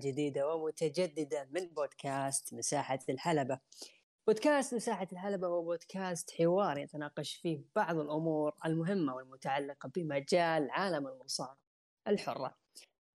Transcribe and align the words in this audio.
جديدة 0.00 0.54
ومتجددة 0.54 1.48
من 1.50 1.66
بودكاست 1.66 2.54
مساحة 2.54 2.98
الحلبة. 3.08 3.60
بودكاست 4.26 4.74
مساحة 4.74 5.08
الحلبة 5.12 5.46
هو 5.46 5.62
بودكاست 5.62 6.30
حوار 6.30 6.78
يتناقش 6.78 7.34
فيه 7.34 7.64
بعض 7.76 7.98
الأمور 7.98 8.54
المهمة 8.66 9.14
والمتعلقة 9.14 9.90
بمجال 9.94 10.70
عالم 10.70 11.06
المصارعة 11.06 11.58
الحرة. 12.08 12.56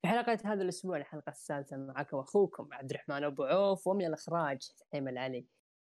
في 0.02 0.08
حلقة 0.08 0.40
هذا 0.46 0.64
الأسبوع 0.64 0.98
الحلقة 0.98 1.30
الثالثة 1.30 1.78
معكم 1.78 2.18
أخوكم 2.18 2.70
عبد 2.74 2.92
الرحمن 2.92 3.24
أبو 3.24 3.44
عوف 3.44 3.88
ومن 3.88 4.06
الإخراج 4.06 4.72
حيم 4.92 5.08
العلي 5.08 5.46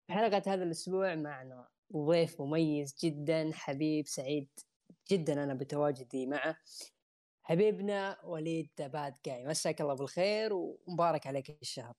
في 0.07 0.13
حلقة 0.13 0.43
هذا 0.47 0.63
الأسبوع 0.65 1.15
معنا 1.15 1.69
ضيف 1.97 2.41
مميز 2.41 2.97
جدا 3.05 3.51
حبيب 3.55 4.07
سعيد 4.07 4.49
جدا 5.11 5.45
أنا 5.45 5.55
بتواجدي 5.55 6.27
معه. 6.27 6.57
حبيبنا 7.45 8.25
وليد 8.25 8.69
قاي 9.27 9.47
مساك 9.47 9.81
الله 9.81 9.95
بالخير 9.95 10.53
ومبارك 10.53 11.27
عليك 11.27 11.51
الشهر. 11.63 11.95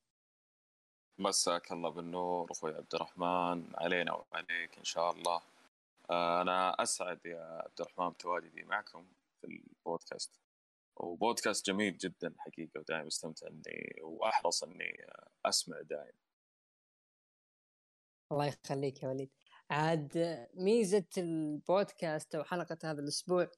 مساك 1.18 1.72
الله 1.72 1.90
بالنور 1.90 2.52
أخوي 2.52 2.76
عبد 2.76 2.96
الرحمن. 2.96 3.76
علينا 3.76 4.14
وعليك 4.14 4.78
إن 4.78 4.84
شاء 4.84 5.12
الله. 5.12 5.42
آه، 6.10 6.42
أنا 6.42 6.84
أسعد 6.84 7.26
يا 7.26 7.62
عبد 7.66 7.82
الرحمن 7.82 8.10
بتواجدي 8.10 8.64
معكم 8.64 9.08
في 9.42 9.48
البودكاست. 9.48 10.40
وبودكاست 10.96 11.66
جميل 11.66 11.98
جدا 11.98 12.36
حقيقة 12.38 12.80
ودائما 12.80 13.08
أستمتع 13.08 13.48
إني 13.48 14.00
وأحرص 14.02 14.64
إني 14.64 15.08
أسمع 15.46 15.82
دائما. 15.82 16.18
الله 18.32 18.46
يخليك 18.46 19.04
يا 19.04 19.10
وليد. 19.10 19.32
عاد 19.70 20.48
ميزة 20.54 21.08
البودكاست 21.18 22.36
أو 22.36 22.44
حلقة 22.44 22.78
هذا 22.84 23.02
الأسبوع 23.02 23.52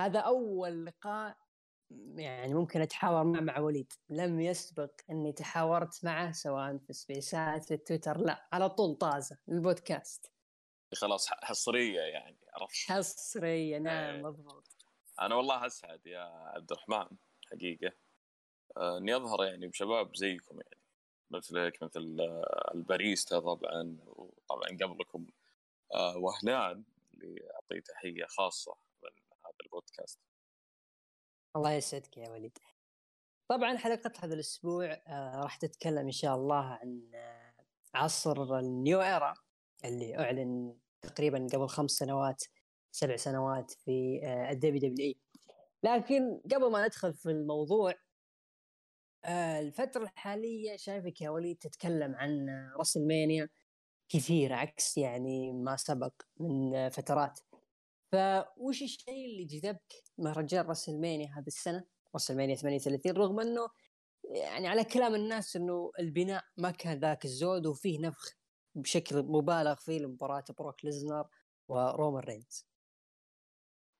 هذا 0.00 0.20
أول 0.20 0.86
لقاء 0.86 1.36
يعني 2.16 2.54
ممكن 2.54 2.80
أتحاور 2.80 3.24
معه 3.24 3.40
مع 3.40 3.58
وليد. 3.58 3.92
لم 4.08 4.40
يسبق 4.40 4.90
إني 5.10 5.32
تحاورت 5.32 6.04
معه 6.04 6.32
سواء 6.32 6.78
في 6.78 6.92
سبيسات 6.92 7.64
في 7.64 7.76
تويتر 7.76 8.18
لا 8.18 8.48
على 8.52 8.70
طول 8.70 8.94
طازة 8.94 9.38
البودكاست. 9.48 10.32
خلاص 10.94 11.28
حصرية 11.30 12.00
يعني 12.00 12.36
عرفت؟ 12.54 12.90
حصرية 12.90 13.78
نعم 13.78 14.14
إيه. 14.14 14.22
مضبوط. 14.22 14.68
أنا 15.20 15.34
والله 15.34 15.66
أسعد 15.66 16.06
يا 16.06 16.20
عبد 16.54 16.72
الرحمن 16.72 17.16
حقيقة. 17.50 17.92
آه، 18.76 18.98
إني 18.98 19.16
أظهر 19.16 19.44
يعني 19.44 19.68
بشباب 19.68 20.16
زيكم 20.16 20.54
يعني 20.54 20.82
مثلك 21.30 21.82
مثل 21.82 22.16
آه، 22.20 22.70
الباريستا 22.74 23.40
طبعا 23.40 23.96
وطبعا 24.06 24.68
قبلكم. 24.82 25.26
آه، 25.94 26.16
وهلان 26.16 26.84
اللي 27.14 27.50
أعطيه 27.54 27.80
تحية 27.80 28.26
خاصة. 28.26 28.76
البودكاست. 29.62 30.18
الله 31.56 31.72
يسعدك 31.72 32.16
يا 32.16 32.30
وليد. 32.30 32.58
طبعا 33.48 33.76
حلقة 33.76 34.12
هذا 34.20 34.34
الأسبوع 34.34 34.92
آه 34.92 35.40
راح 35.42 35.56
تتكلم 35.56 36.04
إن 36.06 36.10
شاء 36.12 36.34
الله 36.34 36.64
عن 36.64 37.10
آه 37.14 37.54
عصر 37.94 38.58
ال 38.58 38.69
new 38.69 39.02
era 39.02 39.34
اللي 39.84 40.18
أعلن 40.18 40.78
تقريبا 41.02 41.46
قبل 41.52 41.68
خمس 41.68 41.90
سنوات 41.90 42.44
سبع 42.92 43.16
سنوات 43.16 43.70
في 43.70 44.20
آه 44.24 44.50
ال 44.50 44.80
WWE. 44.80 45.16
لكن 45.82 46.40
قبل 46.52 46.70
ما 46.70 46.86
ندخل 46.86 47.14
في 47.14 47.30
الموضوع 47.30 47.94
الفترة 49.26 50.02
الحالية 50.02 50.76
شايفك 50.76 51.20
يا 51.20 51.30
وليد 51.30 51.56
تتكلم 51.56 52.14
عن 52.14 52.46
راسل 52.76 53.06
مانيا 53.06 53.48
كثير 54.08 54.52
عكس 54.52 54.98
يعني 54.98 55.52
ما 55.52 55.76
سبق 55.76 56.12
من 56.40 56.88
فترات. 56.88 57.40
فوش 58.12 58.82
الشيء 58.82 59.26
اللي 59.26 59.44
جذبك 59.44 59.92
مهرجان 60.18 60.66
راس 60.66 60.88
المانيا 60.88 61.26
هذه 61.36 61.46
السنة؟ 61.46 61.84
راس 62.14 62.30
المانيا 62.30 62.54
38 62.54 63.16
رغم 63.16 63.40
إنه 63.40 63.68
يعني 64.30 64.68
على 64.68 64.84
كلام 64.84 65.14
الناس 65.14 65.56
إنه 65.56 65.92
البناء 65.98 66.44
ما 66.56 66.70
كان 66.70 67.00
ذاك 67.00 67.24
الزود 67.24 67.66
وفيه 67.66 67.98
نفخ 68.00 68.32
بشكل 68.74 69.22
مبالغ 69.22 69.74
فيه 69.74 69.98
لمباراه 69.98 70.44
بروك 70.58 70.84
ليسنر 70.84 71.28
ورومان 71.68 72.24
رينز. 72.24 72.66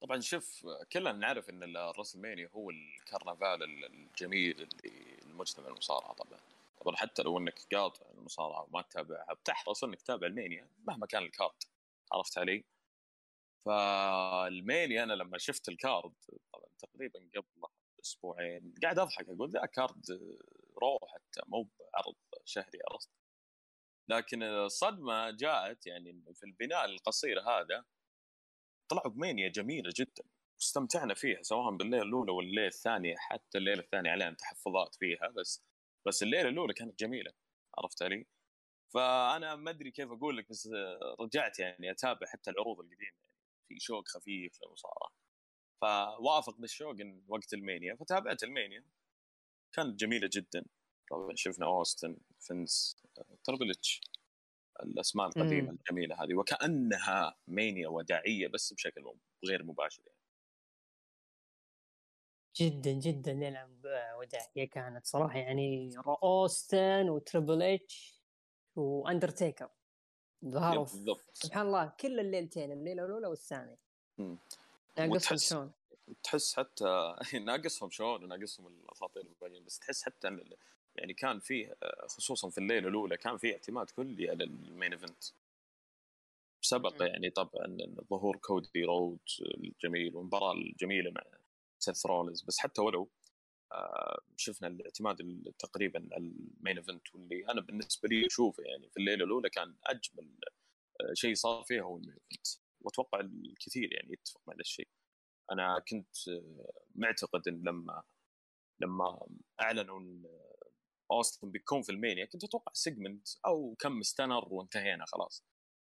طبعا 0.01 0.21
شوف 0.21 0.67
كلنا 0.93 1.13
نعرف 1.13 1.51
إن 1.51 1.77
راس 1.77 2.15
المانيا 2.15 2.49
هو 2.49 2.71
الكرنفال 2.71 3.63
الجميل 3.63 4.61
اللي 4.61 5.19
المجتمع 5.23 5.69
المصارعة 5.69 6.13
طبعا. 6.13 6.41
طبعا 6.81 6.97
حتى 6.97 7.23
لو 7.23 7.39
إنك 7.39 7.61
قاطع 7.75 8.07
المصارعة 8.11 8.63
وما 8.63 8.83
تتابعها 8.83 9.35
بتحرص 9.35 9.85
إنك 9.85 10.03
تتابع 10.03 10.27
المانيا 10.27 10.69
مهما 10.85 11.07
كان 11.07 11.23
ال 11.23 11.31
card 11.31 11.63
عرفت 12.13 12.39
علي؟ 12.39 12.65
فالمينيا 13.67 15.03
أنا 15.03 15.13
لما 15.13 15.39
شفت 15.39 15.69
ال 15.69 15.78
card 15.78 16.15
طبعا 16.53 16.69
تقريبا 16.79 17.31
قبل 17.37 17.73
أسبوعين 18.01 18.75
قاعد 18.83 18.99
أضحك 18.99 19.29
أقول 19.29 19.51
ذا 19.51 19.67
card 19.67 20.03
رو 20.83 20.99
حتى 21.09 21.41
مو 21.47 21.63
بعرض 21.63 22.17
شهري 22.45 22.79
عرفت 22.91 23.11
لكن 24.09 24.43
الصدمة 24.43 25.31
جاءت 25.31 25.87
يعني 25.87 26.23
في 26.35 26.47
البناء 26.47 26.85
القصير 26.85 27.41
هذا 27.41 27.85
طلعوا 28.89 29.09
بمينيا 29.09 29.49
جميلة 29.49 29.91
جدا. 29.97 30.25
استمتعنا 30.63 31.15
فيها 31.15 31.43
سواء 31.43 31.77
بالليلة 31.77 32.03
الأولى 32.03 32.33
والليله 32.33 32.67
الثانية 32.67 33.15
حتى 33.19 33.59
الليلة 33.59 33.81
الثانية 33.81 34.11
علينا 34.11 34.35
تحفظات 34.35 34.95
فيها 34.95 35.29
بس 35.29 35.63
بس 36.07 36.23
الليلة 36.23 36.49
الأولى 36.49 36.75
كانت 36.75 36.99
جميلة 37.01 37.33
عرفت 37.79 38.03
علي؟ 38.03 38.27
فأنا 38.95 39.57
ما 39.57 39.71
أدري 39.71 39.91
كيف 39.91 40.13
أقول 40.13 40.37
لك 40.37 40.49
بس 40.51 40.69
رجعت 41.21 41.59
يعني 41.59 41.91
أتابع 41.91 42.27
حتى 42.27 42.51
العروض 42.51 42.81
القديمة. 42.81 43.17
في 43.73 43.81
شوق 43.81 44.09
خفيف 44.09 44.59
للمصارعه 44.63 45.13
فوافق 45.81 46.57
بالشوق 46.57 46.97
وقت 47.29 47.55
ألمانيا 47.55 47.97
فتابعت 47.97 48.43
ألمانيا. 48.43 48.85
كانت 49.73 50.01
جميلة 50.01 50.31
جدا. 50.33 50.65
طبعا 51.11 51.35
شفنا 51.35 51.67
أوستن 51.67 52.17
فينس 52.41 53.03
تربلتش 53.45 54.01
الأسماء 54.83 55.27
القديمة 55.27 55.71
مم. 55.71 55.79
الجميلة 55.79 56.25
هذه. 56.25 56.35
وكأنها 56.35 57.37
مانيا 57.47 57.89
وداعية 57.89 58.49
بس 58.49 58.73
بشكل 58.73 59.05
غير 59.45 59.65
مباشر 59.65 60.03
يعني. 60.07 60.19
جدا 62.57 62.93
جدا. 62.93 63.33
يلعب 63.33 63.83
وداعية 64.19 64.71
كانت 64.71 65.07
صراحة. 65.07 65.39
يعني 65.39 65.91
أوستن 66.23 67.09
وتربل 67.09 67.63
اتش 67.63 68.23
واندرتيكر 68.77 69.71
ظهروا 70.45 70.87
سبحان 71.33 71.67
الله 71.67 71.93
كل 72.01 72.21
الليلتين 72.21 72.73
الليلة 72.73 73.05
الاولى 73.05 73.27
والثانية. 73.27 73.79
ناقصهم 74.99 75.39
شلون؟ 75.39 75.73
تحس 76.23 76.57
حتى 76.57 77.15
ناقصهم 77.47 77.91
شلون؟ 77.91 78.25
وناقصهم 78.25 78.67
الأساطير 78.67 79.23
الباقيين 79.23 79.65
بس 79.65 79.79
تحس 79.79 80.03
حتى 80.03 80.39
يعني 80.97 81.15
كان 81.15 81.39
فيه 81.41 81.77
خصوصا 82.07 82.51
في 82.51 82.59
الليلة 82.59 82.89
الأولى 82.89 83.17
كان 83.17 83.37
فيه 83.37 83.53
اعتماد 83.53 83.91
كلي 83.91 84.31
على 84.31 84.45
ال 84.45 84.54
main 84.54 84.93
event. 84.93 85.25
سبق 86.61 86.95
يعني 87.01 87.31
طبعا 87.31 87.77
ظهور 88.11 88.37
كودي 88.37 88.85
رودز 88.85 89.19
الجميل 89.41 90.17
والمباراة 90.17 90.53
الجميلة 90.53 91.11
مع 91.11 91.23
سيث 91.79 92.07
رولنز 92.07 92.43
بس 92.43 92.59
حتى 92.59 92.81
ولو 92.81 93.03
آه، 93.03 93.07
شفنا 94.37 94.69
الاعتماد 94.69 95.17
تقريبا 95.59 96.09
ال 96.17 96.29
main 96.29 96.79
event 96.79 97.15
واللي 97.15 97.49
أنا 97.49 97.61
بالنسبة 97.61 98.09
لي 98.09 98.27
أشوفه 98.27 98.63
يعني 98.63 98.91
في 98.91 98.97
الليلة 98.97 99.25
الأولى 99.25 99.51
كان 99.51 99.77
أجمل 99.87 100.39
آه، 101.01 101.15
شيء 101.15 101.35
صار 101.35 101.65
فيها 101.65 101.83
هو 101.83 101.97
ال 101.97 102.01
main 102.01 102.17
event 102.33 102.47
وأتوقع 102.81 103.21
الكثير 103.21 103.93
يعني 103.93 104.13
يتفق 104.13 104.41
مع 104.47 104.55
هذا 104.55 104.61
الشيء. 104.61 104.89
أنا 105.53 105.79
كنت 105.89 106.29
آه، 106.29 106.73
معتقد 106.95 107.49
إن 107.49 107.63
لما 107.67 108.03
لما 108.81 109.27
أعلنوا 109.61 110.01
ان 110.01 110.25
أوستن 111.11 111.51
بيكون 111.51 111.83
في 111.83 111.93
المانيا 111.93 112.25
كنت 112.25 112.45
أتوقع 112.45 112.73
segment 112.75 113.29
أو 113.47 113.77
كم 113.79 114.03
stunner 114.03 114.49
وانتهينا 114.51 115.05
خلاص. 115.07 115.45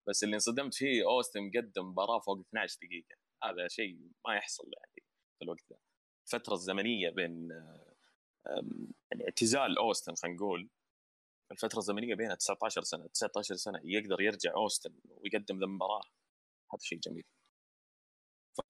بس 0.09 0.25
اللي 0.25 0.35
انصدمت 0.35 0.75
فيه 0.75 1.05
أوستن 1.05 1.41
مقدم 1.43 1.87
مباراة 1.87 2.21
فوق 2.21 2.41
12 2.41 2.79
دقيقة. 2.83 3.17
هذا 3.45 3.69
شيء 3.69 3.99
ما 4.27 4.37
يحصل 4.37 4.71
يعني 4.77 5.07
في 5.39 5.45
الوقت 5.45 5.65
ذا 5.73 5.79
الفترة 6.35 6.55
الزمنية 6.55 7.11
بين 7.11 7.49
يعني 9.13 9.25
اعتزال 9.25 9.79
أوستن 9.79 10.15
خلينا 10.15 10.37
نقول 10.37 10.69
الفترة 11.53 11.79
الزمنية 11.79 12.15
بينها 12.15 12.35
19 12.35 12.83
سنة 12.83 13.07
19 13.07 13.55
سنة 13.55 13.81
يقدر 13.85 14.21
يرجع 14.21 14.55
أوستن 14.55 14.95
ويقدم 15.05 15.59
ذا 15.59 15.65
المباراه 15.65 16.03
هذا 16.73 16.81
شيء 16.83 16.99
جميل. 16.99 17.25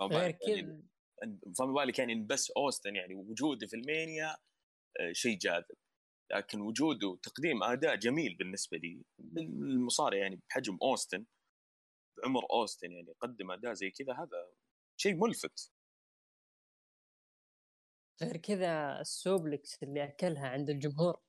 غير 0.03 0.31
كذا. 0.31 0.83
يعني 1.23 1.41
فما 1.59 1.73
بالك 1.73 1.99
يعني 1.99 2.15
بس 2.15 2.51
أوستن 2.51 2.97
يعني 2.97 3.15
وجوده 3.15 3.67
في 3.67 3.77
ألمانيا 3.77 4.37
آه، 5.01 5.13
شيء 5.13 5.39
جاذب. 5.39 5.77
لكن 6.33 6.61
وجوده 6.61 7.09
وتقديم 7.09 7.63
أداء 7.63 7.97
جميل 7.97 8.35
بالنسبة 8.35 8.79
لي. 8.79 9.03
المصارع 9.39 10.19
يعني 10.19 10.41
بحجم 10.51 10.79
أوستن 10.83 11.27
بعمر 12.19 12.43
أوستن 12.53 12.93
يعني 12.93 13.09
يقدم 13.11 13.51
أداء 13.51 13.73
زي 13.73 13.91
كذا 13.91 14.13
هذا 14.15 14.53
شيء 14.97 15.15
ملفت. 15.15 15.73
غير 18.23 18.37
كذا 18.37 19.01
السوبلكس 19.01 19.83
اللي 19.83 20.05
أكلها 20.05 20.49
عند 20.49 20.71
الجمهور. 20.71 21.21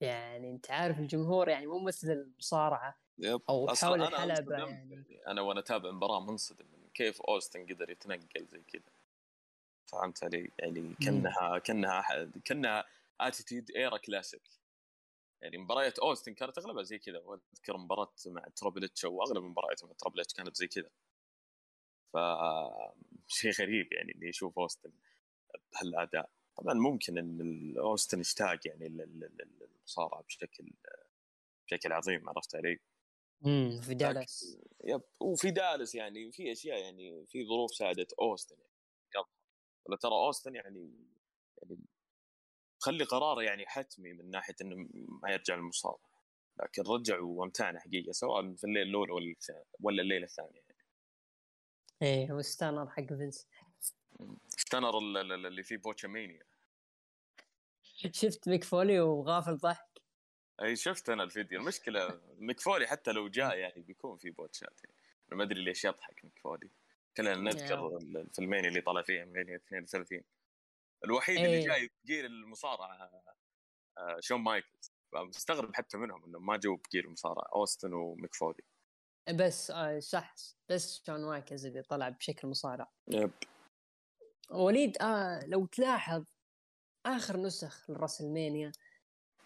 يعني 0.00 0.50
أنت 0.50 0.70
عارف 0.70 0.98
الجمهور 0.98 1.48
يعني 1.48 1.66
مو 1.66 1.78
مثل 1.78 2.10
المصارعة 2.10 2.98
يب. 3.18 3.40
أو 3.48 3.68
حول 3.68 4.02
الحلبة 4.02 4.56
يعني. 4.56 4.94
يعني 4.94 5.26
أنا 5.26 5.40
وأنا 5.40 5.60
أتابع 5.60 5.90
مباراة 5.90 6.20
منصدم 6.20 6.66
من 6.72 6.88
كيف 6.94 7.22
أوستن 7.22 7.66
قدر 7.66 7.90
يتنقل 7.90 8.46
زي 8.46 8.62
كذا. 8.62 8.92
فهمت 9.86 10.24
علي؟ 10.24 10.50
يعني 10.58 10.94
كأنها 11.04 11.58
كأنها 11.58 12.30
كأنها 12.44 12.84
Attitude 13.20 13.70
Era 13.70 13.96
classic 13.96 14.42
يعني 15.42 15.58
مباريات 15.58 15.98
أوستن 15.98 16.34
كانت 16.34 16.58
أغلبها 16.58 16.82
زي 16.82 16.98
كذا. 16.98 17.18
وأذكر 17.18 17.76
مباراة 17.76 18.12
مع 18.26 18.44
تربل 18.56 18.83
اتش 18.83 19.04
أو 19.04 19.22
اغلب 19.22 19.42
مع 19.42 19.92
تربل 19.98 20.19
اتش 20.19 20.34
كانت 20.34 20.56
زي 20.56 20.66
كذا. 20.66 20.90
ف 22.12 22.16
شيء 23.28 23.52
غريب 23.52 23.92
يعني 23.92 24.14
إني 24.14 24.28
أشوف 24.30 24.58
أوستن. 24.58 24.92
بهالاداء 25.72 26.30
طبعا 26.56 26.74
ممكن 26.74 27.18
إن 27.18 27.74
اوستن 27.78 28.20
يشتاق 28.20 28.58
يعني 28.66 28.88
للمصارعة 28.88 30.22
بشكل 30.22 30.72
بشكل 31.66 31.92
عظيم 31.92 32.28
عرفت 32.28 32.56
علي؟ 32.56 32.80
امم 33.46 33.80
في 33.80 33.94
دالاس. 33.94 34.58
yep 34.84 35.02
وفي 35.20 35.50
دالاس 35.50 35.94
يعني 35.94 36.32
في 36.32 36.52
أشياء 36.52 36.78
يعني 36.78 37.26
في 37.26 37.46
ظروف 37.46 37.74
ساعدت 37.74 38.12
أوستن 38.12 38.56
يعني. 38.58 38.76
ولا 39.86 39.96
ترى 39.96 40.12
أوستن 40.12 40.54
يعني 40.54 40.92
يعني 41.62 41.78
خلي 42.78 43.04
قراره 43.04 43.42
يعني 43.42 43.66
حتمي 43.66 44.12
من 44.12 44.30
ناحية 44.30 44.54
إنه 44.62 44.88
ما 45.22 45.30
يرجع 45.30 45.54
للمصارعة. 45.54 46.16
لكن 46.60 46.82
رجع 46.82 47.20
وامتعنا 47.20 47.80
حقيقة 47.80 48.12
سواء 48.12 48.54
في 48.54 48.64
الليل 48.64 48.88
الاولى 48.88 49.12
ولا 49.12 49.34
ولا 49.80 50.02
الليلة 50.02 50.24
الثانية 50.24 50.60
يعني. 50.60 50.76
إيه 52.02 52.32
هو 52.32 52.42
stunner 52.42 52.88
حق 52.88 53.06
فينس. 53.06 53.48
stunner 54.66 54.98
اللي 54.98 55.62
فيه 55.62 55.76
Botchamania. 55.76 56.42
شفت 58.12 58.48
ميك 58.48 58.64
فولي 58.64 59.00
وغافل 59.00 59.56
ضحك؟ 59.56 60.02
أي 60.62 60.76
شفت 60.76 61.08
أنا 61.08 61.22
الفيديو. 61.22 61.60
المشكلة 61.60 62.20
ميك 62.38 62.60
فولي 62.60 62.86
حتى 62.86 63.12
لو 63.12 63.28
جاء 63.28 63.56
يعني 63.58 63.82
بيكون 63.82 64.18
في 64.18 64.30
بوتشات. 64.30 64.80
يعني 64.84 64.94
ما 65.32 65.44
أدري 65.44 65.64
ليش 65.64 65.84
يضحك 65.84 66.24
ميك 66.24 66.38
فولي 66.38 66.70
كلنا 67.16 67.34
نذكر 67.34 67.96
الفيلمين 67.96 68.64
اللي 68.64 68.80
طلع 68.80 69.02
فيها 69.02 69.22
32 69.24 70.22
الوحيد 71.04 71.36
اللي 71.36 71.56
إيه. 71.56 71.66
جاي 71.66 71.90
ب 72.04 72.08
gear 72.08 72.26
المصارعة 72.26 73.10
آه، 73.98 74.16
شون 74.20 74.40
مايكلز. 74.40 74.92
فمستغرب 75.12 75.74
حتى 75.74 75.98
منهم 75.98 76.24
انهم 76.24 76.46
ما 76.46 76.56
جو 76.56 76.76
ب 76.76 76.82
gear 76.82 77.04
المصارعة 77.04 77.48
أوستن 77.54 77.92
وميك 77.92 78.34
فولي 78.34 78.62
بس 79.34 79.70
آه 79.70 79.98
صح 79.98 80.34
بس 80.68 81.02
شون 81.06 81.24
مايكلز 81.24 81.66
اللي 81.66 81.82
طلع 81.82 82.08
بشكل 82.08 82.48
مصارع. 82.48 82.90
yep. 83.08 83.30
وليد 84.50 84.96
آه 85.02 85.46
لو 85.46 85.66
تلاحظ 85.66 86.24
آخر 87.06 87.36
نسخ 87.36 87.90
للراسلمانيا 87.90 88.72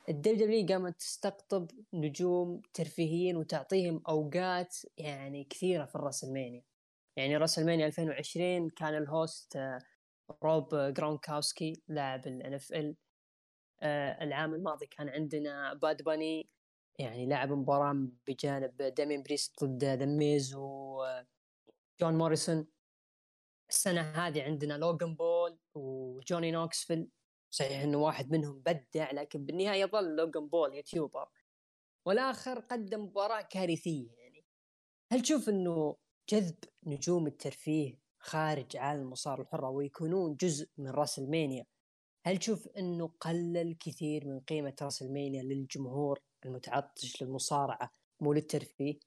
الدبليو 0.09 0.47
دبليو 0.47 0.63
إي 0.63 0.67
قامت 0.67 0.99
تستقطب 0.99 1.71
نجوم 1.93 2.63
ترفيهيين 2.75 3.37
وتعطيهم 3.37 4.03
أوقات 4.09 4.77
يعني 4.97 5.45
كثيرة 5.45 5.85
في 5.85 5.95
الراسلمانيا 5.97 6.63
يعني 7.17 7.37
راسلمانيا 7.37 7.87
2020 7.87 8.71
كان 8.71 8.97
ال 8.97 9.09
host 9.09 9.57
آه، 9.57 9.79
روب 10.45 10.75
جرونكاوسكي 10.75 11.83
لاعب 11.89 12.27
الان 12.27 12.55
إف 12.55 12.73
إل 12.73 12.97
العام 14.23 14.55
الماضي 14.55 14.87
كان 14.87 15.09
عندنا 15.09 15.75
باد 15.75 16.03
باني 16.03 16.49
يعني 16.99 17.27
لعب 17.27 17.53
مباراة 17.53 18.09
بجانب 18.29 18.83
دامين 18.83 19.23
بريست 19.23 19.65
ضد 19.65 19.85
ذا 19.85 20.07
ميز 20.07 20.55
وجون 20.55 21.25
موريسون. 22.03 22.67
السنة 23.71 24.01
هذه 24.01 24.43
عندنا 24.43 24.75
لوغان 24.75 25.15
بول 25.15 25.59
وجوني 25.75 26.51
نوكسفيل 26.51 27.09
صحيح 27.51 27.83
إنه 27.83 27.99
واحد 27.99 28.31
منهم 28.31 28.61
أبدع 28.61 29.11
لكن 29.13 29.45
بالنهاية 29.45 29.81
يظل 29.81 30.17
لوغان 30.17 30.49
بول 30.49 30.75
YouTuber. 30.75 31.29
والآخر 32.07 32.61
قدم 32.61 33.05
مباراة 33.05 33.43
كارثية 33.43 34.11
يعني. 34.13 34.45
هل 35.13 35.23
تشوف 35.23 35.49
إنه 35.49 35.97
جذب 36.29 36.57
نجوم 36.87 37.27
الترفيه 37.27 38.01
خارج 38.21 38.77
عالم 38.77 39.03
المصارعة 39.03 39.43
الحرة 39.43 39.69
ويكونون 39.71 40.37
جزء 40.37 40.69
من 40.79 40.91
راس 40.91 41.19
المانيا 41.19 41.67
هل 42.27 42.39
تشوف 42.39 42.69
إنه 42.69 43.09
قلل 43.21 43.77
كثير 43.81 44.29
من 44.29 44.41
قيمة 44.41 44.75
راس 44.83 45.03
المانيا 45.03 45.43
للجمهور 45.43 46.21
المتعطش 46.45 47.23
للمصارعة 47.23 47.91
مو 48.21 48.33
للترفيه؟ 48.33 49.01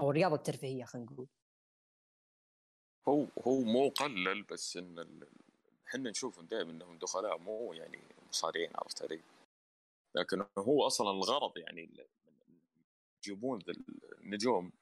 أو 0.00 0.10
الرياضة 0.10 0.34
الترفيهية 0.34 0.84
خلينا 0.84 1.10
نقول. 1.10 1.28
هو 3.08 3.26
هو 3.46 3.60
مو 3.60 3.88
قلل 3.88 4.42
بس 4.42 4.76
إن 4.76 5.26
إحنا 5.88 6.10
نشوف 6.10 6.40
دائما 6.40 6.70
إنهم 6.70 6.98
دخلاء 6.98 7.38
مو 7.38 7.72
يعني 7.72 7.98
مصارعين 8.28 8.70
عرفت 8.74 9.02
علي؟ 9.02 9.22
لكن 10.14 10.46
هو 10.58 10.86
أصلا 10.86 11.10
الغرض 11.10 11.58
يعني 11.58 11.90
يجيبون 13.18 13.58
النجوم 14.20 14.72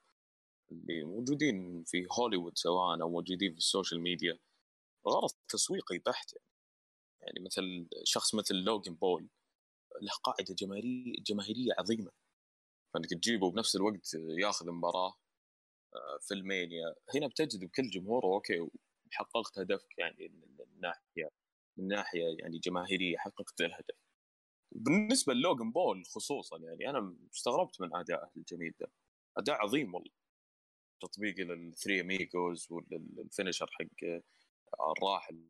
اللي 0.72 1.04
موجودين 1.04 1.84
في 1.84 2.06
هوليوود 2.18 2.58
سواء 2.58 3.02
أو 3.02 3.10
موجودين 3.10 3.52
في 3.52 3.58
ال 3.58 3.64
social 3.64 4.00
media 4.00 4.38
غرض 5.08 5.30
تسويقي 5.48 5.98
بحت 5.98 6.32
يعني 6.32 6.44
يعني 7.20 7.40
مثل 7.40 7.88
شخص 8.04 8.34
مثل 8.34 8.54
لوغان 8.54 8.94
بول 8.94 9.28
له 10.02 10.12
قاعدة 10.22 10.54
جماهيرية 11.18 11.72
عظيمة 11.78 12.10
فإنك 12.94 13.10
تجيبه 13.10 13.50
بنفس 13.50 13.76
الوقت 13.76 14.14
ياخذ 14.14 14.70
مباراة 14.70 15.14
في 16.20 16.34
المانيا. 16.34 16.94
هنا 17.14 17.26
بتجذب 17.26 17.68
كل 17.70 17.90
جمهوره 17.90 18.26
أوكي 18.26 18.60
وحققت 18.60 19.58
هدفك 19.58 19.98
يعني 19.98 20.28
من 20.28 20.80
ناحية 20.80 21.30
من 21.76 21.88
ناحية 21.88 22.36
يعني 22.38 22.58
جماهيرية 22.58 23.16
حققت 23.18 23.60
الهدف. 23.60 23.96
بالنسبة 24.72 25.34
للوغان 25.34 25.72
بول 25.72 26.04
خصوصا 26.06 26.58
يعني 26.58 26.90
أنا 26.90 27.16
استغربت 27.34 27.80
من 27.80 27.96
ادائه 27.96 28.30
الجميل 28.36 28.74
ده. 28.80 28.92
أداء 29.36 29.56
عظيم 29.56 29.94
والله. 29.94 30.10
تطبيق 31.00 31.40
لل 31.40 31.57
Three 31.57 32.00
Amigos 32.00 32.68
والفينشر 32.70 33.70
حق 33.72 34.20
الراحل 34.98 35.44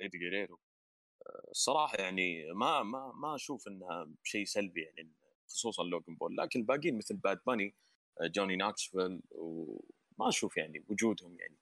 إيدي 0.00 0.18
جيريرو. 0.18 0.60
الصراحه 1.50 1.96
يعني 1.98 2.52
ما 2.52 2.82
ما 2.82 3.12
ما 3.12 3.34
أشوف 3.34 3.68
إنها 3.68 4.08
شيء 4.22 4.44
سلبي 4.44 4.82
يعني 4.82 5.12
خصوصا 5.48 5.82
لوغان 5.84 6.16
بول. 6.16 6.36
لكن 6.36 6.60
الباقيين 6.60 6.98
مثل 6.98 7.16
باد 7.16 7.40
باني 7.46 7.74
جوني 8.22 8.56
نوكسفيل 8.56 9.22
وما 9.30 10.28
أشوف 10.28 10.56
يعني 10.56 10.84
وجودهم 10.88 11.40
يعني 11.40 11.58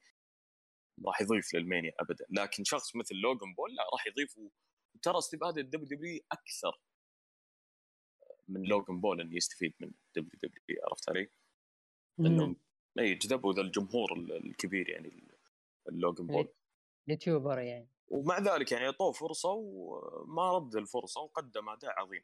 راح 1.07 1.21
يضيف 1.21 1.55
للمانيا 1.55 1.93
ابدا. 2.01 2.27
لكن 2.31 2.65
شخص 2.65 2.97
مثل 2.97 3.15
لوغان 3.15 3.55
بول 3.55 3.75
لا 3.75 3.83
راح 3.93 4.07
يضيف 4.07 4.39
وترى 4.95 5.19
استفاده 5.19 5.61
الدبليو 5.61 5.89
دبليو 5.89 6.21
أكثر 6.33 6.81
من 8.49 8.63
لوغان 8.63 9.01
بول 9.01 9.21
إنه 9.21 9.37
يستفيد 9.37 9.75
من 9.81 9.93
دبليو 10.17 10.41
دبليو 10.43 10.83
عرفت 10.89 11.09
علي؟ 11.09 11.31
انهم 12.21 12.57
إي 12.99 13.15
جذبوا 13.15 13.53
ذا 13.53 13.63
الجمهور 13.63 14.13
الكبير 14.13 14.89
يعني 14.89 15.29
اللوغان 15.89 16.27
بول. 16.27 16.49
YouTuber 17.09 17.59
يعني. 17.59 17.89
ومع 18.09 18.39
ذلك 18.39 18.73
يعني 18.73 18.87
أعطوه 18.87 19.13
فرصة 19.13 19.51
وما 19.51 20.53
رد 20.53 20.77
الفرصة 20.77 21.21
وقدم 21.21 21.69
أداء 21.69 22.01
عظيم. 22.01 22.23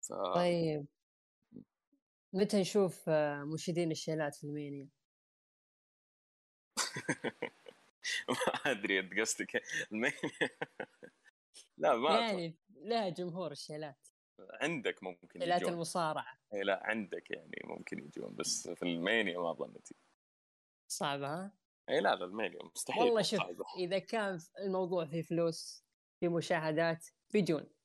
ف... 0.00 0.12
طيب. 0.34 0.86
متى 2.32 2.60
نشوف 2.60 3.08
آه، 3.08 3.44
مشيدين 3.44 3.90
الشيلات 3.90 4.34
في 4.34 4.44
المانيا؟ 4.44 4.88
ما 8.28 8.70
أدري 8.72 8.98
أنت 9.00 9.20
قصدك 9.20 9.62
المانيا؟ 9.92 10.16
لا 11.78 11.96
ما 11.96 12.20
يعني 12.20 12.56
لها 12.70 13.08
جمهور 13.08 13.52
الشيلات. 13.52 14.08
عندك 14.62 15.02
ممكن 15.02 15.40
شيلات 15.40 15.62
المصارعة. 15.62 16.38
إي 16.54 16.62
لا 16.62 16.80
عندك 16.82 17.30
يعني 17.30 17.60
ممكن 17.64 17.98
يجون 17.98 18.34
بس 18.34 18.68
في 18.68 18.82
المانيا 18.82 19.38
ما 19.38 19.52
ظنتي 19.52 19.94
صعبه 20.88 21.26
ها؟ 21.26 21.52
إي 21.88 22.00
لا 22.00 22.14
لا 22.14 22.24
المانيا 22.24 22.58
مستحيل 22.74 23.02
والله 23.02 23.22
شوف 23.22 23.40
صعبة. 23.40 23.64
إذا 23.78 23.98
كان 23.98 24.38
الموضوع 24.58 25.06
فيه 25.06 25.22
فلوس 25.22 25.84
في 26.20 26.28
مشاهدات 26.28 27.06
بيجون. 27.32 27.77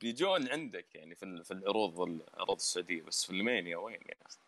بيجون 0.00 0.48
عندك 0.48 0.94
يعني 0.94 1.14
في 1.14 1.44
في 1.44 1.50
العروض 1.50 2.00
العروض 2.00 2.56
السعودية 2.56 3.02
بس 3.02 3.24
في 3.24 3.30
المانيا 3.30 3.76
وين 3.76 3.94
يا 3.94 4.26
أخي 4.26 4.38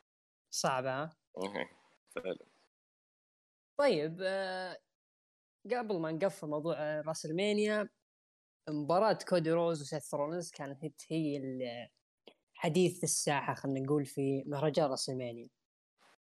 صعبة 0.50 0.90
ها؟ 0.90 1.10
فعلا 2.10 2.46
طيب 3.76 4.18
آه 4.22 4.78
قبل 5.66 5.98
ما 6.00 6.12
نقفل 6.12 6.46
موضوع 6.46 7.00
راس 7.00 7.26
المانيا 7.26 7.88
مباراة 8.68 9.18
كودي 9.28 9.50
رودز 9.50 9.82
وسيث 9.82 10.14
رولنز 10.14 10.50
كانت 10.50 10.94
هي 11.08 11.40
حديث 12.54 13.04
الساحة 13.04 13.54
خلينا 13.54 13.80
نقول 13.80 14.06
في 14.06 14.42
مهرجان 14.46 14.90
راس 14.90 15.10
المانيا 15.10 15.48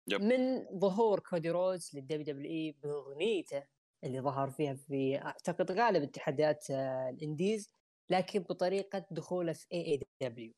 yep. 0.08 0.22
من 0.22 0.66
ظهور 0.80 1.20
كودي 1.20 1.50
رودز 1.50 1.92
للدبليو 1.94 2.24
دبليو 2.26 2.52
إي 2.52 2.76
بأغنيته 2.84 3.64
اللي 4.04 4.22
ظهر 4.22 4.50
فيها 4.50 4.74
في 4.74 5.18
أعتقد 5.22 5.72
غالب 5.72 6.04
اتحادات 6.04 6.72
آه، 6.72 7.10
ال 7.10 7.19
indies 7.19 7.72
لكن 8.12 8.40
بطريقة 8.40 9.06
دخوله 9.12 9.54
في 9.54 9.66
اي 9.74 9.86
إي 9.86 10.02
دبليو 10.22 10.54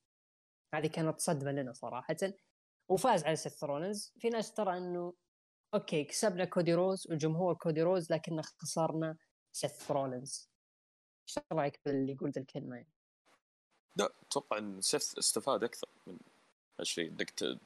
هذه 0.74 0.88
كانت 0.88 1.20
صدمة 1.20 1.52
لنا 1.52 1.74
صراحة. 1.74 2.16
وفاز 2.90 3.24
على 3.24 3.36
سيث 3.36 3.64
رولنز 3.64 4.14
في 4.20 4.30
ناس 4.30 4.54
ترى 4.54 4.78
إنه 4.78 5.14
أوكي 5.74 6.04
كسبنا 6.04 6.46
كودي 6.46 6.74
رودز 6.74 7.08
وجمهور 7.12 7.54
كودي 7.54 7.82
رودز 7.82 8.12
لكن 8.12 8.42
خسرنا 8.42 9.18
سيث 9.52 9.92
رولنز 9.92 10.50
إيش 11.30 11.40
رأيك 11.52 11.80
باللي 11.86 12.14
قلت 12.14 12.38
الكلمة؟ 12.38 12.76
يعني؟ 12.76 12.94
لا 13.96 14.10
أتوقع 14.28 14.58
إن 14.58 14.82
سيث 14.82 15.18
استفاد 15.18 15.64
أكثر 15.64 15.88
من 16.08 16.18
هالشيء 16.80 17.10
إنك 17.10 17.60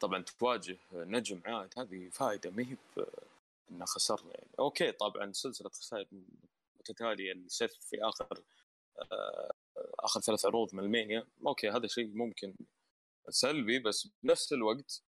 طبعا 0.00 0.22
تواجه 0.22 0.78
نجم 0.92 1.40
عاد 1.46 1.78
هذه 1.78 2.08
فائده 2.08 2.50
ما 2.50 2.62
هي 2.62 2.76
إنه 3.70 3.84
خسرنا. 3.84 4.30
يعني 4.34 4.50
أوكي 4.58 4.92
طبعا 4.92 5.32
سلسلة 5.32 5.68
خسائر 5.68 6.06
متتالية 6.80 7.32
السيث 7.32 7.74
في 7.74 8.02
آخر 8.02 8.42
آه، 9.12 9.52
آخر 10.00 10.20
ثلاث 10.20 10.46
عروض 10.46 10.74
من 10.74 10.84
المانيا. 10.84 11.26
أوكي 11.46 11.70
هذا 11.70 11.86
شيء 11.86 12.06
ممكن 12.06 12.56
سلبي 13.28 13.78
بس 13.78 14.08
بنفس 14.22 14.52
الوقت 14.52 15.02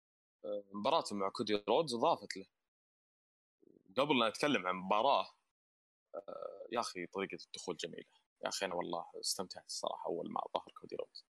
آه، 0.45 0.65
مباراته 0.73 1.17
مع 1.17 1.29
كودي 1.29 1.63
رودز 1.69 1.95
اضافت 1.95 2.37
له. 2.37 2.47
قبل 3.97 4.19
لا 4.19 4.29
نتكلم 4.29 4.67
عن 4.67 4.75
مباراة 4.75 5.27
آه، 6.15 6.67
يا 6.73 6.81
أخي 6.81 7.07
طريقة 7.07 7.39
الدخول 7.47 7.77
جميلة. 7.77 8.05
يا 8.45 8.49
أخي 8.49 8.67
أنا 8.67 8.75
والله 8.75 9.05
استمتعت 9.21 9.67
الصراحه 9.67 10.07
أول 10.07 10.33
ما 10.33 10.41
ظهر 10.55 10.73
كودي 10.81 10.97
رودز. 10.97 11.25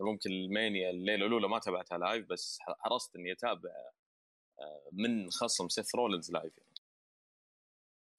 ممكن 0.00 0.30
المانيا 0.30 0.90
الليلة 0.90 1.26
الأولى 1.26 1.48
ما 1.48 1.58
تابعتها 1.58 1.98
live 1.98 2.26
بس 2.26 2.58
حرصت 2.60 3.16
إني 3.16 3.32
أتابع 3.32 3.70
من 4.92 5.30
خصم 5.30 5.68
سيث 5.68 5.94
رولنز 5.94 6.32
live 6.32 6.58
يعني. 6.58 6.71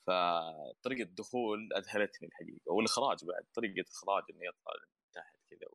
فطريقة 0.07 1.07
الدخول 1.07 1.73
أذهلتني 1.73 2.27
الحقيقة 2.27 2.71
والإخراج 2.71 3.25
بعد 3.25 3.45
طريقة 3.53 3.89
إخراج 3.89 4.23
انه 4.29 4.39
يطلع 4.45 4.73
تحت 5.13 5.35
كذا 5.49 5.67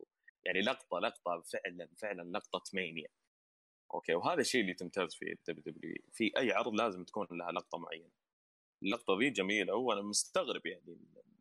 يعني 0.44 0.60
لقطة 0.60 0.98
لقطة 0.98 1.40
فعلا 1.40 1.88
فعلا 1.96 2.38
لقطة 2.38 2.62
مانيا 2.74 3.08
أوكي 3.94 4.14
وهذا 4.14 4.40
الشيء 4.40 4.60
اللي 4.60 4.74
تمتاز 4.74 5.14
فيه 5.14 5.32
الدبليو 5.32 5.74
دبليو 5.74 5.94
في 6.12 6.32
أي 6.36 6.52
عرض 6.52 6.74
لازم 6.74 7.04
تكون 7.04 7.26
لها 7.30 7.52
لقطة 7.52 7.78
معينة. 7.78 8.10
اللقطة 8.82 9.18
ذي 9.18 9.30
جميلة 9.30 9.74
وأنا 9.74 10.02
مستغرب 10.02 10.66
يعني 10.66 10.98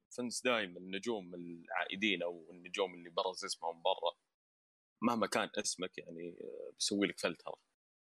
فنس 0.09 0.41
دائما 0.41 0.79
النجوم 0.79 1.35
العائدين 1.35 2.23
أو 2.23 2.51
النجوم 2.51 2.93
اللي 2.93 3.09
برز 3.09 3.45
اسمهم 3.45 3.81
برا 3.81 4.17
مهما 5.01 5.27
كان 5.27 5.49
اسمك 5.55 5.97
يعني 5.97 6.37
آه، 6.41 6.71
بيسوي 6.73 7.07
لك 7.07 7.19
فلترة. 7.19 7.55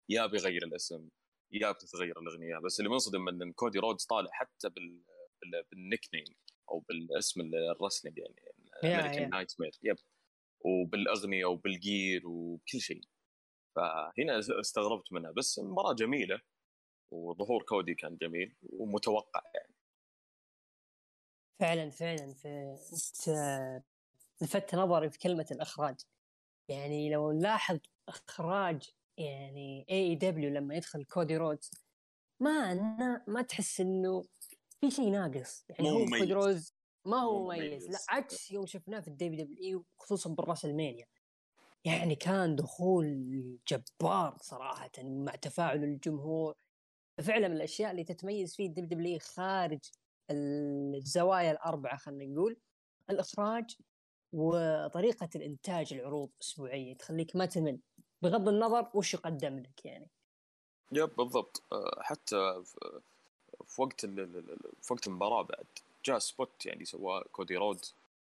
يا 0.09 0.26
بيغير 0.26 0.64
الاسم 0.64 1.09
يا 1.53 1.73
بتتغير 1.73 2.21
الأغنية 2.21 2.59
بس 2.59 2.81
اللي 2.81 2.91
منصدم 2.91 3.29
إن 3.29 3.53
كودي 3.53 3.79
رودز 3.79 4.05
طالع 4.05 4.31
حتى 4.33 4.69
بال 4.69 5.03
بال 5.71 6.09
nickname 6.15 6.25
أو 6.71 6.79
بالاسم 6.79 7.41
ال 7.41 7.48
wrestling 7.48 8.19
يعني 8.19 8.35
American 8.85 9.31
Nightmare 9.31 9.79
yep. 9.83 9.97
وبالأغنية 10.61 11.45
وبال 11.45 11.81
gear 11.81 12.29
وبكل 12.29 12.81
شيء. 12.81 13.00
فهنا 13.76 14.38
استغربت 14.38 15.12
منها 15.12 15.31
بس 15.31 15.59
مباراة 15.59 15.93
جميلة 15.95 16.41
وظهور 17.11 17.62
كودي 17.62 17.95
كان 17.95 18.17
جميل 18.17 18.57
ومتوقع 18.62 19.43
يعني. 19.55 19.75
فعلا 21.61 21.91
فعلا 21.91 22.35
في 22.35 22.76
لفت 24.43 24.75
نظري 24.75 25.11
في 25.11 25.19
كلمة 25.19 25.47
الإخراج. 25.50 25.97
يعني 26.69 27.11
لو 27.11 27.33
نلاحظ 27.33 27.79
إخراج 28.09 28.96
يعني 29.19 29.87
اي 29.91 30.03
إي 30.03 30.15
دبليو 30.15 30.51
لما 30.51 30.75
يدخل 30.75 31.05
كودي 31.05 31.37
رودز 31.37 31.71
ما 32.41 32.75
ما 33.27 33.43
تحس 33.43 33.81
إنه 33.81 34.25
في 34.81 34.91
شيء 34.91 35.11
ناقص. 35.11 35.65
يعني 35.69 35.91
هو 35.91 36.05
كودي 36.19 36.33
رودز 36.33 36.75
ما 37.05 37.17
هو 37.17 37.45
مميز. 37.45 37.91
لا 37.91 37.99
عكس 38.09 38.51
يوم 38.51 38.67
شفناه 38.67 39.01
في 39.01 39.09
الدبليو 39.09 39.45
دبليو 39.45 39.79
اي 39.79 39.85
خصوصا 39.99 40.31
بالراسلمانيا. 40.31 41.07
يعني 41.85 42.15
كان 42.15 42.57
دخول 42.57 43.59
جبار 43.69 44.37
صراحة 44.41 44.91
مع 44.99 45.35
تفاعل 45.35 45.85
الجمهور. 45.85 46.55
فعلا 47.23 47.49
من 47.49 47.57
الأشياء 47.57 47.91
اللي 47.91 48.05
تتميز 48.05 48.55
فيه 48.55 48.67
الدبليو 48.67 48.89
دبليو 48.89 49.19
خارج 49.19 49.81
الزوايا 50.31 51.51
الأربعة 51.51 51.97
خلينا 51.97 52.35
نقول 52.35 52.57
الإخراج 53.11 53.77
وطريقة 54.33 55.29
الإنتاج 55.37 55.93
العروض 55.95 56.31
أسبوعية. 56.43 56.97
تخليك 56.97 57.37
ما 57.37 57.47
تمل 57.47 57.81
بغض 58.23 58.49
النظر 58.49 58.91
وش 58.95 59.15
يقدم 59.15 59.59
لك 59.59 59.85
يعني. 59.85 60.09
yep 60.93 61.17
بالضبط. 61.17 61.63
آه، 61.73 62.03
حتى 62.03 62.63
في 63.67 63.83
وقت 63.83 64.07
في 64.83 64.93
وقت 64.93 65.07
المباراة 65.07 65.43
بعد 65.43 65.67
جاء 66.05 66.19
spot 66.19 66.67
يعني 66.67 66.85
سواه 66.85 67.25
كودي 67.33 67.57
رودز 67.57 67.85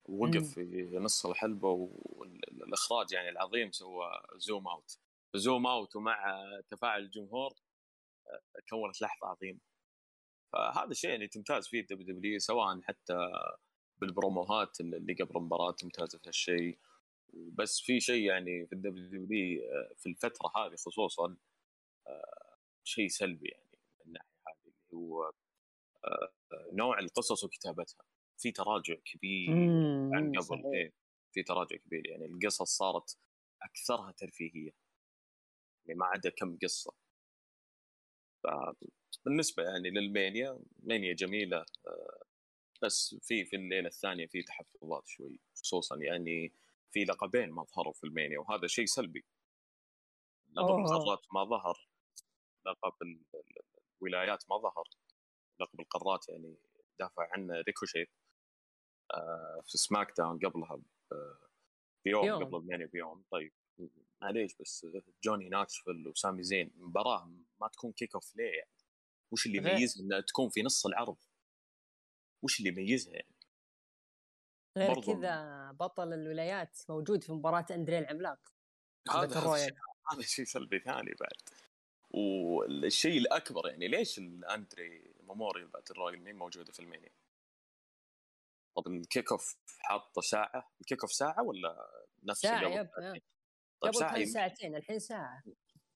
ووقف 0.05 0.53
في 0.53 0.89
نص 0.93 1.25
الحلبة 1.25 1.89
والإخراج 2.03 3.11
يعني 3.11 3.29
العظيم 3.29 3.71
سوى 3.71 4.11
zoom 4.35 4.67
out. 4.67 4.97
zoom 5.35 5.67
out 5.67 5.95
ومع 5.95 6.43
تفاعل 6.69 7.01
الجمهور 7.01 7.53
آه، 8.27 8.41
كونت 8.69 9.01
لحظة 9.01 9.27
عظيمة. 9.27 9.59
فهذا 10.53 10.91
الشيء 10.91 11.09
يعني 11.09 11.27
تمتاز 11.27 11.67
فيه 11.67 11.81
ال 11.81 12.15
WWE 12.15 12.39
سواء 12.39 12.81
حتى 12.81 13.31
بالبروموهات 13.99 14.81
اللي 14.81 15.13
قبل 15.13 15.37
المباراة 15.37 15.71
تمتازه 15.71 16.17
في 16.17 16.29
هالشيء. 16.29 16.77
بس 17.33 17.81
في 17.81 17.99
شيء 17.99 18.25
يعني 18.25 18.67
في 18.67 18.73
ال 18.73 19.25
WWE 19.25 19.63
آه، 19.63 19.93
في 19.97 20.09
الفترة 20.09 20.51
هذه 20.57 20.75
خصوصا 20.75 21.37
آه، 22.07 22.57
شيء 22.83 23.07
سلبي 23.07 23.49
يعني 23.49 23.77
من 23.99 24.05
الناحية 24.07 24.29
هذه 24.47 24.57
اللي 24.65 24.77
هو 24.93 25.31
آه، 26.05 26.31
نوع 26.73 26.99
القصص 26.99 27.43
وكتابتها. 27.43 28.05
في 28.37 28.51
تراجع 28.51 28.95
كبير 28.95 29.51
عن 30.13 30.31
قبل 30.39 30.75
إيه 30.75 30.93
في 31.33 31.43
تراجع 31.43 31.75
كبير. 31.75 32.07
يعني 32.07 32.25
القصص 32.25 32.77
صارت 32.77 33.17
أكثرها 33.61 34.11
ترفيهية. 34.11 34.71
يعني 35.85 35.99
ما 35.99 36.05
عدا 36.05 36.29
كم 36.29 36.57
قصة. 36.57 36.93
بالنسبة 39.25 39.63
يعني 39.63 39.89
لل 39.89 40.09
Mania 40.09 40.59
Mania 40.79 41.13
جميلة 41.13 41.65
بس 42.81 43.15
في 43.21 43.45
في 43.45 43.55
الليلة 43.55 43.87
الثانية 43.87 44.27
في 44.27 44.43
تحفظات 44.43 45.07
شوي 45.07 45.39
خصوصا 45.55 45.97
يعني 45.97 46.53
في 46.91 47.03
لقبين 47.03 47.51
ما 47.51 47.63
ظهروا 47.63 47.93
في 47.93 48.03
ال 48.03 48.09
Mania 48.09 48.39
وهذا 48.39 48.67
شيء 48.67 48.85
سلبي. 48.85 49.25
لقب 50.49 50.79
القارات 50.79 51.21
ما 51.33 51.43
ظهر 51.43 51.89
لقب 52.65 52.93
الولايات 54.01 54.43
ما 54.49 54.57
ظهر. 54.57 54.83
لقب 55.59 55.79
القارات 55.79 56.29
يعني 56.29 56.57
دافع 56.99 57.29
عنه 57.31 57.61
ريكوشيت 57.61 58.09
آه 59.13 59.61
في 59.65 59.77
SmackDown 59.77 60.39
قبلها 60.39 60.81
بيوم 62.05 62.25
يوم. 62.25 62.43
قبل 62.43 62.57
ال 62.57 62.62
Mania 62.62 62.85
بيوم. 62.85 63.23
طيب 63.31 63.53
معليش 64.21 64.55
بس 64.55 64.87
جوني 65.23 65.49
نوكسفيل 65.49 66.07
وسامي 66.07 66.43
زين 66.43 66.71
مباراة 66.75 67.25
ما 67.61 67.67
تكون 67.67 67.91
kickoff 67.91 68.35
ليه 68.35 68.57
يعني؟ 68.57 68.71
وش 69.31 69.45
اللي 69.45 69.57
يميزها 69.57 70.03
إنها 70.03 70.21
تكون 70.21 70.49
في 70.49 70.61
نص 70.61 70.85
العرض؟ 70.85 71.17
وش 72.43 72.59
اللي 72.59 72.69
يميزها 72.69 73.13
يعني؟ 73.13 73.30
غير 74.77 75.01
كذا 75.01 75.71
بطل 75.71 76.13
الولايات 76.13 76.77
موجود 76.89 77.23
في 77.23 77.31
مباراة 77.31 77.65
اندري 77.71 77.97
العملاق 77.99 78.39
هذا 79.09 79.39
هذا 80.11 80.21
شيء 80.21 80.45
سلبي 80.45 80.79
ثاني 80.79 81.15
بعد. 81.19 81.33
والشيء 82.11 83.17
الأكبر 83.17 83.69
يعني 83.69 83.87
ليش 83.87 84.19
ال 84.19 84.35
Andre 84.35 85.13
Memorial 85.23 85.67
Battle 85.67 85.93
Royal 85.93 86.23
مهي 86.23 86.35
موجودة 86.35 86.71
في 86.71 86.79
ال 86.79 86.84
Mania؟ 86.84 87.11
طب 88.75 88.87
ال 88.87 89.31
kickoff 89.31 89.57
حاطة 89.79 90.21
ساعة؟ 90.21 90.71
ال 90.81 91.01
kickoff 91.01 91.13
ساعة 91.13 91.43
ولا 91.43 91.91
نفس 92.23 92.41
ساعة 92.41 92.69
yep 92.69 92.89
طيب 93.81 93.93
ساعة 93.93 94.15
كان 94.15 94.25
ساعتين 94.25 94.75
الحين 94.75 94.99
ساعة. 94.99 95.43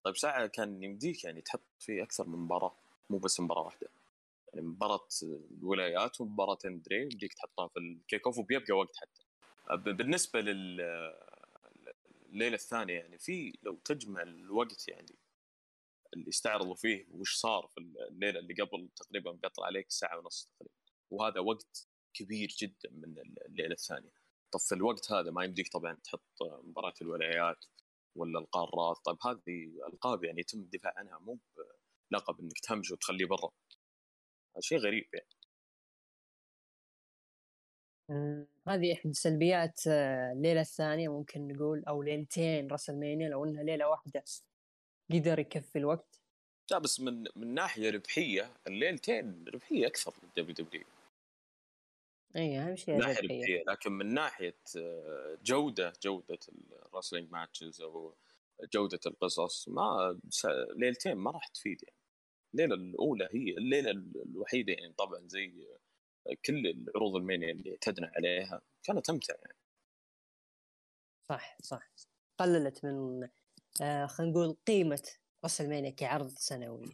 طيب 0.04 0.16
ساعة 0.16 0.46
كان 0.46 0.82
يمديك 0.82 1.24
يعني 1.24 1.40
تحط 1.40 1.62
فيه 1.78 2.02
أكثر 2.02 2.26
من 2.26 2.38
مباراة 2.38 2.76
مو 3.10 3.18
بس 3.18 3.40
مباراة 3.40 3.62
واحدة. 3.62 3.88
مباراة 4.62 5.08
الولايات 5.22 6.20
ومباراة 6.20 6.58
أندري 6.64 7.02
يمديك 7.02 7.34
تحطها 7.34 7.68
في 7.68 7.78
ال 7.78 8.26
kickoff 8.26 8.38
وبيبقى 8.38 8.74
وقت 8.74 8.96
حتى. 8.96 9.22
بالنسبة 9.92 10.40
لل 10.40 10.80
الليلة 12.26 12.54
الثانية 12.54 12.94
يعني 12.94 13.18
في 13.18 13.58
لو 13.62 13.74
تجمع 13.84 14.22
الوقت 14.22 14.88
يعني 14.88 15.18
اللي 16.14 16.28
استعرضوا 16.28 16.74
فيه 16.74 17.06
وش 17.10 17.36
صار 17.36 17.66
في 17.74 17.80
الليلة 18.10 18.38
اللي 18.40 18.54
قبل 18.54 18.88
تقريبا 18.96 19.32
بيطلع 19.32 19.66
عليك 19.66 19.90
ساعة 19.90 20.18
ونص 20.18 20.50
تقريبا. 20.54 20.74
وهذا 21.10 21.40
وقت 21.40 21.88
كبير 22.14 22.54
جدا 22.58 22.90
من 22.90 23.18
الليلة 23.46 23.72
الثانية. 23.72 24.12
طب 24.52 24.60
في 24.60 24.74
الوقت 24.74 25.12
هذا 25.12 25.30
ما 25.30 25.44
يمديك 25.44 25.68
طبعا 25.72 25.94
تحط 25.94 26.42
مباراة 26.42 26.94
الولايات 27.02 27.64
ولا 28.16 28.38
القارات؟ 28.38 28.96
طيب 29.04 29.16
هذه 29.22 29.86
ألقاب 29.92 30.24
يعني 30.24 30.40
يتم 30.40 30.58
الدفاع 30.58 30.94
عنها 30.96 31.18
مو 31.18 31.38
بلقب 32.10 32.40
إنك 32.40 32.58
تهمش 32.58 32.90
وتخليه 32.90 33.26
برا. 33.26 33.50
شيء 34.60 34.78
غريب 34.78 35.06
يعني. 35.14 35.26
هذه 38.68 38.92
احد 38.92 39.12
سلبيات 39.12 39.80
آه، 39.86 40.32
الليلة 40.32 40.60
الثانية 40.60 41.08
ممكن 41.08 41.48
نقول 41.48 41.84
أو 41.84 42.02
ليلتين 42.02 42.70
راس 42.70 42.90
لو 42.90 43.44
إنها 43.44 43.62
ليلة 43.62 43.88
واحدة 43.88 44.24
قدر 45.12 45.38
يكفي 45.38 45.78
الوقت. 45.78 46.20
لا 46.70 46.78
بس 46.78 47.00
من 47.00 47.24
من 47.36 47.54
ناحية 47.54 47.90
ربحية 47.90 48.50
الليلتين 48.66 49.44
ربحية 49.54 49.86
أكثر 49.86 50.14
من 50.22 50.28
WWE. 50.36 50.84
إي 52.36 52.58
أهم 52.58 52.76
شيء 52.76 52.96
ناحية 52.96 53.20
ربحية 53.22 53.64
لكن 53.68 53.92
من 53.92 54.14
ناحية 54.14 54.58
آه، 54.76 55.38
جودة 55.44 55.92
جودة 56.02 56.38
ال 56.92 56.96
wrestling 56.96 57.32
matches 57.32 57.80
أو 57.80 58.14
جودة 58.74 59.00
القصص 59.06 59.68
ما 59.68 60.18
ليلتين 60.76 61.14
ما 61.16 61.30
راح 61.30 61.46
تفيد 61.48 61.82
يعني. 61.82 62.05
الليلة 62.56 62.74
الأولى 62.74 63.28
هي 63.32 63.50
الليلة 63.50 63.90
الوحيدة 63.90 64.72
يعني 64.72 64.92
طبعا 64.92 65.28
زي 65.28 65.66
كل 66.46 66.66
العروض 66.66 67.16
ال 67.16 67.22
Mania 67.22 67.50
اللي 67.52 67.70
اعتدنا 67.70 68.12
عليها. 68.16 68.62
كانت 68.82 69.06
تمتع 69.06 69.34
يعني. 69.42 69.56
صح 71.28 71.58
صح. 71.62 71.90
قللت 72.38 72.84
من 72.84 73.28
آه 73.82 74.06
خلينا 74.06 74.32
نقول 74.32 74.56
قيمة 74.66 75.02
راس 75.44 75.60
المانيا 75.60 75.90
كعرض 75.90 76.28
سنوي. 76.28 76.84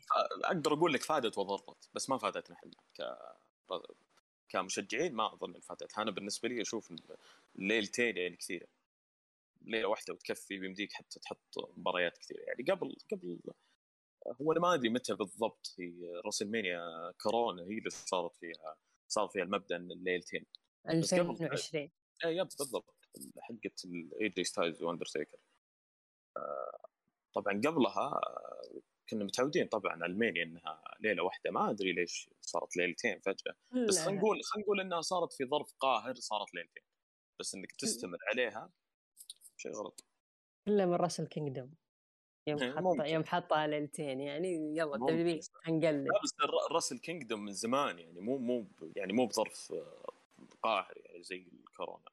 أقدر 0.44 0.72
أقول 0.74 0.92
لك 0.92 1.02
فادت 1.02 1.38
وضرت 1.38 1.88
بس 1.94 2.10
ما 2.10 2.18
فادتنا 2.18 2.56
إحنا 2.56 2.70
ك 2.94 3.18
كمشجعين 4.48 5.14
ما 5.14 5.34
أظن 5.34 5.60
فاتتها 5.60 6.02
أنا 6.02 6.10
بالنسبة 6.10 6.48
لي 6.48 6.62
أشوف 6.62 6.92
الليلتين 7.58 8.16
يعني 8.16 8.36
كثيرة. 8.36 8.66
ليلة 9.62 9.88
واحدة 9.88 10.14
وتكفي 10.14 10.58
بيمديك 10.58 10.92
حتى 10.92 11.20
تحط 11.20 11.72
مباريات 11.76 12.18
كثيرة. 12.18 12.40
يعني 12.40 12.62
قبل 12.70 12.96
قبل 13.12 13.38
هو 14.40 14.52
أنا 14.52 14.60
ما 14.60 14.74
أدري 14.74 14.88
متى 14.88 15.14
بالضبط 15.14 15.66
في 15.66 16.12
راس 16.24 16.42
المانيا 16.42 17.12
كورونا 17.22 17.62
هي 17.62 17.78
اللي 17.78 17.90
صارت 17.90 18.36
فيها 18.36 18.76
صار 19.08 19.28
فيها 19.28 19.42
المبدأ 19.42 19.76
إن 19.76 19.90
الليلتين. 19.90 20.46
2020 20.88 21.90
اي 22.24 22.36
yep 22.36 22.48
بالضبط. 22.58 22.94
حقت 23.38 23.84
اي 24.20 24.28
جي 24.28 24.44
ستايلز 24.44 24.82
واندرتيكر 24.82 25.38
طبعا 27.34 27.60
قبلها 27.66 28.20
كنا 29.08 29.24
متعودين 29.24 29.66
طبعا 29.66 29.92
على 29.92 30.06
ال 30.06 30.12
Mania 30.12 30.42
إنها 30.42 30.82
ليلة 31.00 31.22
واحدة. 31.22 31.50
ما 31.50 31.70
أدري 31.70 31.92
ليش 31.92 32.30
صارت 32.40 32.76
ليلتين 32.76 33.20
فجأة. 33.20 33.54
بس 33.88 33.98
خلينا 33.98 34.18
نقول 34.18 34.42
خلينا 34.44 34.64
نقول 34.64 34.80
إنها 34.80 35.00
صارت 35.00 35.32
في 35.32 35.44
ظرف 35.44 35.72
قاهر 35.78 36.14
صارت 36.14 36.54
ليلتين. 36.54 36.82
بس 37.40 37.54
إنك 37.54 37.72
تستمر 37.72 38.18
عليها 38.30 38.70
شيء 39.56 39.72
غلط. 39.72 40.04
إلا 40.68 40.86
من 40.86 40.94
Wrestle 40.94 41.20
Kingdom 41.20 41.74
يوم 42.46 42.58
حط 42.58 43.06
يوم 43.06 43.24
حطها 43.24 43.66
ليلتين 43.66 44.20
يعني 44.20 44.76
يلا 44.76 44.96
WWE 44.96 45.40
حنقلب 45.64 46.08
بس 46.24 46.34
Wrestle 46.70 46.92
Kingdom 46.92 47.44
من 47.44 47.52
زمان 47.52 47.98
يعني 47.98 48.20
مو 48.20 48.38
مو 48.38 48.66
يعني 48.96 49.12
مو 49.12 49.26
بظرف 49.26 49.72
قاهر 50.62 50.92
يعني 50.96 51.22
زي 51.22 51.46
الكورونا. 51.52 52.10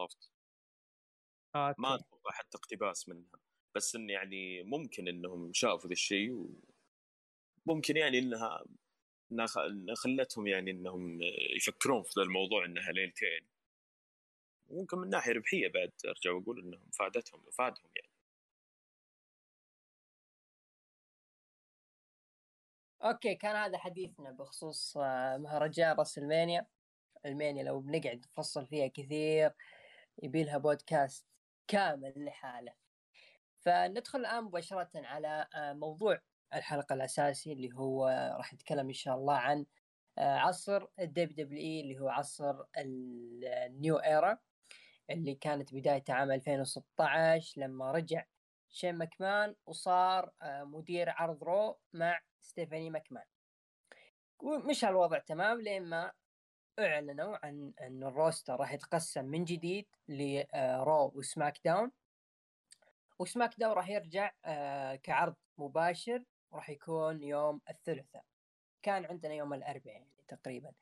عرفت؟ 0.00 0.30
okay. 1.56 1.82
ما 1.82 1.94
أتوقع 1.94 2.30
حتى 2.32 2.58
اقتباس 2.58 3.08
منها. 3.08 3.40
بس 3.74 3.96
إن 3.96 4.10
يعني 4.10 4.62
ممكن 4.62 5.08
إنهم 5.08 5.52
شافوا 5.52 5.88
ذا 5.88 5.92
الشيء 5.92 6.48
وممكن 7.66 7.96
يعني 7.96 8.18
إنها 8.18 8.64
خلتهم 9.94 10.46
يعني 10.46 10.70
إنهم 10.70 11.18
يفكرون 11.56 12.02
في 12.02 12.12
ذا 12.16 12.22
الموضوع 12.22 12.64
إنها 12.64 12.92
ليلتين. 12.92 13.46
ممكن 14.70 14.98
من 14.98 15.10
ناحية 15.10 15.32
ربحية 15.32 15.68
بعد 15.68 15.92
أرجع 16.06 16.32
وأقول 16.32 16.60
إنهم 16.60 16.90
فادتهم 16.90 17.50
فادهم 17.50 17.90
يعني. 17.96 18.11
okay 23.04 23.34
كان 23.34 23.56
هذا 23.56 23.78
حديثنا 23.78 24.30
بخصوص 24.30 24.96
آه، 24.96 25.36
مهرجان 25.36 25.96
WrestleMania 25.96 26.18
ال 26.18 26.66
Mania 27.26 27.62
لو 27.64 27.80
بنقعد 27.80 28.26
نفصل 28.32 28.66
فيها 28.66 28.86
كثير 28.86 29.52
يبي 30.22 30.44
لها 30.44 30.58
بودكاست 30.58 31.26
كامل 31.68 32.12
لحاله. 32.16 32.72
فندخل 33.60 34.18
الآن 34.18 34.44
مباشرة 34.44 34.90
على 34.94 35.46
آه، 35.54 35.72
موضوع 35.72 36.20
الحلقة 36.54 36.94
الأساسي 36.94 37.52
اللي 37.52 37.70
هو 37.74 38.06
راح 38.38 38.54
نتكلم 38.54 38.86
إن 38.86 38.92
شاء 38.92 39.16
الله 39.16 39.34
عن 39.34 39.66
آه، 40.18 40.36
عصر 40.36 40.86
ال 41.00 41.34
WWE 41.34 41.80
اللي 41.80 41.98
هو 42.00 42.08
عصر 42.08 42.62
ال 42.78 43.07
New 43.07 43.96
Era 43.96 44.38
اللي 45.10 45.34
كانت 45.34 45.74
بدايته 45.74 46.14
عام 46.14 46.32
2016 46.32 47.60
لما 47.60 47.92
رجع 47.92 48.24
شين 48.72 48.94
ماكمان 48.94 49.54
وصار 49.66 50.32
آه، 50.42 50.64
مدير 50.64 51.10
عرض 51.10 51.44
Raw 51.44 51.78
مع 51.92 52.20
ستيفاني 52.40 52.90
ماكمان. 52.90 53.24
ومشى 54.38 54.88
الوضع 54.88 55.18
تمام 55.18 55.60
لين 55.60 55.82
ما 55.82 56.12
أعلنوا 56.78 57.46
عن 57.46 57.72
ان 57.80 58.02
ال 58.02 58.10
roster 58.10 58.56
راح 58.60 58.72
يتقسم 58.72 59.24
من 59.24 59.44
جديد 59.44 59.86
ل 60.08 60.34
Raw 60.34 61.12
و 61.14 61.18
SmackDown. 61.18 61.60
و 61.64 61.90
SmackDown 63.18 63.72
راح 63.72 63.88
يرجع 63.88 64.30
آه، 64.44 64.94
كعرض 64.94 65.34
مباشر 65.58 66.24
وراح 66.50 66.70
يكون 66.70 67.22
يوم 67.22 67.60
الثلاثاء. 67.70 68.24
كان 68.82 69.04
عندنا 69.04 69.34
يوم 69.34 69.54
الأربعاء 69.54 69.96
يعني 69.96 70.24
تقريبا. 70.28 70.72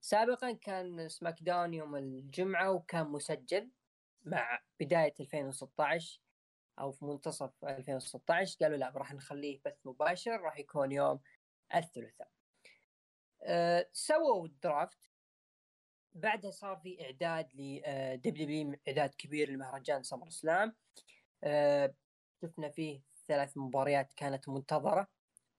سابقا 0.00 0.52
كان 0.52 1.08
SmackDown 1.08 1.74
يوم 1.74 1.96
الجمعة 1.96 2.70
وكان 2.70 3.06
مسجل 3.06 3.70
مع 4.24 4.60
بداية 4.80 5.14
2016 5.20 6.23
أو 6.78 6.92
في 6.92 7.04
منتصف 7.04 7.64
2016 7.64 8.56
قالوا 8.60 8.76
لا 8.76 8.92
راح 8.96 9.14
نخليه 9.14 9.60
بث 9.64 9.76
مباشر 9.84 10.40
راح 10.40 10.58
يكون 10.58 10.92
يوم 10.92 11.20
الثلاثاء. 11.74 12.28
أه 13.42 13.88
سووا 13.92 14.46
ال 14.46 14.53
draft. 14.53 14.98
بعدها 16.14 16.50
صار 16.50 16.76
في 16.76 17.04
إعداد 17.04 17.54
ل 17.54 17.80
WWE 18.20 18.74
إعداد 18.88 19.14
كبير 19.14 19.50
لمهرجان 19.50 20.02
SummerSlam 20.02 20.76
أه 21.44 21.94
شفنا 22.42 22.68
فيه 22.68 23.02
ثلاث 23.26 23.56
مباريات 23.56 24.12
كانت 24.12 24.48
منتظرة. 24.48 25.08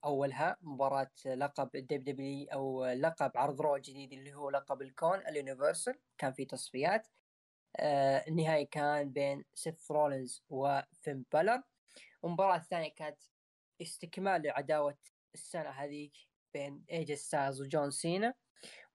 أولها 0.06 0.58
مباراة 0.62 1.12
لقب 1.26 1.70
WWE 1.78 2.48
أو 2.54 2.86
لقب 2.86 3.32
عرض 3.36 3.62
Raw 3.62 3.76
الجديد 3.76 4.14
اللي 4.14 4.34
هو 4.34 4.50
لقب 4.50 4.82
الكون 4.82 5.20
ال 5.28 5.34
Universal. 5.34 6.00
كان 6.18 6.34
في 6.34 6.46
تصفيات. 6.46 7.08
النهائي 7.80 8.66
كان 8.66 9.12
بين 9.12 9.46
سيث 9.54 9.92
رولينز 9.92 10.44
وفين 10.50 11.26
بالر 11.34 11.64
والمباراة 12.22 12.56
الثانية 12.56 12.94
كانت 12.96 13.18
استكمال 13.82 14.42
لعداوة 14.42 14.98
السنة 15.34 15.70
هذيك 15.70 16.14
بين 16.54 16.86
اي 16.92 16.99
جي 16.99 17.14
ستايلز 17.14 17.62
وجون 17.62 17.92
سينا. 17.92 18.34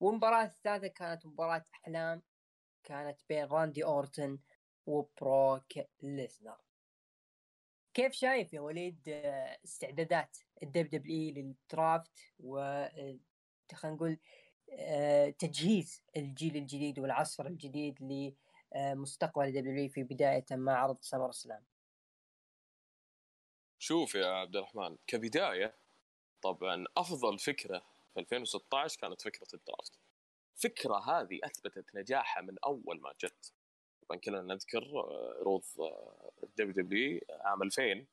والمباراة 0.01 0.45
الثالثة 0.45 0.87
كانت 0.87 1.27
مباراة 1.27 1.65
أحلام 1.75 2.23
كانت 2.85 3.21
بين 3.29 3.45
راندي 3.45 3.85
أورتن 3.85 4.39
وبروك 4.87 5.73
ليسنر. 6.03 6.57
كيف 7.95 8.13
شايف 8.13 8.53
يا 8.53 8.61
وليد 8.61 9.09
آه، 9.09 9.59
استعدادات 9.65 10.37
ال 10.63 10.89
WWE 10.89 11.17
لل 11.17 11.33
draft 11.33 12.19
و 12.39 12.59
آه، 12.59 13.19
خلينا 13.75 13.97
نقول 13.97 14.19
آه، 14.73 15.31
تجهيز 15.31 16.03
الجيل 16.17 16.57
الجديد 16.57 16.99
والعصر 16.99 17.47
الجديد 17.47 18.03
لمستقبل 18.77 19.45
الدبليو 19.45 19.89
في 19.89 20.03
بداية 20.03 20.45
مع 20.51 20.73
عرض 20.73 20.99
سمر 21.01 21.33
سلام. 21.33 21.65
شوف 23.79 24.15
يا 24.15 24.27
عبد 24.27 24.57
الرحمن 24.57 24.97
كبداية 25.07 25.75
طبعا 26.43 26.85
أفضل 26.97 27.39
فكرة 27.39 27.83
في 28.15 28.21
2016 28.21 29.01
كانت 29.01 29.23
فكرة 29.23 29.49
ال 29.55 29.61
draft. 29.61 29.99
الفكرة 30.57 30.99
هذه 30.99 31.41
أثبتت 31.45 31.95
نجاحها 31.95 32.43
من 32.43 32.59
أول 32.65 33.01
ما 33.01 33.13
جت. 33.21 33.53
طبعا 34.09 34.21
كلنا 34.21 34.43
نذكر 34.43 34.85
عروض 35.41 35.63
ال 36.43 36.85
WW 36.85 37.21
عام 37.31 37.63
2000 37.63 38.07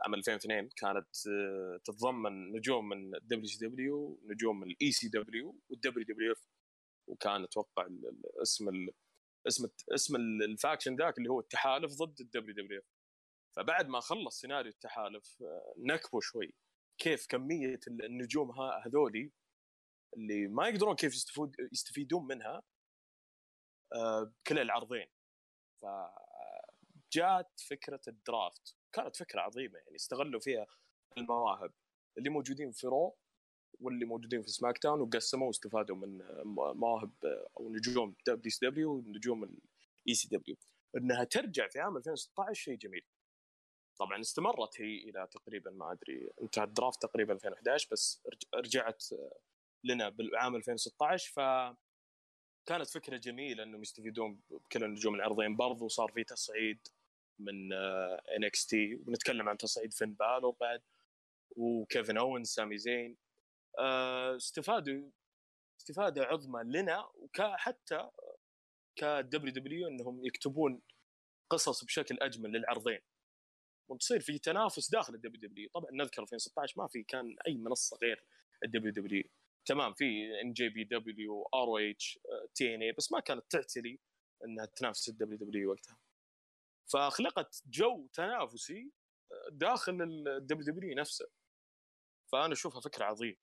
عام 0.00 0.14
2002 0.14 0.68
كانت 0.68 1.26
آه، 1.28 1.80
تتضمن 1.84 2.52
نجوم 2.52 2.88
من 2.88 3.14
الدبليو 3.14 3.46
سي 3.46 3.66
دبليو 3.66 4.18
نجوم 4.24 4.60
من 4.60 4.70
الاي 4.70 4.92
سي 4.92 5.08
دبليو 5.08 5.56
والدبليو 5.70 6.04
دبليو 6.04 6.32
إف. 6.32 6.48
وكان 7.06 7.44
أتوقع 7.44 7.88
اسم 8.42 8.68
اسم 9.46 9.68
اسم 9.94 10.16
ال 10.16 10.26
faction 10.26 10.96
ذاك 10.96 11.18
اللي 11.18 11.30
هو 11.30 11.40
التحالف 11.40 11.92
ضد 11.92 12.20
ال 12.20 12.54
WW 12.54 12.82
فبعد 13.56 13.88
ما 13.88 14.00
خلص 14.00 14.40
سيناريو 14.40 14.72
التحالف 14.72 15.42
آه، 15.42 15.74
نكبوا 15.78 16.20
شوي. 16.20 16.54
كيف 16.98 17.26
كمية 17.26 17.80
النجوم 17.88 18.52
هذولي 18.86 19.32
اللي 20.16 20.46
ما 20.46 20.68
يقدرون 20.68 20.96
كيف 20.96 21.14
يستفيد 21.14 21.52
يستفيدون 21.72 22.26
منها 22.26 22.62
بكل 24.22 24.58
آه، 24.58 24.62
العرضين. 24.62 25.06
فجات 25.82 27.60
فكرة 27.70 28.00
ال 28.08 28.18
draft. 28.18 28.76
كانت 28.92 29.16
فكرة 29.16 29.40
عظيمة 29.40 29.78
يعني 29.78 29.96
استغلوا 29.96 30.40
فيها 30.40 30.66
المواهب. 31.18 31.72
اللي 32.18 32.30
موجودين 32.30 32.72
في 32.72 32.86
Raw 32.86 33.16
واللي 33.80 34.04
موجودين 34.04 34.42
في 34.42 34.48
SmackDown 34.48 35.00
وقسموا 35.00 35.46
واستفادوا 35.46 35.96
من 35.96 36.18
مواهب 36.74 37.12
أو 37.60 37.72
نجوم 37.72 38.14
دبليو 38.26 38.50
سي 38.50 38.66
دبليو 38.66 38.92
ونجوم 38.92 39.44
الاي 39.44 40.14
سي 40.14 40.28
دبليو 40.28 40.56
إنها 40.96 41.24
ترجع 41.24 41.68
في 41.68 41.80
عام 41.80 41.96
2016 41.96 42.54
شيء 42.54 42.74
جميل. 42.76 43.04
طبعا 43.98 44.20
استمرت 44.20 44.80
هي 44.80 44.96
إلى 44.96 45.28
تقريبا 45.30 45.70
ما 45.70 45.92
أدري 45.92 46.30
انتهى 46.42 46.64
ال 46.64 46.70
draft 46.70 47.02
تقريبا 47.02 47.32
2011 47.32 47.88
بس 47.92 48.22
رجعت 48.54 49.04
لنا 49.84 50.08
بالعام 50.08 50.56
2016 50.56 51.32
ف 51.32 51.40
كانت 52.66 52.90
فكرة 52.90 53.16
جميلة 53.16 53.62
إنهم 53.62 53.82
يستفيدون 53.82 54.40
بكل 54.50 54.84
النجوم 54.84 55.14
العرضين 55.14 55.56
برضو. 55.56 55.88
صار 55.88 56.12
في 56.12 56.24
تصعيد 56.24 56.88
من 57.38 57.72
NXT 58.36 58.94
ونتكلم 59.06 59.48
عن 59.48 59.56
تصعيد 59.56 59.92
فين 59.92 60.14
بالور 60.14 60.56
بعد. 60.60 60.82
وكيفن 61.56 62.18
أوينز 62.18 62.44
سامي 62.44 62.78
زين. 62.78 63.10
آه، 63.10 63.23
استفادوا 64.36 65.10
استفادة 65.80 66.24
عظمى 66.24 66.62
لنا 66.64 67.10
وحتى 67.14 68.10
ك 68.96 69.52
WW 69.52 69.88
إنهم 69.88 70.26
يكتبون 70.26 70.82
قصص 71.50 71.84
بشكل 71.84 72.18
أجمل 72.20 72.52
للعرضين. 72.52 73.00
وتصير 73.88 74.20
في 74.20 74.38
تنافس 74.38 74.90
داخل 74.90 75.14
ال 75.14 75.40
WW. 75.40 75.70
طبعا 75.74 75.90
نذكر 75.92 76.22
2016 76.22 76.80
ما 76.80 76.88
في 76.88 77.02
كان 77.02 77.36
أي 77.46 77.54
منصة 77.54 77.98
غير 78.02 78.24
ال 78.64 78.92
WW. 78.92 79.24
تمام 79.66 79.94
في 79.94 80.40
إن 80.40 80.52
جي 80.52 80.68
بي 80.68 80.84
دبليو 80.84 81.42
آر 81.54 81.68
أو 81.68 81.78
إتش 81.78 82.18
TNA 82.54 82.92
بس 82.92 83.12
ما 83.12 83.20
كانت 83.20 83.44
تعتلي 83.50 83.98
إنها 84.44 84.66
تنافس 84.66 85.08
ال 85.08 85.38
WW 85.38 85.70
وقتها. 85.70 85.98
فخلقت 86.92 87.62
جو 87.66 88.06
تنافسي 88.06 88.92
داخل 89.50 90.02
ال 90.02 90.74
WW 90.74 90.94
نفسه. 90.94 91.30
فأنا 92.32 92.52
أشوفها 92.52 92.80
فكرة 92.80 93.04
عظيمة. 93.04 93.36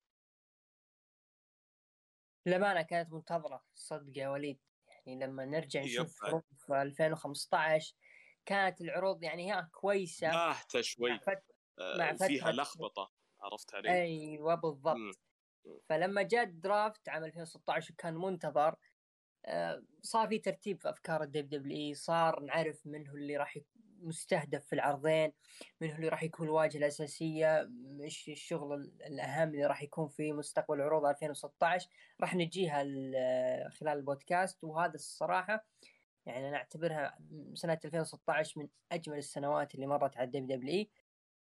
للأمانة 2.46 2.82
كانت 2.82 3.14
منتظرة 3.14 3.64
صدق 3.76 4.18
يا 4.18 4.30
وليد. 4.30 4.60
يعني 4.88 5.26
لما 5.26 5.46
نرجع 5.46 5.82
نشوف 5.82 6.26
عروض 6.26 6.44
في 6.58 6.82
2015 6.82 7.96
كانت 8.46 8.82
العروض 8.82 9.24
يعني 9.24 9.54
هي 9.54 9.68
كويسة. 9.72 10.30
باهتة 10.30 10.82
شوي. 10.82 11.10
مع, 11.10 11.18
فت... 11.18 11.44
مع 11.80 12.14
فترة 12.14 12.28
فيها 12.28 12.52
لخبطة 12.52 13.12
عرفت 13.42 13.76
علي؟ 13.76 13.92
أيوه 13.92 14.56
بالضبط. 14.56 14.98
م. 14.98 15.12
فلما 15.90 16.22
جاء 16.22 16.44
ال 16.44 16.55
draft 16.55 17.10
عام 17.10 17.24
2016 17.24 17.94
وكان 17.94 18.16
منتظر. 18.16 18.76
آه، 19.46 19.84
صار 20.02 20.28
في 20.28 20.40
ترتيب 20.40 20.82
في 20.82 20.90
أفكار 20.90 21.24
ال 21.24 21.50
WWE 21.50 21.94
صار 21.94 22.40
نعرف 22.40 22.88
من 22.88 23.08
هو 23.08 23.16
اللي 23.16 23.38
راح 23.38 23.58
مستهدف 24.02 24.66
في 24.66 24.74
العرضين 24.74 25.34
من 25.82 25.90
هو 25.90 25.96
اللي 25.96 26.08
راح 26.08 26.24
يكون 26.24 26.48
الواجهه 26.48 26.78
الأساسية 26.78 27.70
إيش 28.02 28.30
الشغل 28.30 28.74
الأهم 29.08 29.50
اللي 29.50 29.66
راح 29.66 29.84
يكون 29.84 30.08
في 30.08 30.34
مستقبل 30.34 30.82
عروض 30.82 31.06
2016 31.06 31.90
راح 32.22 32.36
نجيها 32.36 32.84
خلال 33.70 33.98
البودكاست. 33.98 34.64
وهذا 34.64 34.96
الصراحة 34.96 35.66
يعني 36.26 36.50
أنا 36.50 36.58
أعتبرها 36.58 37.18
سنة 37.54 37.80
2016 37.86 38.60
من 38.62 38.68
أجمل 38.92 39.18
السنوات 39.18 39.76
اللي 39.76 39.88
مرت 39.88 40.18
على 40.18 40.26
ال 40.26 40.48
WWE. 40.48 40.90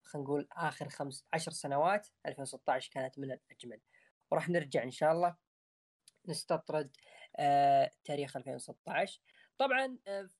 خلينا 0.02 0.28
نقول 0.28 0.48
آخر 0.52 0.88
خمس 0.88 1.26
عشر 1.32 1.50
سنوات 1.52 2.08
2016 2.26 2.90
كانت 2.92 3.18
من 3.18 3.32
الأجمل. 3.32 3.80
وراح 4.30 4.48
نرجع 4.48 4.82
إن 4.82 4.90
شاء 4.90 5.12
الله 5.12 5.36
نستطرد 6.28 6.96
آه 7.36 7.90
تاريخ 8.04 8.36
2016 8.36 9.20
طبعا 9.58 9.98
آه 10.06 10.30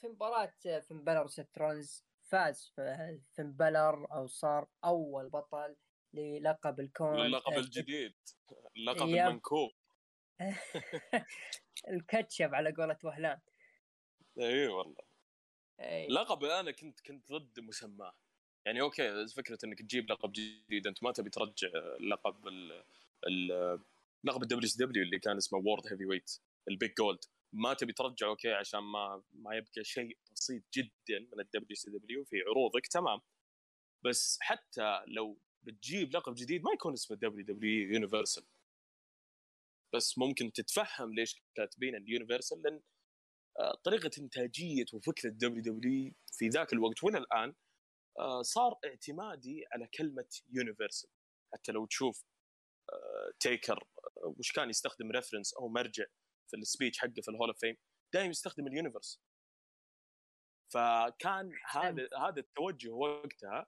في 0.00 0.08
مباراة 0.08 0.52
فين 0.80 1.04
بالور 1.04 1.24
وسترونز 1.24 2.04
فاز 2.30 2.72
فين 3.36 3.52
بلر 3.52 4.12
أو 4.12 4.26
صار 4.26 4.68
أول 4.84 5.28
بطل 5.28 5.76
للقب 6.14 6.80
الكون 6.80 7.20
اللقب 7.20 7.52
آه 7.52 7.58
الجديد. 7.58 8.14
اللقب 8.76 9.08
المنكوب 9.08 9.70
الكاتشب 11.88 12.54
على 12.54 12.72
قولة 12.72 12.98
وهلان. 13.04 13.40
اي 14.40 14.68
والله. 14.68 15.02
أي. 15.80 16.06
لقب 16.08 16.44
أنا 16.44 16.70
كنت 16.70 17.00
كنت 17.00 17.32
ضد 17.32 17.60
مسماه. 17.60 18.14
يعني 18.66 18.80
okay 18.80 19.26
فكرة 19.26 19.58
إنك 19.64 19.78
تجيب 19.78 20.10
لقب 20.10 20.32
جديد 20.32 20.86
أنت 20.86 21.02
ما 21.02 21.12
تبي 21.12 21.30
ترجع 21.30 21.68
لقب 22.00 22.48
ال 22.48 22.84
ال 23.26 23.80
لقب 24.24 24.42
ال 24.42 24.70
WW 24.78 25.02
اللي 25.02 25.18
كان 25.18 25.36
اسمه 25.36 25.58
World 25.58 25.86
Heavyweight 25.92 26.04
ال 26.06 26.40
Big 26.68 26.94
Gold 26.94 27.24
ما 27.52 27.74
تبي 27.74 27.92
ترجعه 27.92 28.28
okay 28.28 28.52
عشان 28.52 28.80
ما 28.80 29.22
ما 29.32 29.56
يبقى 29.56 29.84
شيء 29.84 30.18
بسيط 30.32 30.62
جدا 30.74 31.18
من 31.32 31.40
ال 31.40 31.76
WCW 31.76 32.24
في 32.24 32.36
عروضك 32.42 32.86
تمام. 32.86 33.20
بس 34.04 34.38
حتى 34.40 35.02
لو 35.06 35.38
بتجيب 35.62 36.16
لقب 36.16 36.34
جديد 36.34 36.62
ما 36.64 36.72
يكون 36.72 36.92
اسمه 36.92 37.16
WW 37.16 37.44
Universal. 37.46 38.44
بس 39.94 40.18
ممكن 40.18 40.52
تتفهم 40.52 41.14
ليش 41.14 41.42
كاتبين 41.54 41.94
ال 41.96 42.03
Universal 42.03 42.62
لأن 42.62 42.82
آه، 43.60 43.74
طريقة 43.84 44.10
إنتاجية 44.18 44.84
وفكرة 44.94 45.30
WW 45.30 46.14
في 46.32 46.48
ذاك 46.48 46.72
الوقت 46.72 47.04
وإلى 47.04 47.18
الآن 47.18 47.54
آه، 48.18 48.42
صار 48.42 48.78
اعتمادي 48.84 49.64
على 49.72 49.86
كلمة 49.86 50.28
Universal. 50.50 51.10
حتى 51.54 51.72
لو 51.72 51.86
تشوف 51.86 52.24
تيكر 53.40 53.84
آه، 53.98 54.34
وش 54.38 54.52
كان 54.52 54.70
يستخدم 54.70 55.10
reference 55.10 55.54
أو 55.54 55.68
مرجع 55.68 56.04
في 56.50 56.56
ال 56.56 56.62
speech 56.62 56.98
حقه 56.98 57.20
في 57.22 57.30
ال 57.30 57.34
Hall 57.34 57.48
of 57.48 57.58
Fame 57.58 57.76
دائما 58.14 58.30
يستخدم 58.30 58.66
ال 58.66 58.72
Universe 58.72 59.20
فكان 60.72 61.52
هذا 61.70 62.08
هذا 62.18 62.40
التوجه 62.40 62.90
وقتها 62.90 63.66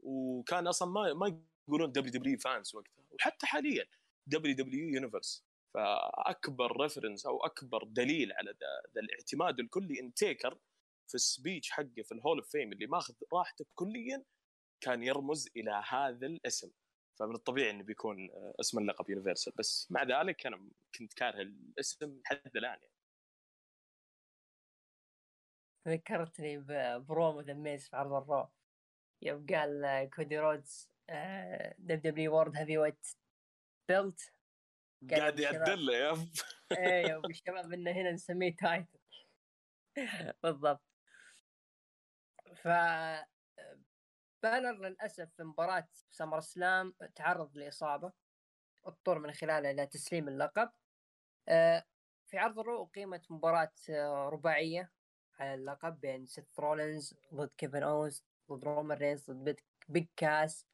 وكان 0.00 0.66
أصلا 0.66 0.88
ما 0.88 1.14
ما 1.14 1.42
يقولون 1.68 1.92
دبليو 1.92 2.12
دبليو 2.12 2.38
فانس 2.38 2.74
وقتها 2.74 3.04
وحتى 3.10 3.46
حاليا 3.46 3.86
WW 4.26 4.54
Universe 4.54 5.48
فأكبر 5.74 6.80
reference 6.80 7.26
أو 7.26 7.44
أكبر 7.44 7.84
دليل 7.84 8.32
على 8.32 8.50
ذا 8.94 9.00
الاعتماد 9.00 9.60
الكلي 9.60 10.00
ان 10.00 10.14
تيكر 10.14 10.58
في 11.08 11.14
ال 11.14 11.22
speech 11.22 11.70
حقه 11.70 12.02
في 12.04 12.12
ال 12.12 12.17
Hall 12.17 12.38
of 12.38 12.48
Fame 12.50 12.72
اللي 12.72 12.86
ماخذ 12.86 13.14
راحته 13.32 13.66
كليا 13.74 14.24
كان 14.80 15.02
يرمز 15.02 15.48
إلى 15.56 15.82
هذا 15.88 16.26
الاسم. 16.26 16.70
فمن 17.18 17.34
الطبيعي 17.34 17.70
إنه 17.70 17.84
بيكون 17.84 18.30
آه، 18.30 18.54
اسم 18.60 18.78
اللقب 18.78 19.10
Universal. 19.10 19.52
بس 19.58 19.88
مع 19.90 20.02
ذلك 20.02 20.46
أنا 20.46 20.68
كنت 20.98 21.12
كاره 21.14 21.42
الاسم 21.42 22.20
لحد 22.24 22.56
الآن 22.56 22.78
يعني. 22.82 22.92
ذكرتني 25.88 26.58
promo 26.98 27.40
The 27.40 27.54
Miz 27.54 27.88
في 27.88 27.96
عرض 27.96 28.12
ال 28.12 28.19
Raw. 28.19 28.48
يوم 29.22 29.46
قال 29.46 29.84
آه، 29.84 30.04
كودي 30.04 30.38
رودز 30.38 30.90
WW 31.78 32.02
World 32.02 32.56
Heavyweight 32.56 33.06
belt. 33.88 34.32
قاعد 35.10 35.40
يعدل 35.40 35.88
يا 35.88 36.28
أيوه 36.78 37.22
والشباب 37.24 37.72
إنه 37.72 37.90
هنا 37.90 38.12
نسميه 38.12 38.56
title. 38.56 38.98
بالضبط. 40.42 40.82
ف 42.54 42.68
بالر 44.42 44.88
للأسف 44.88 45.28
في 45.36 45.42
مباراة 45.44 45.88
SummerSlam 46.10 46.94
تعرض 47.14 47.56
لإصابة 47.56 48.12
اضطر 48.84 49.18
من 49.18 49.32
خلالها 49.32 49.70
إلى 49.70 49.86
تسليم 49.86 50.28
اللقب. 50.28 50.70
آه، 51.48 51.84
في 52.26 52.38
عرض 52.38 52.58
ال 52.58 52.64
Raw 52.64 52.84
أقيمت 52.84 53.30
مباراة 53.30 53.72
آه، 53.90 54.28
رباعية 54.28 54.92
على 55.38 55.54
اللقب 55.54 56.00
بين 56.00 56.26
سيث 56.26 56.58
رولينز 56.58 57.14
ضد 57.34 57.50
كيفن 57.56 57.82
أوينز 57.82 58.24
ضد 58.50 58.64
رومان 58.64 58.98
رينز 58.98 59.30
ضد 59.30 59.60
بيج 59.88 60.06
كاس. 60.16 60.66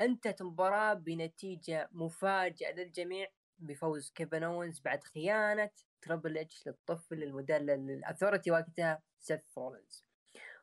أنتهت 0.00 0.40
المباراة 0.40 0.94
بنتيجة 0.94 1.88
مفاجئة 1.92 2.72
للجميع 2.72 3.28
بفوز 3.58 4.10
كيفن 4.10 4.42
أوينز 4.42 4.80
بعد 4.80 5.04
خيانة 5.04 5.70
تربل 6.02 6.38
إتش 6.38 6.66
للطفل 6.66 7.22
المدلل 7.22 7.86
لل 7.86 7.98
Authority 7.98 8.50
وقتها 8.50 9.02
سيث 9.20 9.58
رولينز. 9.58 10.11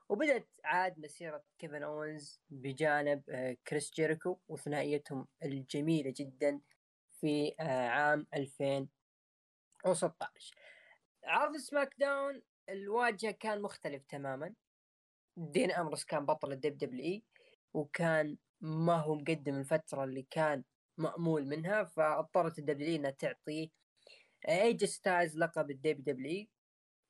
وبدأت 0.10 0.48
عاد 0.63 1.00
مسيرة 1.00 1.43
كيفن 1.60 1.84
أوينز 1.84 2.41
بجانب 2.50 3.24
آه، 3.30 3.58
كريس 3.67 3.91
جيريكو 3.93 4.39
وثنائيتهم 4.48 5.28
الجميلة 5.43 6.13
جدا 6.17 6.62
في 7.19 7.56
آه، 7.60 7.88
عام 7.88 8.28
2016 8.34 10.56
عرض 11.24 11.58
SmackDown 11.58 12.41
الواجهة 12.69 13.32
كان 13.32 13.62
مختلف 13.62 14.06
تماما. 14.06 14.54
Dean 15.38 15.71
Ambrose 15.71 16.05
كان 16.06 16.26
بطل 16.26 16.52
ال 16.51 16.77
WWE 16.77 17.23
وكان 17.74 18.38
ما 18.62 18.95
هو 18.95 19.15
مقدم 19.15 19.60
الفترة 19.60 20.04
اللي 20.04 20.28
كان 20.32 20.63
مأمول 20.98 21.45
منها 21.45 21.84
فأضطرت 21.84 22.60
ال 22.60 22.68
WWE 22.68 22.95
إنها 22.95 23.12
تعطيه 23.12 23.69
AJ 24.49 24.86
Styles 24.86 25.38
لقب 25.38 25.72
ال 25.71 26.03
WWE 26.03 26.47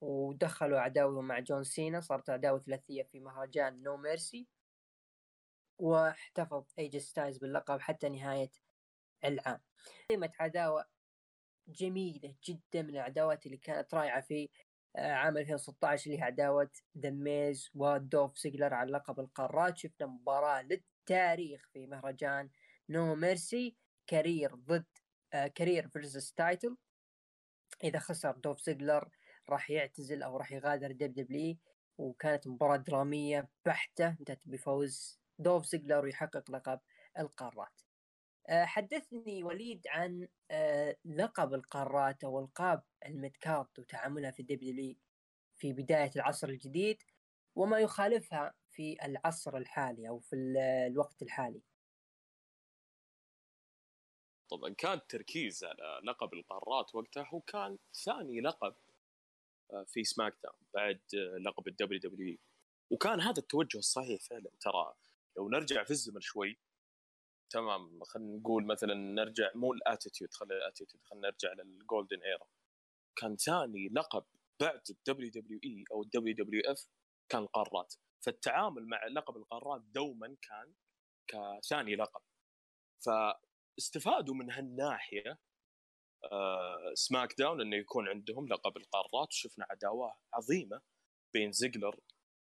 ودخلوا 0.02 0.80
عداوة 0.80 1.22
مع 1.22 1.40
John 1.40 1.64
Cena 1.64 2.00
صارت 2.00 2.30
عداوة 2.30 2.60
ثلاثية 2.60 3.04
في 3.04 3.20
مهرجان 3.20 3.84
No 3.84 3.98
Mercy 3.98 4.48
واحتفظ 5.80 6.66
AJ 6.80 6.98
Styles 6.98 7.38
باللقب 7.38 7.80
حتى 7.80 8.10
نهاية 8.10 8.52
العام. 9.26 9.62
قامت 10.10 10.32
عداوة 10.40 10.86
جميلة 11.68 12.36
جدا 12.44 12.82
من 12.82 12.90
العداوات 12.90 13.46
اللي 13.46 13.58
كانت 13.58 13.94
رائعة 13.94 14.22
في 14.22 14.50
آه، 14.96 15.12
عام 15.12 15.38
2016 15.38 16.06
اللي 16.06 16.20
هي 16.20 16.24
عداوة 16.24 16.72
The 16.96 17.33
Miz 17.33 17.70
و 17.76 17.86
Dolph 17.86 18.38
Ziggler 18.38 18.74
على 18.74 18.92
لقب 18.92 19.20
القارات. 19.20 19.78
شفنا 19.78 20.08
مباراة 20.08 20.62
للتاريخ 20.62 21.70
في 21.74 21.88
مهرجان 21.88 22.50
No 22.90 23.16
Mercy 23.16 23.76
career 24.08 24.56
ضد 24.56 24.86
آه 25.34 25.48
career 25.48 25.88
versus 25.88 26.34
title 26.34 26.78
إذا 27.84 28.00
خسر 28.00 28.32
Dolph 28.32 28.62
Ziggler 28.62 29.10
راح 29.50 29.70
يعتزل 29.70 30.24
أو 30.24 30.38
راح 30.38 30.52
يغادر 30.52 30.92
WWE 30.92 31.58
وكانت 31.98 32.48
مباراة 32.48 32.78
درامية 32.78 33.50
بحتة 33.66 34.08
انتهت 34.08 34.42
بفوز 34.46 35.20
Dolph 35.40 35.66
Ziggler 35.66 36.06
ويحقق 36.06 36.52
لقب 36.52 36.80
القارات. 37.20 37.82
آه، 38.50 38.66
حدثني 38.66 39.44
وليد 39.44 39.88
عن 39.88 40.28
آه، 40.52 40.96
لقب 41.06 41.54
القارات 41.54 42.24
أو 42.24 42.40
ألقاب 42.40 42.84
ال 43.06 43.15
mid 43.15 43.43
card 43.43 43.80
وتعاملها 43.80 44.32
في 44.32 44.40
ال 44.40 44.54
WWE 44.54 44.96
في 45.58 45.74
بداية 45.74 46.12
العصر 46.16 46.50
الجديد 46.50 47.04
وما 47.56 47.80
يخالفها 47.80 48.54
في 48.72 49.06
العصر 49.06 49.58
الحالي 49.58 50.10
أو 50.10 50.20
في 50.20 50.36
الوقت 50.36 51.22
الحالي. 51.22 51.62
طبعا 54.50 54.74
كان 54.74 54.94
التركيز 54.94 55.64
على 55.64 56.02
لقب 56.04 56.34
القارات 56.34 56.96
وقتها 56.96 57.28
هو 57.34 57.42
كان 57.42 57.78
ثاني 58.06 58.42
لقب 58.42 58.76
في 59.88 60.04
SmackDown 60.04 60.68
بعد 60.74 61.02
آه، 61.16 61.38
لقب 61.38 61.68
ال 61.68 62.00
WWE 62.00 62.38
وكان 62.92 63.22
هذا 63.22 63.38
التوجه 63.38 63.78
الصحيح 63.78 64.22
فعلا 64.22 64.52
ترى 64.60 64.94
لو 65.38 65.50
نرجع 65.50 65.84
في 65.84 65.92
الزمن 65.92 66.22
شوي 66.22 66.60
تمام 67.50 68.04
خلينا 68.04 68.38
نقول 68.38 68.66
مثلا 68.66 68.94
نرجع 68.94 69.52
مو 69.56 69.74
ال 69.74 69.80
Attitude 69.80 70.34
خلينا 70.34 70.56
ال 70.56 70.61
Attitude 70.61 71.04
خلينا 71.04 71.28
نرجع 71.28 71.54
لل 71.54 71.71
Golden 71.71 72.22
Era 72.24 72.48
كان 73.16 73.36
ثاني 73.36 73.90
لقب 73.92 74.26
بعد 74.62 74.82
ال 74.90 75.32
WWE 75.32 75.84
أو 75.92 76.04
ال 76.04 76.36
WWF 76.36 76.88
كان 77.30 77.42
القارات. 77.42 77.96
فالتعامل 78.26 78.88
مع 78.88 79.08
لقب 79.08 79.38
القارات 79.38 79.82
دوما 79.82 80.38
كان 80.42 80.74
كثاني 81.28 81.96
لقب. 81.96 82.22
فاستفادوا 83.06 84.36
من 84.36 84.52
هالناحية 84.52 85.32
آه 85.32 85.38
SmackDown 86.94 87.62
إنه 87.62 87.76
يكون 87.76 88.10
عندهم 88.10 88.48
لقب 88.48 88.78
القارات 88.78 89.28
وشفنا 89.28 89.66
عداوة 89.70 90.14
عظيمة 90.34 90.82
بين 91.34 91.52
Ziggler 91.52 92.00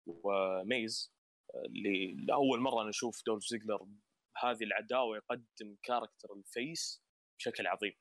و 0.07 0.28
Miz. 0.28 1.13
اللي 1.65 2.13
لأول 2.27 2.59
مرة 2.59 2.83
نشوف 2.89 3.21
Dolph 3.25 3.43
Ziggler 3.43 3.87
هذه 4.43 4.63
العداوة 4.63 5.17
يقدم 5.17 5.77
character 5.83 6.33
ال 6.33 6.47
face 6.47 7.03
بشكل 7.39 7.67
عظيم. 7.67 7.93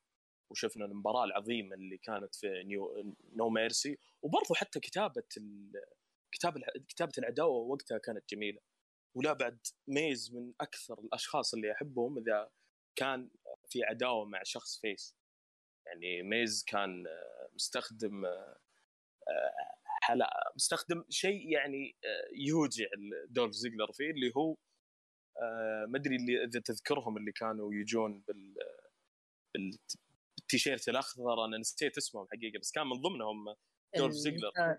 وشفنا 0.51 0.85
المباراة 0.85 1.25
العظيمة 1.25 1.75
اللي 1.75 1.99
كانت 1.99 2.35
في 2.35 2.63
نيو 2.65 3.15
No 3.37 3.51
Mercy 3.51 3.99
وبرضه 4.23 4.55
حتى 4.55 4.81
كتابة 4.81 5.23
كتابه 6.33 6.61
كتابة 6.89 7.13
العداوة 7.19 7.57
وقتها 7.57 7.99
كانت 7.99 8.25
جميلة. 8.31 8.61
ولا 9.17 9.33
بعد 9.33 9.61
Miz 9.89 10.35
من 10.35 10.53
أكثر 10.61 10.99
الأشخاص 10.99 11.55
اللي 11.55 11.73
أحبهم 11.73 12.19
إذا 12.19 12.51
كان 12.97 13.31
في 13.69 13.85
عداوة 13.85 14.25
مع 14.25 14.43
شخص 14.45 14.81
face. 14.81 15.17
يعني 15.87 16.23
Miz 16.23 16.65
كان 16.65 17.05
مستخدم 17.55 18.25
حلا 20.03 20.53
مستخدم 20.57 21.05
شيء 21.09 21.53
يعني 21.53 21.97
يوجع 22.37 22.87
Dolph 23.29 23.53
Ziggler 23.53 23.93
فيه 23.93 24.11
اللي 24.11 24.33
هو 24.37 24.57
ما 25.89 25.99
أدري 25.99 26.17
اللي 26.17 26.45
إذا 26.45 26.61
تذكرهم 26.61 27.17
اللي 27.17 27.33
كانوا 27.33 27.75
يجون 27.75 28.25
بال 28.29 28.55
بالتيشيرت 29.55 30.89
الأخضر 30.89 31.45
أنا 31.45 31.59
نسيت 31.59 31.97
اسمهم 31.97 32.27
حقيقة 32.33 32.59
بس 32.59 32.73
كان 32.73 32.87
من 32.87 33.01
ضمنهم 33.01 33.57
Dolph 33.97 34.13
Ziggler. 34.13 34.79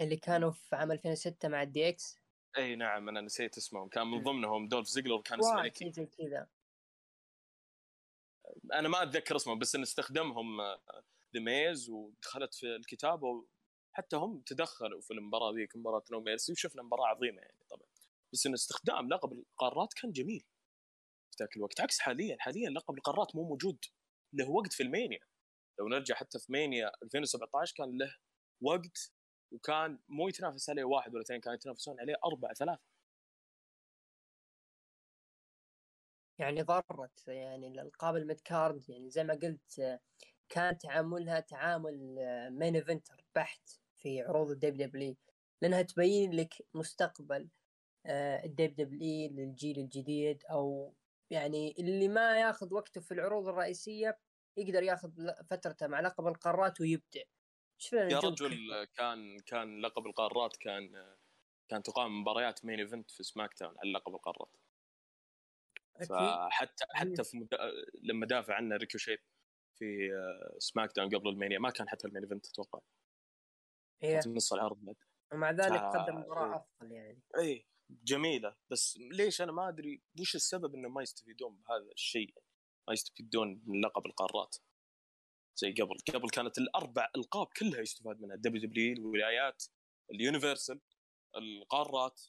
اللي 0.00 0.16
كانوا 0.16 0.50
في 0.50 0.76
عام 0.76 0.92
2006 0.92 1.48
مع 1.48 1.62
ال 1.62 1.88
DX؟ 1.88 2.18
إي 2.58 2.76
نعم 2.76 3.08
أنا 3.08 3.20
نسيت 3.20 3.56
اسمهم 3.56 3.88
كان 3.88 4.06
من 4.06 4.22
ضمنهم 4.22 4.68
Dolph 4.68 4.88
Ziggler 4.88 5.20
كان 5.20 5.38
اسمه 5.38 5.62
Nicky. 5.62 5.90
كذا. 5.90 6.48
أنا 8.72 8.88
ما 8.88 9.02
أتذكر 9.02 9.36
اسمهم 9.36 9.58
بس 9.58 9.74
إن 9.74 9.82
استخدمهم 9.82 10.60
The 11.34 11.40
Miz 11.40 11.90
ودخلت 11.90 12.54
في 12.54 12.76
الكتابه 12.76 13.44
وحتى 13.92 14.16
هم 14.16 14.42
تدخلوا 14.46 15.00
في 15.00 15.10
المباراة 15.10 15.52
ذيك 15.52 15.76
مباراة 15.76 16.02
No 16.12 16.20
Mercy 16.20 16.52
وشفنا 16.52 16.82
مباراة 16.82 17.06
عظيمة 17.06 17.42
يعني 17.42 17.64
طبعا. 17.70 17.88
بس 18.32 18.46
إن 18.46 18.54
استخدام 18.54 19.08
لقب 19.08 19.32
القارات 19.32 19.92
كان 19.92 20.12
جميل. 20.12 20.44
في 21.30 21.36
ذاك 21.40 21.56
الوقت 21.56 21.80
عكس 21.80 21.98
حاليا. 21.98 22.36
حاليا 22.40 22.70
لقب 22.70 22.94
القارات 22.94 23.36
مو 23.36 23.48
موجود 23.48 23.84
له 24.32 24.50
وقت 24.50 24.72
في 24.72 24.82
ال 24.82 24.87
Mania. 24.87 25.20
لو 25.78 25.88
نرجع 25.88 26.14
حتى 26.14 26.38
في 26.38 26.52
Mania 26.52 26.92
2017 27.02 27.74
كان 27.76 27.98
له 27.98 28.16
وقت 28.60 29.12
وكان 29.52 29.98
مو 30.08 30.28
يتنافس 30.28 30.70
عليه 30.70 30.84
واحد 30.84 31.14
ولا 31.14 31.22
اثنين 31.22 31.40
كانوا 31.40 31.54
يتنافسون 31.54 32.00
عليه 32.00 32.14
أربعة 32.24 32.54
ثلاثة. 32.54 32.93
يعني 36.38 36.62
ضرت 36.62 37.28
يعني 37.28 37.68
الالقاب 37.68 38.16
ال 38.16 38.22
mid 38.22 38.40
card 38.40 38.90
يعني 38.90 39.10
زي 39.10 39.24
ما 39.24 39.34
قلت 39.34 40.00
كان 40.48 40.78
تعاملها 40.78 41.40
تعامل 41.40 42.16
main 42.50 42.74
eventer 42.74 43.24
بحت 43.34 43.70
في 43.96 44.22
عروض 44.22 44.50
ال 44.50 44.86
WWE 44.86 45.16
لأنها 45.62 45.82
تبين 45.82 46.32
لك 46.32 46.54
مستقبل 46.74 47.48
ال 48.06 48.86
WWE 48.86 49.30
للجيل 49.30 49.78
الجديد 49.78 50.42
أو 50.50 50.94
يعني 51.30 51.74
اللي 51.78 52.08
ما 52.08 52.40
ياخذ 52.40 52.74
وقته 52.74 53.00
في 53.00 53.14
العروض 53.14 53.48
الرئيسية 53.48 54.18
يقدر 54.56 54.82
ياخذ 54.82 55.10
فترته 55.50 55.86
مع 55.86 56.00
لقب 56.00 56.26
القارات 56.26 56.80
ويبدع. 56.80 57.22
يا 57.92 58.18
رجل 58.18 58.84
كان 58.96 59.38
كان 59.46 59.80
لقب 59.80 60.06
القارات 60.06 60.56
كان 60.56 61.16
كان 61.68 61.82
تقام 61.82 62.20
مباريات 62.20 62.64
main 62.64 62.78
event 62.78 63.10
في 63.10 63.22
SmackDown 63.22 63.74
على 63.78 63.92
لقب 63.92 64.14
القارات. 64.14 64.56
فحتى 66.00 66.84
حتى 66.90 67.24
في 67.24 67.36
مد... 67.36 67.48
لما 68.02 68.26
دافع 68.26 68.54
عنه 68.54 68.76
Ricochet 68.76 69.20
في 69.78 70.10
SmackDown 70.58 71.08
قبل 71.08 71.28
ال 71.28 71.33
Mania 71.33 71.58
ما 71.58 71.70
كان 71.70 71.88
حتى 71.88 72.08
ال 72.08 72.11
main 72.11 72.22
event 72.22 72.46
أتوقع. 72.46 72.80
هي 74.02 74.22
في 74.22 74.28
نص 74.28 74.52
العرض 74.52 74.78
بعد. 74.80 74.96
ومع 75.32 75.50
ذلك 75.50 75.80
ف... 75.80 75.96
قدم 75.96 76.16
مباراة 76.16 76.56
أفضل 76.56 76.92
يعني. 76.92 77.22
اي 77.38 77.66
جميلة. 77.90 78.56
بس 78.70 78.98
ليش 79.12 79.40
أنا 79.40 79.52
ما 79.52 79.68
أدري 79.68 80.02
وش 80.20 80.34
السبب 80.34 80.74
إنه 80.74 80.88
ما 80.88 81.02
يستفيدون 81.02 81.56
بهذا 81.56 81.92
الشيء؟ 81.92 82.34
ما 82.88 82.92
يستفيدون 82.92 83.62
من 83.66 83.80
لقب 83.80 84.06
القارات. 84.06 84.56
زي 85.56 85.72
قبل. 85.72 85.96
قبل 86.14 86.30
كانت 86.30 86.58
الأربع 86.58 87.10
ألقاب 87.16 87.46
كلها 87.46 87.80
يستفاد 87.80 88.20
منها. 88.20 88.34
ال 88.34 88.68
WWE 88.68 88.92
الولايات 88.92 89.64
ال 90.10 90.17
Universal 90.17 90.80
القارات. 91.36 92.22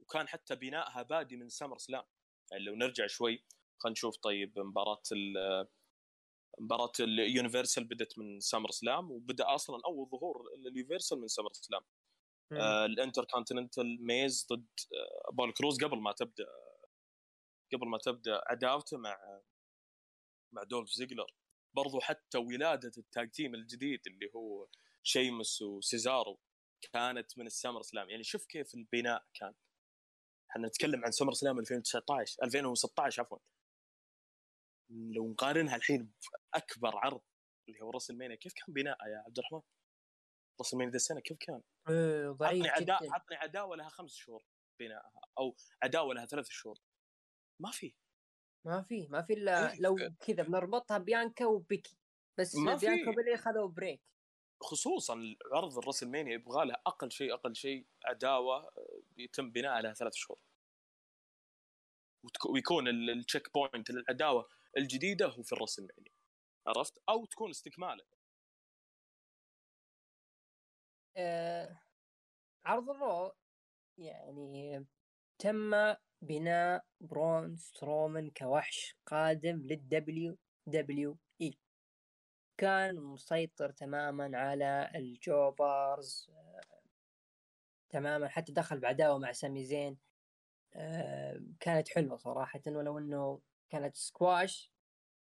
وكان 0.00 0.28
حتى 0.28 0.56
بنائها 0.56 1.02
بادي 1.02 1.36
من 1.36 1.48
SummerSlam 1.48 2.04
لو 2.52 2.74
نرجع 2.74 3.06
شوي 3.06 3.44
خلينا 3.78 3.92
نشوف 3.92 4.16
طيب 4.16 4.58
مباراة 4.58 5.02
مباراة 6.58 6.92
ال 7.00 7.08
Universal 7.08 7.84
بدت 7.84 8.18
من 8.18 8.40
SummerSlam 8.40 9.10
وبدأ 9.10 9.54
أصلا 9.54 9.80
أول 9.86 10.08
ظهور 10.10 10.54
ال 10.54 10.61
Universal 10.61 11.20
من 11.20 11.28
SummerSlam 11.28 11.82
آه 12.52 12.86
ال 12.86 13.24
Intercontinental 13.24 14.06
Miz 14.06 14.46
ضد 14.52 14.66
آه 14.94 15.30
Apollo 15.32 15.52
Crews 15.52 15.84
قبل 15.84 15.98
ما 15.98 16.12
تبدأ 16.12 16.46
قبل 17.72 17.88
ما 17.88 17.98
تبدأ 17.98 18.40
عداوته 18.46 18.98
مع 18.98 19.40
مع 20.52 20.62
Dolph 20.62 20.90
Ziggler. 20.90 21.34
برضو 21.74 22.00
حتى 22.00 22.38
ولادة 22.38 22.92
ال 22.98 23.06
tag 23.06 23.30
team 23.30 23.54
الجديد 23.54 24.00
اللي 24.06 24.30
هو 24.36 24.68
Sheamus 25.02 25.62
و 25.62 25.73
Cesaro 25.73 26.40
كانت 26.92 27.38
من 27.38 27.46
ال 27.46 27.82
SummerSlam 27.82 28.10
يعني 28.10 28.24
شوف 28.24 28.46
كيف 28.46 28.74
البناء 28.74 29.24
كان. 29.34 29.54
إحنا 30.54 30.68
نتكلم 30.68 31.04
عن 31.04 31.10
SummerSlam 31.10 31.58
2019 31.58 32.42
2016 32.42 33.22
عفوا 33.22 33.38
لو 34.90 35.30
نقارنها 35.30 35.76
الحين 35.76 36.12
بأكبر 36.52 36.96
عرض 36.96 37.20
اللي 37.68 37.80
هو 37.82 37.90
راسل 37.90 38.10
Mania 38.10 38.36
كيف 38.36 38.52
كان 38.52 38.74
بناء 38.74 39.06
يا 39.08 39.22
عبد 39.26 39.38
الرحمن؟ 39.38 39.60
راسل 40.60 40.72
Mania 40.72 40.90
ذا 40.90 40.96
السنة 40.96 41.20
كيف 41.20 41.38
كان؟ 41.38 41.62
إيه 41.88 42.30
ضعيف 42.30 42.66
عطني 42.66 42.68
عدا... 42.68 42.94
عطني 42.94 43.36
عداوه 43.36 43.76
لها 43.76 43.88
خمس 43.88 44.14
شهور 44.14 44.44
بنائها 44.80 45.20
أو 45.38 45.56
عداوه 45.82 46.14
لها 46.14 46.26
ثلاث 46.26 46.48
شهور 46.48 46.78
ما 47.62 47.70
في 47.70 47.94
ما 48.66 48.82
في 48.82 49.08
ما 49.08 49.22
في 49.22 49.32
إلا 49.32 49.72
إيه. 49.72 49.80
لو 49.80 49.96
كذا 50.20 50.42
بنربطها 50.42 50.98
Bianca 50.98 51.46
و 51.46 51.55
Becky 51.55 51.98
بس 52.38 52.54
ما. 52.54 52.76
Bianca 52.76 53.10
و 53.10 53.14
Bayley 53.14 53.36
خذوا 53.36 53.68
break 53.68 54.02
خصوصا 54.64 55.36
عرض 55.52 55.78
الراسل 55.78 56.02
Mania 56.02 56.34
يبغى 56.34 56.66
له 56.66 56.74
أقل 56.86 57.12
شيء 57.12 57.34
أقل 57.34 57.54
شيء 57.56 57.86
عداوة 58.04 58.70
يتم 59.16 59.50
بناءها 59.50 59.82
لها 59.82 59.94
ثلاث 59.94 60.14
شهور. 60.14 60.38
ويكون 62.50 62.88
ال- 62.88 63.10
ال 63.10 63.52
checkpoint 63.54 63.90
للعداوه 63.90 64.48
الجديدة 64.76 65.26
هو 65.26 65.42
في 65.42 65.52
الراسل 65.52 65.78
Mania 65.78 66.12
عرفت؟ 66.66 66.98
أو 67.08 67.24
تكون 67.26 67.50
استكماله 67.50 68.04
آه 71.16 71.80
عرض 72.64 72.90
ال 72.90 73.01
Raw 73.01 73.32
يعني 73.98 74.86
تم 75.38 75.94
بناء 76.22 76.84
برون 77.00 77.56
سترومان 77.56 78.30
كوحش 78.30 78.96
قادم 79.06 79.56
لل 79.66 80.38
WWE 80.66 81.18
كان 82.58 82.96
مسيطر 83.00 83.70
تماما 83.70 84.38
على 84.38 84.90
ال 84.94 85.11
jobbers 85.11 86.30
آه 86.30 86.60
تماما 87.90 88.28
حتى 88.28 88.52
دخل 88.52 88.80
بعداوة 88.80 89.18
مع 89.18 89.32
سامي 89.32 89.64
زين. 89.64 89.98
آه 90.74 91.40
كانت 91.60 91.88
حلوة 91.88 92.16
صراحة 92.16 92.60
ولو 92.66 92.98
إنه 92.98 93.40
كانت 93.70 93.96
سكواش 93.96 94.72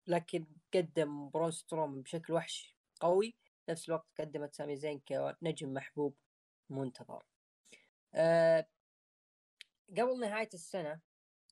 لكن 0.08 0.48
قدم 0.74 1.30
برون 1.30 1.52
سترومان 1.52 2.02
بشكل 2.02 2.34
وحش 2.34 2.78
قوي. 3.00 3.36
نفس 3.70 3.90
الوقت 3.90 4.22
قدمت 4.22 4.56
سامي 4.56 4.76
زين 4.76 5.00
كنجم 5.00 5.74
محبوب 5.74 6.16
منتظر. 6.70 7.24
أه 8.14 8.68
قبل 9.98 10.20
نهاية 10.20 10.50
السنة 10.54 11.00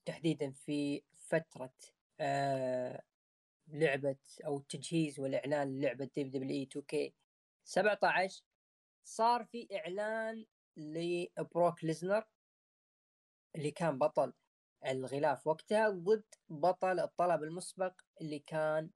تحديدا 0.04 0.50
في 0.52 1.02
فترة 1.16 1.72
أه 2.20 3.02
لعبة 3.68 4.16
أو 4.46 4.58
التجهيز 4.58 5.20
والإعلان 5.20 5.78
للعبة 5.78 6.04
دبليو 6.04 6.30
دبليو 6.30 6.50
إي 6.56 6.62
2 6.62 6.84
كي. 6.84 7.14
17 7.64 8.42
صار 9.04 9.44
في 9.44 9.68
إعلان 9.72 10.46
لبروك 10.76 11.84
ليزنر 11.84 12.24
اللي 13.56 13.70
كان 13.70 13.98
بطل 13.98 14.32
الغلاف 14.86 15.46
وقتها 15.46 15.88
ضد 15.88 16.24
بطل 16.48 17.00
الطلب 17.00 17.42
المسبق 17.42 18.00
اللي 18.20 18.38
كان 18.38 18.90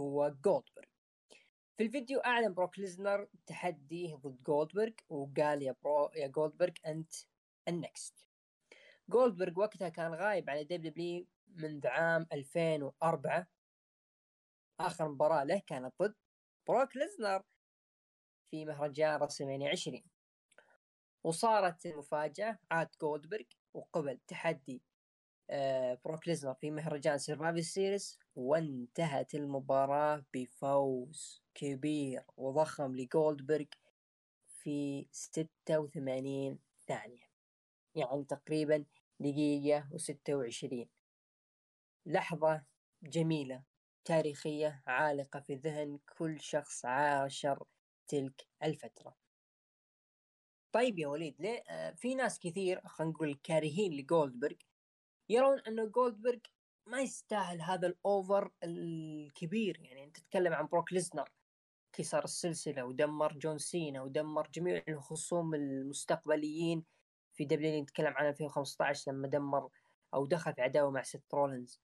هو 0.00 0.28
جولدبرغ 0.44 0.84
في 1.76 1.86
الفيديو 1.86 2.20
أعلن 2.20 2.54
بروك 2.54 2.78
ليزنر 2.78 3.28
تحديه 3.46 4.14
ضد 4.14 4.42
جولدبرغ 4.42 4.92
وقال 5.08 5.62
يا 5.62 5.74
برو 5.82 6.10
يا 6.14 6.26
جولدبرغ 6.26 6.72
أنت 6.86 7.12
ال 7.68 7.78
next. 7.78 8.26
جولدبرغ 9.08 9.60
وقتها 9.60 9.88
كان 9.88 10.14
غايب 10.14 10.50
عن 10.50 10.58
ال 10.58 10.90
WWE 10.90 11.26
منذ 11.48 11.86
عام 11.86 12.26
2004 12.32 13.46
آخر 14.86 15.08
مباراة 15.08 15.44
له 15.44 15.62
كانت 15.66 15.94
ضد 16.02 16.14
بروك 16.68 16.96
ليزنر 16.96 17.42
في 18.50 18.64
مهرجان 18.64 19.20
WrestleMania 19.20 19.70
20 19.70 20.02
وصارت 21.24 21.86
المفاجأة 21.86 22.58
عاد 22.70 22.88
جولدبرغ 23.00 23.44
وقبل 23.74 24.18
تحدي 24.28 24.82
آه، 25.50 25.98
بروك 26.04 26.28
ليزنر 26.28 26.54
في 26.54 26.70
مهرجان 26.70 27.18
Survivor 27.18 27.64
Series 27.64 28.18
وانتهت 28.36 29.34
المباراة 29.34 30.24
بفوز 30.34 31.42
كبير 31.54 32.24
وضخم 32.36 32.96
لجولدبرغ 32.96 33.66
في 34.46 35.06
86 35.12 36.58
ثانية 36.86 37.30
يعني 37.94 38.24
تقريبا 38.24 38.84
دقيقة 39.20 39.88
و26 39.92 40.86
لحظة 42.06 42.62
جميلة 43.02 43.62
تاريخية 44.04 44.82
عالقة 44.86 45.40
في 45.40 45.54
ذهن 45.54 45.98
كل 46.18 46.40
شخص 46.40 46.84
عاشر 46.84 47.64
تلك 48.08 48.46
الفترة. 48.62 49.16
طيب 50.72 50.98
يا 50.98 51.08
وليد 51.08 51.40
ليه 51.40 51.62
آه 51.68 51.90
في 51.90 52.14
ناس 52.14 52.38
كثير 52.38 52.80
خلينا 52.86 53.12
نقول 53.12 53.34
كارهين 53.42 53.92
لجولدبرغ 53.92 54.56
يرون 55.28 55.58
انه 55.60 55.86
جولدبرغ 55.86 56.38
ما 56.86 57.00
يستاهل 57.00 57.60
هذا 57.62 57.86
ال 57.88 58.00
over 58.00 58.50
الكبير. 58.64 59.80
يعني 59.80 60.04
أنت 60.04 60.16
تتكلم 60.16 60.52
عن 60.52 60.66
بروك 60.66 60.92
ليزنر 60.92 61.28
كسر 61.92 62.24
السلسلة 62.24 62.84
ودمر 62.84 63.32
جون 63.38 63.58
سينا 63.58 64.02
ودمر 64.02 64.48
جميع 64.54 64.82
الخصوم 64.88 65.54
المستقبليين. 65.54 66.84
في 67.34 67.44
WWE 67.44 67.82
نتكلم 67.82 68.14
عن 68.16 68.28
2015 68.28 69.12
لما 69.12 69.28
دمر 69.28 69.70
أو 70.14 70.26
دخل 70.26 70.54
في 70.54 70.62
عداوة 70.62 70.90
مع 70.90 71.02
ست 71.02 71.34
رولينز. 71.34 71.80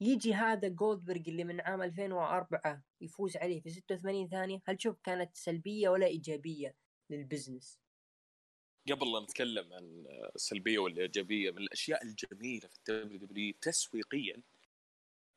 يجي 0.00 0.34
هذا 0.34 0.68
جولدبرغ 0.68 1.22
اللي 1.28 1.44
من 1.44 1.60
عام 1.60 1.82
2004 1.82 2.84
يفوز 3.00 3.36
عليه 3.36 3.60
في 3.60 3.70
86 3.70 4.28
ثانية 4.28 4.58
هل 4.64 4.76
تشوف 4.76 4.96
كانت 5.04 5.36
سلبية 5.36 5.88
ولا 5.88 6.06
إيجابية 6.06 6.76
لل 7.10 7.22
business؟ 7.22 7.78
قبل 8.90 9.12
لا 9.12 9.20
نتكلم 9.20 9.72
عن 9.72 10.06
السلبية 10.34 10.78
والإيجابية 10.78 11.50
من 11.50 11.58
الأشياء 11.58 12.02
الجميلة 12.04 12.68
في 12.68 12.76
ال 12.78 13.18
WWE 13.18 13.54
تسويقيا 13.60 14.42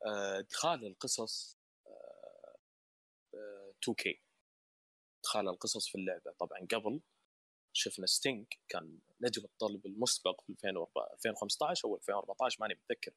آه، 0.06 0.38
إدخال 0.38 0.86
القصص 0.86 1.58
2K 3.86 4.06
آه، 4.06 4.14
إدخال 5.20 5.48
القصص 5.48 5.88
في 5.88 5.94
اللعبة. 5.94 6.32
طبعا 6.38 6.66
قبل 6.74 7.00
شفنا 7.72 8.06
ستينج 8.06 8.46
كان 8.68 8.98
نجم 9.20 9.44
الطلب 9.44 9.86
المسبق 9.86 10.40
في 10.40 10.52
2015 10.52 11.88
أو 11.88 11.96
2014 11.96 12.56
ماني 12.60 12.74
متذكر. 12.74 13.12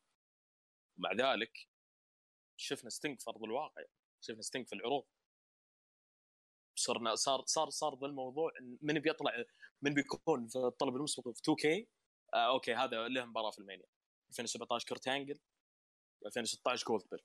ومع 1.00 1.14
ذلك 1.14 1.68
شفنا 2.58 2.90
ستينج 2.90 3.22
في 3.22 3.30
أرض 3.30 3.44
الواقع 3.44 3.84
شفنا 4.22 4.42
ستينج 4.42 4.68
في 4.68 4.74
العروض. 4.74 5.06
صرنا 6.76 7.16
صار 7.16 7.46
صار 7.46 7.70
صار 7.70 8.00
ذا 8.00 8.08
الموضوع 8.08 8.52
من 8.82 9.00
بيطلع 9.00 9.46
من 9.82 9.94
بيكون 9.94 10.48
في 10.48 10.58
الطلب 10.58 10.96
المسبق 10.96 11.30
في 11.30 11.42
2K 11.42 11.90
آه 12.34 12.50
okay 12.54 12.74
هذا 12.74 13.08
له 13.08 13.26
مباراة 13.26 13.52
في 13.52 13.60
ال 13.60 13.63
Mania. 13.63 13.86
2017 14.30 14.88
كرتانجل 14.88 15.40
2016 16.26 16.86
جولدبرغ 16.88 17.20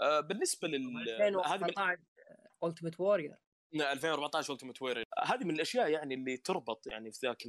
آه 0.00 0.20
بالنسبة 0.20 0.68
لل 0.68 1.08
2014 1.08 1.98
التيمت 2.64 3.00
وورير 3.00 3.36
2014 3.74 4.52
التيمت 4.52 4.82
وورير 4.82 5.04
هذه 5.24 5.44
من 5.44 5.54
الأشياء 5.54 5.90
يعني 5.90 6.14
اللي 6.14 6.36
تربط 6.36 6.86
يعني 6.86 7.12
في 7.12 7.26
ذاك 7.26 7.42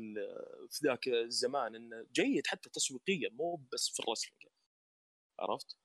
في 0.69 0.79
ذاك 0.83 1.07
الزمان 1.07 1.75
انه 1.75 2.07
جيد 2.11 2.47
حتى 2.47 2.69
تسويقيا 2.69 3.29
مو 3.29 3.55
بس 3.73 3.89
في 3.89 3.99
ال 3.99 4.04
wrestling. 4.04 4.56
عرفت؟ 5.39 5.77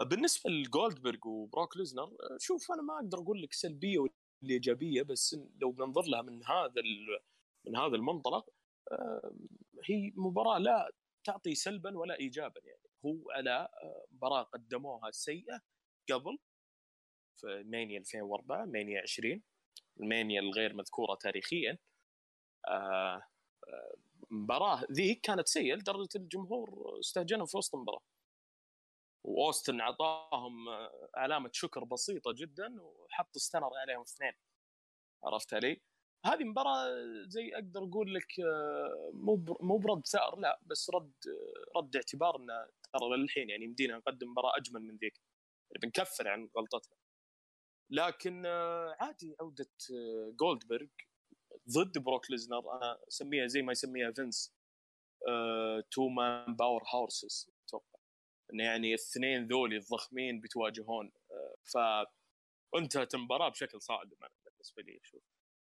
بالنسبة 0.00 0.50
لجولدبرغ 0.50 1.18
وبروك 1.26 1.76
ليزنر 1.76 2.10
شوف 2.38 2.72
أنا 2.72 2.82
ما 2.82 2.94
أقدر 2.94 3.18
أقول 3.18 3.42
لك 3.42 3.52
سلبية 3.52 3.98
ولا 3.98 4.12
إيجابية 4.42 5.02
بس 5.02 5.36
لو 5.60 5.70
بننظر 5.70 6.02
لها 6.02 6.22
من 6.22 6.44
هذا 6.44 6.82
من 7.66 7.76
هذا 7.76 7.96
المنطلق 7.96 8.48
هي 9.84 10.12
مباراة 10.16 10.58
لا 10.58 10.92
تعطي 11.24 11.54
سلبا 11.54 11.98
ولا 11.98 12.18
ايجابا 12.18 12.60
يعني. 12.64 12.82
هو 13.06 13.30
على 13.30 13.68
مباراة 14.10 14.42
قدموها 14.42 15.10
سيئة 15.10 15.60
قبل 16.10 16.38
في 17.36 17.62
مانيا 17.66 17.98
2004 17.98 18.64
مانيا 18.64 19.02
20 19.02 19.42
المانيا 20.00 20.40
الغير 20.40 20.74
مذكورة 20.74 21.14
تاريخيا. 21.14 21.78
مباراة 24.30 24.84
ذي 24.92 25.14
كانت 25.14 25.48
سيئة 25.48 25.74
لدرجة 25.74 26.08
الجمهور 26.16 26.98
استهجنهم 27.00 27.46
في 27.46 27.56
وسط 27.56 27.74
المباراة. 27.74 28.02
وأوستن 29.24 29.80
اعطاهم 29.80 30.68
علامة 31.14 31.50
شكر 31.52 31.84
بسيطة 31.84 32.32
جدا 32.36 32.82
وحط 32.82 33.38
ستنر 33.38 33.70
عليهم 33.82 34.00
اثنين. 34.00 34.32
عرفت 35.24 35.54
علي؟ 35.54 35.80
هذه 36.26 36.44
مباراة 36.44 36.88
زي 37.26 37.54
أقدر 37.54 37.84
أقول 37.84 38.14
لك 38.14 38.40
آه، 38.40 39.10
مو 39.14 39.44
مو 39.60 39.78
برد 39.78 40.06
ثأر 40.06 40.38
لا 40.38 40.60
بس 40.66 40.90
رد 40.90 41.12
رد 41.76 41.96
اعتبار 41.96 42.36
إنه 42.36 42.66
ترى 42.92 43.16
للحين 43.16 43.50
يعني 43.50 43.64
يمدينا 43.64 43.96
نقدم 43.96 44.30
مباراة 44.30 44.52
أجمل 44.56 44.82
من 44.82 44.96
ذيك. 44.96 45.20
يعني 45.70 45.80
بنكفر 45.82 46.28
عن 46.28 46.48
غلطتنا. 46.56 46.96
لكن 47.90 48.46
آه، 48.46 48.96
عادي 49.00 49.36
عودة 49.40 49.70
جولدبرغ 50.40 50.86
آه، 50.86 51.58
ضد 51.70 51.98
بروك 51.98 52.30
ليزنر. 52.30 52.76
أنا 52.76 52.98
أسميها 53.08 53.46
زي 53.46 53.62
ما 53.62 53.72
يسميها 53.72 54.12
فينس 54.12 54.54
two 55.90 56.08
man 56.08 56.56
power 56.56 56.82
أتوقع 56.82 57.57
انه 58.52 58.64
يعني 58.64 58.88
الاثنين 58.88 59.46
ذولي 59.46 59.76
الضخمين 59.76 60.40
بيتواجهون 60.40 61.12
انتهت 62.76 63.14
المباراة 63.14 63.48
بشكل 63.48 63.82
صادم 63.82 64.16
أنا 64.20 64.30
بالنسبة 64.44 64.82
لي 64.82 65.00
شوف. 65.02 65.22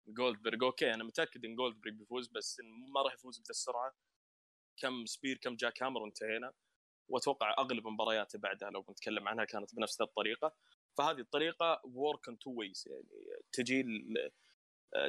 جولدبرغ 0.08 0.66
okay 0.66 0.94
أنا 0.94 1.04
متأكد 1.04 1.46
إن 1.46 1.56
جولدبرغ 1.56 1.94
بيفوز 1.94 2.28
بس 2.28 2.62
ما 2.94 3.02
راح 3.02 3.14
يفوز 3.14 3.40
بذا 3.40 3.50
السرعة. 3.50 3.96
كم 4.78 5.06
spear 5.06 5.38
كم 5.38 5.56
jackhammer 5.56 6.02
وانتهينا 6.02 6.54
وأتوقع 7.10 7.56
أغلب 7.60 7.88
مبارياته 7.88 8.40
بعدها 8.40 8.70
لو 8.70 8.82
بنتكلم 8.82 9.28
عنها 9.28 9.46
كانت 9.46 9.76
بنفس 9.76 10.02
الطريقة. 10.02 10.56
فهذه 10.98 11.20
الطريقة 11.20 11.82
work 11.84 12.30
in 12.30 12.40
two 12.40 12.52
ways 12.52 12.88
يعني 12.88 13.06
تجي 13.52 13.86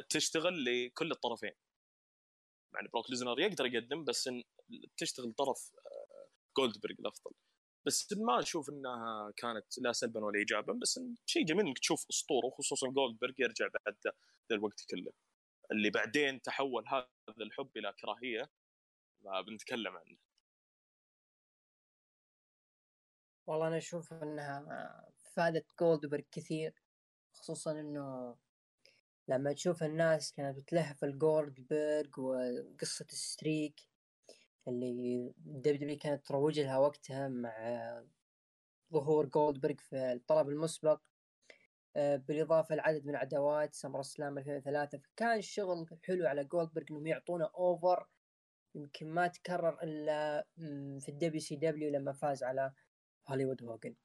تشتغل 0.09 0.65
لكل 0.65 1.11
الطرفين. 1.11 1.53
يعني 2.73 2.87
بروك 2.87 3.09
ليزنر 3.09 3.39
يقدر 3.39 3.65
يقدم 3.65 4.03
بس 4.03 4.27
إن 4.27 4.43
تشتغل 4.97 5.33
طرف 5.33 5.71
جولدبرغ 6.57 6.95
الأفضل. 6.99 7.31
بس 7.85 8.13
ما 8.17 8.39
أشوف 8.39 8.69
إنها 8.69 9.31
كانت 9.37 9.65
لا 9.77 9.91
سلبا 9.91 10.25
ولا 10.25 10.39
ايجابا 10.39 10.73
بس 10.73 10.99
شيء 11.25 11.45
جميل 11.45 11.65
إنك 11.67 11.79
تشوف 11.79 12.05
أسطورة 12.09 12.45
وخصوصا 12.45 12.87
جولدبرغ 12.87 13.33
يرجع 13.39 13.67
بعد 13.67 13.97
ذا 14.49 14.55
الوقت 14.55 14.81
كله. 14.89 15.11
اللي 15.71 15.89
بعدين 15.89 16.41
تحول 16.41 16.87
هذا 16.87 17.07
الحب 17.41 17.69
إلى 17.77 17.93
كراهية 17.99 18.49
بنتكلم 19.47 19.97
عنه. 19.97 20.17
والله 23.47 23.67
أنا 23.67 23.77
أشوف 23.77 24.13
إنها 24.13 25.09
فادت 25.35 25.65
جولدبرغ 25.79 26.23
كثير 26.31 26.73
خصوصا 27.33 27.71
إنه 27.71 28.37
لما 29.27 29.53
تشوف 29.53 29.83
الناس 29.83 30.33
كانت 30.33 30.57
بتلهف 30.57 31.03
الجولدبرغ 31.03 32.19
وقصة 32.19 33.05
ال 33.05 33.16
streak. 33.16 33.92
اللي 34.67 35.33
WWE 35.37 35.97
كانت 35.97 36.25
تروج 36.25 36.59
لها 36.59 36.77
وقتها 36.77 37.27
مع 37.27 38.03
ظهور 38.93 39.25
جولدبرغ 39.25 39.75
في 39.75 40.13
الطلب 40.13 40.49
المسبق 40.49 41.01
آه، 41.95 42.15
بالإضافة 42.15 42.75
لعدد 42.75 43.05
من 43.05 43.09
العداوات 43.09 43.73
SummerSlam 43.73 44.37
2003 44.37 44.97
فكان 44.97 45.37
الشغل 45.37 45.87
حلو 46.03 46.27
على 46.27 46.43
جولدبرغ 46.43 46.85
إنهم 46.91 47.07
يعطونا 47.07 47.51
over 47.55 48.07
يمكن 48.75 49.07
ما 49.07 49.27
تكرر 49.27 49.77
إلا 49.83 50.47
في 50.99 51.09
ال 51.09 51.39
WCW 51.39 51.91
لما 51.91 52.13
فاز 52.13 52.43
على 52.43 52.73
هوليوود 53.27 53.63
هوجن 53.63 53.95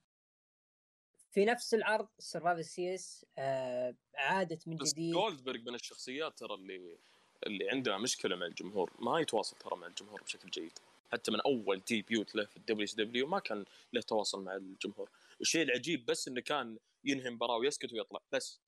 في 1.31 1.45
نفس 1.45 1.75
العرض 1.75 2.09
Survivor 2.19 2.63
Series 2.63 3.27
آه 3.39 3.97
عادت 4.15 4.69
من 4.69 4.77
جديد. 4.77 5.15
جولدبرغ 5.15 5.61
من 5.61 5.75
الشخصيات 5.75 6.39
ترى 6.39 6.55
اللي 6.55 6.99
اللي 7.47 7.71
عندها 7.71 7.99
مشكلة 7.99 8.37
مع 8.37 8.47
الجمهور 8.47 8.93
ما 8.99 9.21
يتواصل 9.21 9.57
ترى 9.57 9.77
مع 9.77 9.87
الجمهور 9.87 10.23
بشكل 10.23 10.51
جيد. 10.51 10.79
حتى 11.13 11.31
من 11.31 11.41
أول 11.41 11.81
debut 11.81 12.35
له 12.35 12.45
في 12.45 12.57
ال 12.57 12.87
WWE 12.97 13.27
ما 13.27 13.39
كان 13.39 13.65
له 13.93 14.01
تواصل 14.01 14.45
مع 14.45 14.57
الجمهور. 14.57 15.11
الشيء 15.41 15.63
العجيب 15.63 16.07
بس 16.07 16.29
إنه 16.29 16.41
كان 16.41 16.79
ينهي 17.05 17.31
مباراة 17.31 17.57
ويسكت 17.57 17.93
ويطلع 17.93 18.21
بس. 18.33 18.61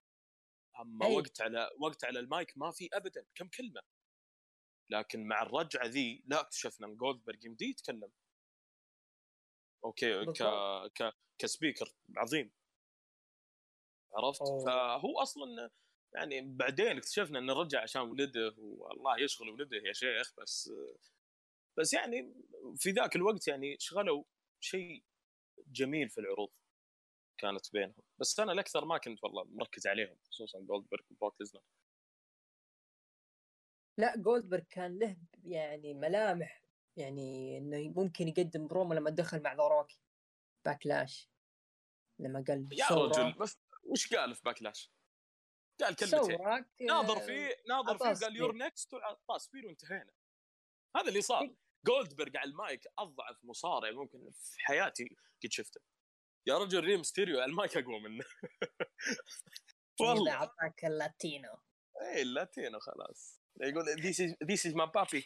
أما 0.81 1.07
أي. 1.07 1.17
وقت 1.17 1.41
على 1.41 1.71
وقت 1.79 2.05
على 2.05 2.21
المايك 2.21 2.53
ما 2.57 2.71
في 2.71 2.89
ابدا 2.93 3.27
كم 3.35 3.49
كلمة. 3.49 3.83
لكن 4.91 5.25
مع 5.25 5.43
الرجعة 5.43 5.87
ذي 5.87 6.23
لا 6.27 6.41
اكتشفنا 6.41 6.87
إن 6.87 6.97
جولدبرغ 6.97 7.47
يمدي 7.47 7.71
يتكلم. 7.71 8.11
okay 9.85 10.27
ك 10.27 10.43
ك 10.95 11.13
ك 11.39 11.45
speaker 11.46 11.93
عظيم. 12.17 12.51
عرفت؟ 14.15 14.41
أوه. 14.41 14.65
فهو 14.65 15.23
أصلا 15.23 15.71
يعني 16.15 16.41
بعدين 16.41 16.97
اكتشفنا 16.97 17.39
إنه 17.39 17.53
رجع 17.53 17.83
عشان 17.83 18.03
ولده 18.03 18.55
والله 18.59 19.21
يشغل 19.21 19.51
ولده 19.51 19.77
يا 19.77 19.93
شيخ 19.93 20.33
بس 20.41 20.73
بس 21.79 21.93
يعني 21.95 22.35
في 22.77 22.91
ذاك 22.91 23.17
الوقت 23.17 23.49
يعني 23.49 23.77
شغلوا 23.79 24.25
شيء 24.61 25.05
جميل 25.67 26.09
في 26.09 26.19
العروض 26.19 26.51
كانت 27.39 27.73
بينهم. 27.73 28.03
بس 28.19 28.41
أنا 28.41 28.53
الأكثر 28.53 28.85
ما 28.85 28.99
كنت 28.99 29.25
والله 29.25 29.45
مركز 29.45 29.87
عليهم 29.87 30.17
خصوصا 30.31 30.61
جولدبرغ 30.61 31.03
وبروك 31.11 31.41
ليزنر. 31.41 31.63
لا 33.99 34.17
جولدبرغ 34.17 34.63
كان 34.71 34.99
له 34.99 35.17
يعني 35.45 35.95
ملامح 35.95 36.65
يعني 36.97 37.59
إنه 37.59 37.93
ممكن 37.97 38.29
يقدم 38.29 38.67
برومو 38.67 38.95
لما 38.95 39.11
دخل 39.11 39.43
مع 39.43 39.53
ذا 39.53 39.66
روك 39.66 39.87
في 39.87 40.01
باكلاش 40.65 41.31
لما 42.19 42.45
قال 42.49 42.69
يا 42.73 42.87
رجل 42.87 43.33
بس 43.33 43.59
وش 43.85 44.15
قال 44.15 44.35
في 44.35 44.43
باكلاش؟ 44.45 44.93
قال 45.83 45.97
كلمتين 45.97 46.39
ناظر 46.81 47.21
فيه 47.21 47.57
ناظر 47.69 47.99
فيه 47.99 48.27
قال 48.27 48.37
you're 48.37 48.57
next 48.57 48.95
وعطاه 48.95 49.39
spear 49.39 49.67
وانتهينا. 49.67 50.13
هذا 50.97 51.09
اللي 51.09 51.21
صار. 51.21 51.55
جولدبرغ 51.87 52.37
على 52.37 52.51
المايك 52.51 52.87
أضعف 52.99 53.45
مصارع 53.45 53.91
ممكن 53.91 54.31
في 54.31 54.61
حياتي 54.61 55.17
قد 55.45 55.53
شفته. 55.53 55.81
يا 56.47 56.59
رجل 56.59 56.81
ري 56.81 57.03
ميستيريو 57.03 57.41
على 57.41 57.51
المايك 57.51 57.77
أقوى 57.77 58.01
منه. 58.01 58.25
والله. 60.01 60.33
أعطاك 60.33 60.85
اللاتينو. 60.85 61.59
اي 62.01 62.23
اللاتينو 62.23 62.81
خلاص. 62.81 63.41
يقول 63.61 63.85
this 64.01 64.21
is 64.21 64.35
this 64.45 64.67
is 64.67 64.75
my 64.75 64.87
بابي 64.87 65.25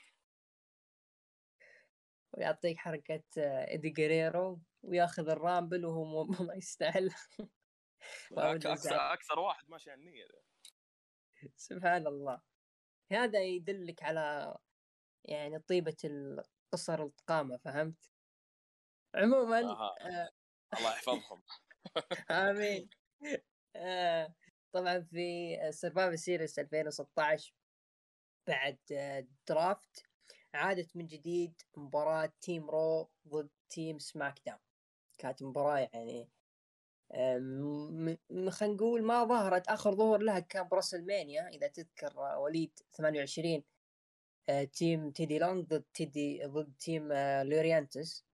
ويعطيك 2.33 2.79
حركة 2.79 3.25
ايدي 3.39 3.91
جيريرو 3.91 4.61
وياخذ 4.83 5.29
الرامبل 5.29 5.85
وهو 5.85 6.25
ما 6.25 6.55
يستاهل. 6.55 7.11
أكثر 8.33 9.13
أكثر 9.13 9.39
واحد 9.39 9.71
ماشي 9.71 9.91
على 9.91 10.01
النية. 10.01 10.27
سبحان 11.57 12.07
الله. 12.07 12.41
هذا 13.13 13.43
يدلك 13.43 14.03
على 14.03 14.57
يعني 15.25 15.59
طيبة 15.59 15.97
القصر 16.05 17.03
القامة 17.03 17.57
فهمت؟ 17.57 18.11
عموما 19.15 19.61
آه. 19.61 19.95
آه 20.01 20.31
الله 20.79 20.91
يحفظهم. 20.95 21.43
آمين. 22.31 22.91
آه 23.77 24.35
طبعا 24.73 25.01
في 25.01 25.57
سرفايفر 25.71 26.17
سيريس 26.17 26.59
2016 26.59 27.55
بعد 28.47 28.79
draft 29.49 30.07
عادت 30.55 30.97
من 30.97 31.07
جديد 31.07 31.63
مباراة 31.77 32.33
team 32.41 32.71
رو 32.71 33.11
ضد 33.29 33.51
team 33.71 33.99
سماك 33.99 34.41
داون. 34.47 34.59
كانت 35.19 35.43
مباراة 35.43 35.91
يعني 35.93 36.31
خلينا 38.51 38.75
نقول 38.75 39.03
ما 39.03 39.25
ظهرت 39.25 39.69
آخر 39.69 39.95
ظهور 39.95 40.23
لها 40.23 40.39
كان 40.39 40.69
براسلمينيا 40.69 41.49
إذا 41.49 41.67
تذكر 41.67 42.19
وليد 42.39 42.79
28 42.97 43.63
آه، 44.49 44.65
team 44.65 45.11
تيدي 45.11 45.39
لونج 45.39 45.67
ضد 45.67 45.85
تيدي 45.95 46.45
ضد 46.45 46.75
team 46.79 47.13
آه، 47.13 47.43
لوريانتس 47.43 48.25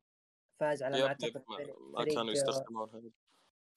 فاز 0.60 0.82
على 0.82 1.00
ما 1.00 1.06
أعتقد 1.06 1.44
ما 1.80 2.04
كانوا 2.04 2.32
يستخدمون 2.32 3.12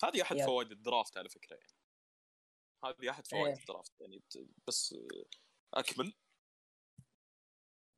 هذه 0.04 0.22
أحد 0.22 0.38
فوائد 0.38 0.72
الدرافت 0.72 1.18
على 1.18 1.30
فكرة 1.30 1.56
يعني. 1.56 1.74
هذه 2.86 3.10
أحد 3.10 3.28
فوائد 3.28 3.48
إيه. 3.48 3.60
الدرافت 3.62 4.02
يعني 4.02 4.22
بس 4.68 4.96
أكمل. 5.74 6.14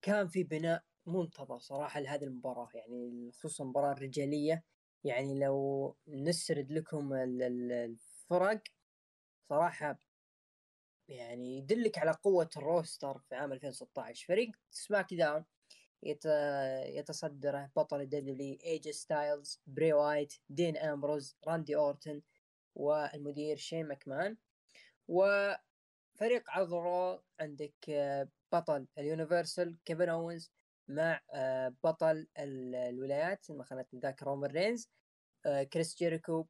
كان 0.02 0.28
في 0.28 0.44
بناء 0.44 0.84
منتظر 1.06 1.60
صراحة 1.60 2.00
لهذه 2.00 2.24
المباراة 2.24 2.70
يعني 2.74 3.32
خصوصا 3.32 3.64
المباراه 3.64 3.92
الرجاليه 3.92 4.64
يعني 5.06 5.40
لو 5.40 5.96
نسرد 6.08 6.72
لكم 6.72 7.14
الفرق 7.14 8.62
صراحة 9.50 10.00
يعني 11.08 11.58
يدلك 11.58 11.98
على 11.98 12.12
قوة 12.12 12.50
الروستر 12.58 13.20
في 13.20 13.36
عام 13.36 13.54
2016 13.54 14.26
فريق 14.28 14.52
سماك 14.72 15.14
داون 15.14 15.46
يتصدره 16.04 17.72
بطل 17.76 18.02
الدبليو 18.02 18.58
اي 18.64 18.72
جي 18.72 18.90
ستايلز 18.90 19.62
بري 19.68 19.94
وايت 19.94 20.34
دين 20.50 20.78
أمبروز 20.78 21.36
راندي 21.48 21.76
أورتن 21.76 22.22
والمدير 22.76 23.58
شين 23.58 23.88
ماكمان. 23.88 24.38
وفريق 25.08 26.50
عرض 26.50 26.93
رو 26.93 27.22
عندك 27.40 27.90
آه، 27.90 28.30
بطل 28.52 28.88
ال 28.98 29.06
universal 29.06 29.78
كيفن 29.86 30.10
اونز 30.10 30.52
مع 30.88 31.22
آه، 31.34 31.76
بطل 31.84 32.28
الولايات 32.38 33.52
ما 33.52 33.64
خلت 33.64 33.96
ذاك 33.96 34.24
رومان 34.24 34.52
رينز 34.52 34.90
آه، 35.46 35.64
كريس 35.64 35.96
جيريكو 35.96 36.48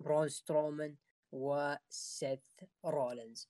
برون 0.00 0.28
سترومان 0.28 0.96
وسيث 1.32 2.40
رولينز. 2.84 3.48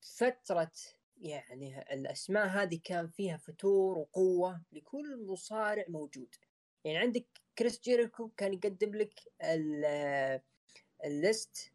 فترة 0.00 0.72
يعني 1.16 1.92
الأسماء 1.92 2.46
هذه 2.46 2.80
كان 2.84 3.08
فيها 3.08 3.36
فتور 3.36 3.98
وقوة 3.98 4.62
لكل 4.72 5.26
مصارع 5.26 5.84
موجود. 5.88 6.34
يعني 6.84 6.98
عندك 6.98 7.26
كريس 7.58 7.80
جيريكو 7.80 8.28
كان 8.28 8.54
يقدم 8.54 8.94
لك 8.94 9.20
ال 11.04 11.18
list 11.18 11.72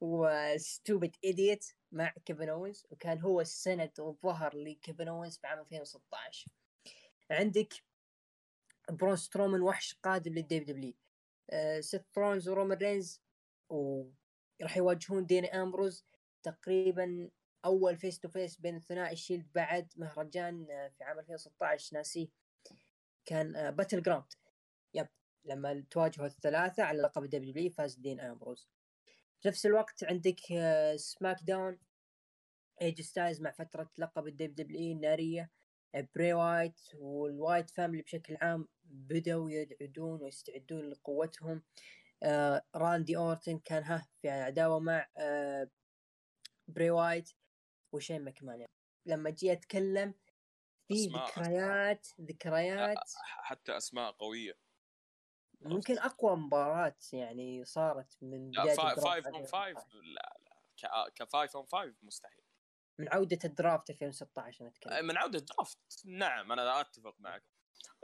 و 0.00 0.17
stupid 0.17 1.16
idiot 1.24 1.66
مع 1.94 2.08
كيفن 2.24 2.48
اونز 2.48 2.86
وكان 2.90 3.20
هو 3.20 3.40
السند 3.40 4.00
والظهر 4.00 4.56
لكيفن 4.56 5.08
اونز 5.08 5.38
في 5.38 5.46
عام 5.46 5.58
2016 5.58 6.50
عندك 7.30 7.74
برون 8.90 9.16
سترومان 9.16 9.60
وحش 9.60 9.94
قادم 9.94 10.34
للدبليو 10.34 10.64
دبليو 10.64 10.94
آه 11.50 11.80
سيث 11.80 12.02
رولينز 12.14 12.48
ورومان 12.48 12.78
رينز 12.78 13.22
وراح 13.68 14.76
يواجهون 14.76 15.26
دين 15.26 15.44
أمبروز 15.44 16.06
تقريبا 16.42 17.30
أول 17.64 17.96
face 17.96 18.20
to 18.20 18.28
face 18.28 18.60
بين 18.60 18.76
الثنائي 18.76 19.12
الشيلد 19.12 19.52
بعد 19.54 19.92
مهرجان 19.96 20.66
آه، 20.70 20.88
في 20.88 21.04
عام 21.04 21.18
2016 21.18 21.96
ناسيه. 21.96 22.28
كان 23.24 23.70
باتل 23.70 23.96
آه، 23.96 24.02
جراوند 24.02 24.32
yep 24.94 25.08
لما 25.44 25.84
تواجهوا 25.90 26.26
الثلاثة 26.26 26.82
على 26.82 27.02
لقب 27.02 27.24
الدبليو 27.24 27.70
فاز 27.70 27.94
دين 27.94 28.20
أمبروز. 28.20 28.68
في 29.44 29.48
نفس 29.48 29.66
الوقت 29.66 30.04
عندك 30.04 30.40
سماك 30.96 31.36
داون 31.42 31.78
اي 32.82 32.88
جي 32.88 33.00
ستايلز 33.00 33.40
مع 33.40 33.50
فترة 33.50 33.90
لقب 33.98 34.26
الدبليو 34.26 34.54
دبليو 34.54 34.92
النارية 34.92 35.50
بري 36.14 36.32
وايت 36.32 36.80
والوايت 36.94 37.70
family 37.70 38.02
بشكل 38.02 38.36
عام 38.42 38.68
بدأوا 38.84 39.50
يدعون 39.50 40.22
ويستعدون 40.22 40.90
لقوتهم. 40.90 41.62
آه 42.22 42.64
راندي 42.74 43.16
أورتن 43.16 43.58
كان 43.58 43.82
ها 43.82 44.08
في 44.22 44.28
عداوة 44.28 44.78
مع 44.78 45.08
آه 45.16 45.70
بري 46.68 46.90
وايت 46.90 47.30
وشين 47.92 48.24
ماكمان. 48.24 48.66
لما 49.06 49.30
جي 49.30 49.52
أتكلم 49.52 50.14
في 50.88 51.06
ذكريات 51.06 52.06
ذكريات 52.20 53.10
حتى 53.24 53.76
أسماء 53.76 54.12
قوية. 54.12 54.63
ممكن 55.64 55.98
أقوى 55.98 56.36
مباراة 56.36 56.96
يعني 57.12 57.64
صارت 57.64 58.16
من 58.22 58.50
بداية 58.50 58.74
فايف 58.74 59.26
اون 59.26 59.44
فايف 59.44 59.78
لا 59.94 60.38
لا 60.82 61.08
كفايف 61.14 61.56
اون 61.56 61.66
فايف 61.66 61.94
مستحيل. 62.02 62.44
من 62.98 63.08
عودة 63.08 63.38
ال 63.44 63.52
draft 63.52 63.90
2016 63.90 64.64
نتكلم. 64.64 65.06
من 65.06 65.16
عودة 65.16 65.38
ال 65.38 65.44
draft؟ 65.44 65.78
نعم 66.04 66.52
أنا 66.52 66.80
أتفق 66.80 67.16
معك. 67.18 67.44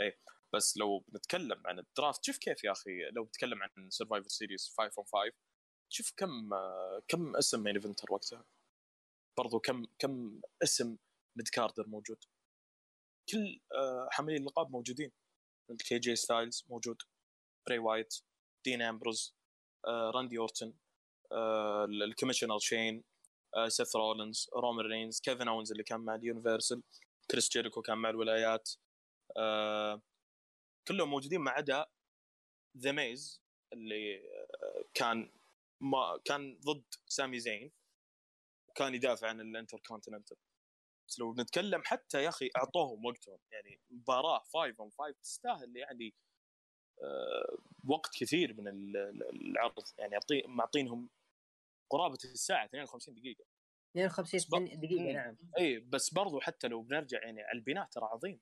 اي 0.00 0.18
بس 0.54 0.76
لو 0.76 0.98
بنتكلم 0.98 1.66
عن 1.66 1.78
ال 1.78 1.86
draft 1.86 2.24
شوف 2.24 2.38
كيف 2.38 2.64
يا 2.64 2.72
أخي 2.72 3.11
لو 3.11 3.24
بتكلم 3.24 3.62
عن 3.62 3.90
سرفايفر 3.90 4.28
سيريز 4.28 4.74
5 4.78 4.82
on 4.98 5.06
5 5.06 5.36
شوف 5.92 6.12
كم 6.16 6.50
كم 7.08 7.36
اسم 7.36 7.62
main 7.62 7.74
eventer 7.74 8.12
وقتها؟ 8.12 8.44
برضو 9.38 9.61
كم 9.61 9.84
كم 9.98 10.40
اسم 10.62 10.96
mid-carder 11.36 11.86
موجود؟ 11.86 12.24
كل 13.28 13.61
آه، 13.74 14.08
حاملين 14.11 14.40
اللقب 14.40 14.70
موجودين. 14.70 15.12
اي 15.88 15.98
جي 15.98 16.16
ستايلز 16.16 16.64
موجود. 16.68 17.02
بري 17.66 17.78
وايت 17.78 18.14
دين 18.64 18.82
امبروز 18.82 19.34
راندي 19.86 20.38
اورتن 20.38 20.74
ال 22.02 22.07
commissioner 22.07 22.58
شين 22.58 23.04
سيث 23.68 23.96
رولنز 23.96 24.50
رومان 24.56 24.86
رينز 24.86 25.20
كيفن 25.20 25.48
اونز 25.48 25.70
اللي 25.70 25.82
كان 25.82 26.00
مع 26.00 26.14
ال 26.14 26.21
universal 26.21 26.82
كريس 27.30 27.48
جيريكو 27.50 27.82
كان 27.82 27.98
مع 27.98 28.11
الولايات 28.11 28.70
كلهم 30.88 31.11
موجودين 31.11 31.40
ما 31.40 31.50
عدا 31.50 31.86
ذا 32.76 32.92
ميز 32.92 33.42
اللي 33.72 34.22
كان 34.94 35.32
ما 35.80 36.20
كان 36.24 36.58
ضد 36.61 36.84
سامي 37.06 37.40
زين 37.40 37.72
وكان 38.68 38.94
يدافع 38.94 39.28
عن 39.28 39.40
الانتر 39.40 39.78
كونتيننتال 39.78 40.36
بس 41.08 41.18
لو 41.18 41.32
بنتكلم 41.32 41.82
حتى 41.84 42.22
يا 42.22 42.28
أخي 42.28 42.50
أعطوهم 42.56 43.04
وقتهم 43.04 43.38
يعني 43.50 43.80
مباراة 43.90 44.38
5 44.38 44.74
on 44.80 44.90
5 44.90 45.14
تستاهل 45.22 45.76
يعني 45.76 46.14
وقت 47.88 48.11
كثير 48.20 48.55
من 48.55 48.68
العرض. 48.68 49.84
يعني 49.98 50.18
معطينهم 50.46 51.11
قرابة 51.90 52.18
الساعة 52.24 52.64
52 52.64 53.14
دقيقة. 53.14 53.44
52 53.96 54.80
دقيقة 54.80 55.12
نعم. 55.12 55.36
إي 55.59 55.78
بس 55.78 56.14
برضو 56.14 56.40
حتى 56.40 56.68
لو 56.68 56.82
بنرجع 56.82 57.22
يعني 57.22 57.42
على 57.42 57.59
البناء 57.59 57.86
ترى 57.86 58.05
عظيم. 58.05 58.40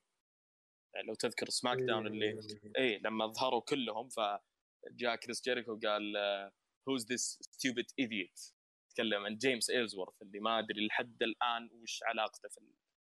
يعني 0.95 1.07
لو 1.07 1.15
تذكر 1.15 1.49
سماك 1.49 1.79
داون 1.79 2.07
اللي 2.07 2.41
إي 2.79 2.99
لما 2.99 3.27
ظهروا 3.27 3.61
كلهم 3.61 4.09
فجاء 4.09 5.17
كريس 5.17 5.43
جيريكو 5.43 5.79
قال 5.85 6.17
who's 6.89 7.07
this 7.07 7.39
stupid 7.41 7.87
idiot 7.99 8.41
تكلم 8.95 9.25
عن 9.27 9.37
جيمس 9.37 9.71
ايلزورث 9.71 10.23
اللي 10.23 10.41
ما 10.41 10.59
أدري 10.59 10.87
لحد 10.87 11.23
الآن 11.23 11.71
وش 11.73 12.01
علاقته 12.03 12.49
في 12.49 12.61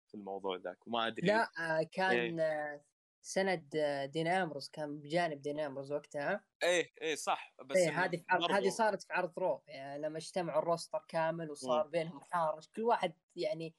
في 0.08 0.18
الموضوع 0.18 0.58
ذاك 0.58 0.88
وما 0.88 1.08
أدري 1.08 1.28
لا 1.28 1.52
آه، 1.60 1.90
كان 1.92 2.40
إيه. 2.40 2.84
سند 3.22 3.76
آه، 3.76 4.06
دين 4.06 4.28
امبروز 4.28 4.70
كان 4.70 5.00
بجانب 5.00 5.42
دين 5.42 5.60
امبروز 5.60 5.92
وقتها 5.92 6.44
إيه 6.64 6.92
إيه 7.02 7.16
صح 7.16 7.54
بس 7.66 7.78
إيه 7.78 8.04
هذه. 8.06 8.24
هذه 8.52 8.70
صارت 8.70 9.04
في 9.04 9.14
عرض 9.14 9.40
رو 9.40 9.64
يعني 9.68 10.02
لما 10.02 10.18
اجتمعوا 10.18 10.60
ال 10.60 10.66
roster 10.66 11.06
كامل 11.08 11.52
وصار 11.52 11.88
بينهم 11.88 12.22
حارش 12.22 12.68
كل 12.68 12.82
واحد 12.84 13.14
يعني 13.36 13.74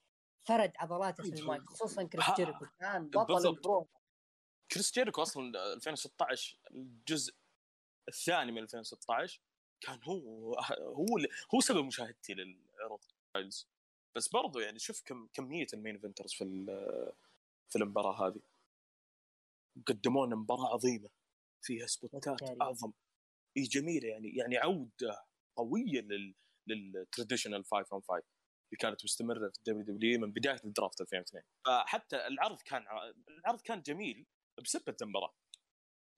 فرد 0.48 0.72
عضلاته 0.76 1.22
في 1.22 1.28
المايك 1.40 1.62
خصوصا 1.62 2.02
كريس 2.02 2.24
جيريكو 2.36 2.66
كان 2.80 3.08
بطل 3.10 3.34
بالضبط. 3.34 3.56
ال 3.56 3.64
bro 3.64 3.88
كريس 4.72 4.92
جيريكو 4.92 5.22
أصلا 5.22 5.72
2016 5.74 6.58
الجزء 6.70 7.34
الثاني 8.08 8.52
من 8.52 8.58
2016 8.62 9.40
كان 9.80 10.00
هو 10.04 10.54
هو 10.80 11.16
اللي- 11.16 11.28
هو 11.54 11.60
سبب 11.60 11.84
مشاهدتي 11.84 12.34
للعروض. 12.34 13.00
بس 14.16 14.28
برضو 14.28 14.58
يعني 14.60 14.78
شوف 14.78 15.02
كم 15.04 15.26
كمية 15.32 15.66
ال 15.74 15.78
main 15.78 15.94
eventers 15.94 16.32
في 16.32 16.44
في 17.68 17.76
المباراة 17.78 18.26
هذه 18.28 18.40
قدموا 19.86 20.26
لنا 20.26 20.36
مباراة 20.36 20.74
عظيمة 20.74 21.08
فيها 21.62 21.86
سبوتات. 21.86 22.42
أعظم. 22.60 22.92
إي 23.56 23.62
جميلة 23.62 24.08
يعني 24.08 24.28
يعني 24.36 24.56
عودة 24.56 25.24
قوية 25.56 26.00
لل 26.00 26.34
لل 26.66 26.81
traditional 26.81 27.64
5 27.64 27.76
on 27.92 28.02
5 28.02 28.14
اللي 28.14 28.78
كانت 28.78 29.04
مستمرة 29.04 29.48
في 29.48 29.58
الدبليو 29.58 29.84
دبليو 29.84 30.20
من 30.20 30.32
بداية 30.32 30.60
ال 30.64 30.70
draft 30.70 31.00
2002 31.00 31.44
فحتى 31.66 32.26
العرض 32.26 32.58
كان 32.64 32.84
العرض 33.28 33.60
كان 33.60 33.82
جميل 33.82 34.26
بسبة 34.64 34.96
المباراة. 35.02 35.34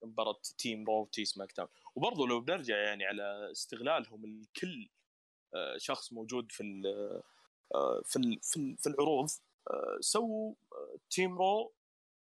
مباراة 0.03 0.39
team 0.57 0.85
رو 0.85 1.05
team 1.05 1.25
سماك 1.25 1.53
داون 1.57 1.69
وبرضه 1.95 2.27
لو 2.27 2.41
بنرجع 2.41 2.77
يعني 2.77 3.05
على 3.05 3.51
استغلالهم 3.51 4.25
الكل 4.25 4.89
آه، 5.55 5.77
شخص 5.77 6.13
موجود 6.13 6.51
في 6.51 6.63
ال 6.63 6.85
آه، 7.75 8.01
في 8.05 8.15
ال 8.15 8.39
في, 8.43 8.57
ال 8.57 8.77
في 8.77 8.89
العروض 8.89 9.29
آه، 9.71 9.97
سووا 9.99 10.55
team 11.09 11.37
رو 11.37 11.74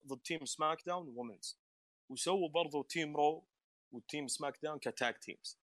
ضد 0.07 0.21
team 0.21 0.45
سماك 0.45 0.85
داون 0.85 1.07
women's 1.07 1.59
وسووا 2.11 2.49
برضو 2.49 2.83
team 2.83 3.15
رو 3.17 3.47
وteam 3.91 4.27
سماك 4.27 4.59
داون 4.63 4.79
ك 4.79 4.89
tag 4.89 5.19
teams 5.19 5.59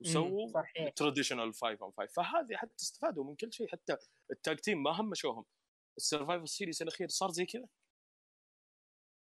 وسووا 0.00 0.62
traditional 0.96 1.54
5 1.54 1.78
on 1.82 1.92
5 1.92 2.06
فهذه 2.12 2.56
حتى 2.56 2.74
استفادوا 2.82 3.24
من 3.24 3.36
كل 3.36 3.52
شيء 3.52 3.68
حتى 3.68 3.96
ال 4.30 4.36
tag 4.36 4.56
team 4.58 4.82
ما 4.82 4.90
همشوهم 5.00 5.44
السرفايفر 5.96 6.46
سيريز 6.46 6.82
الأخير 6.82 7.08
صار 7.08 7.30
زي 7.30 7.46
كذا. 7.46 7.68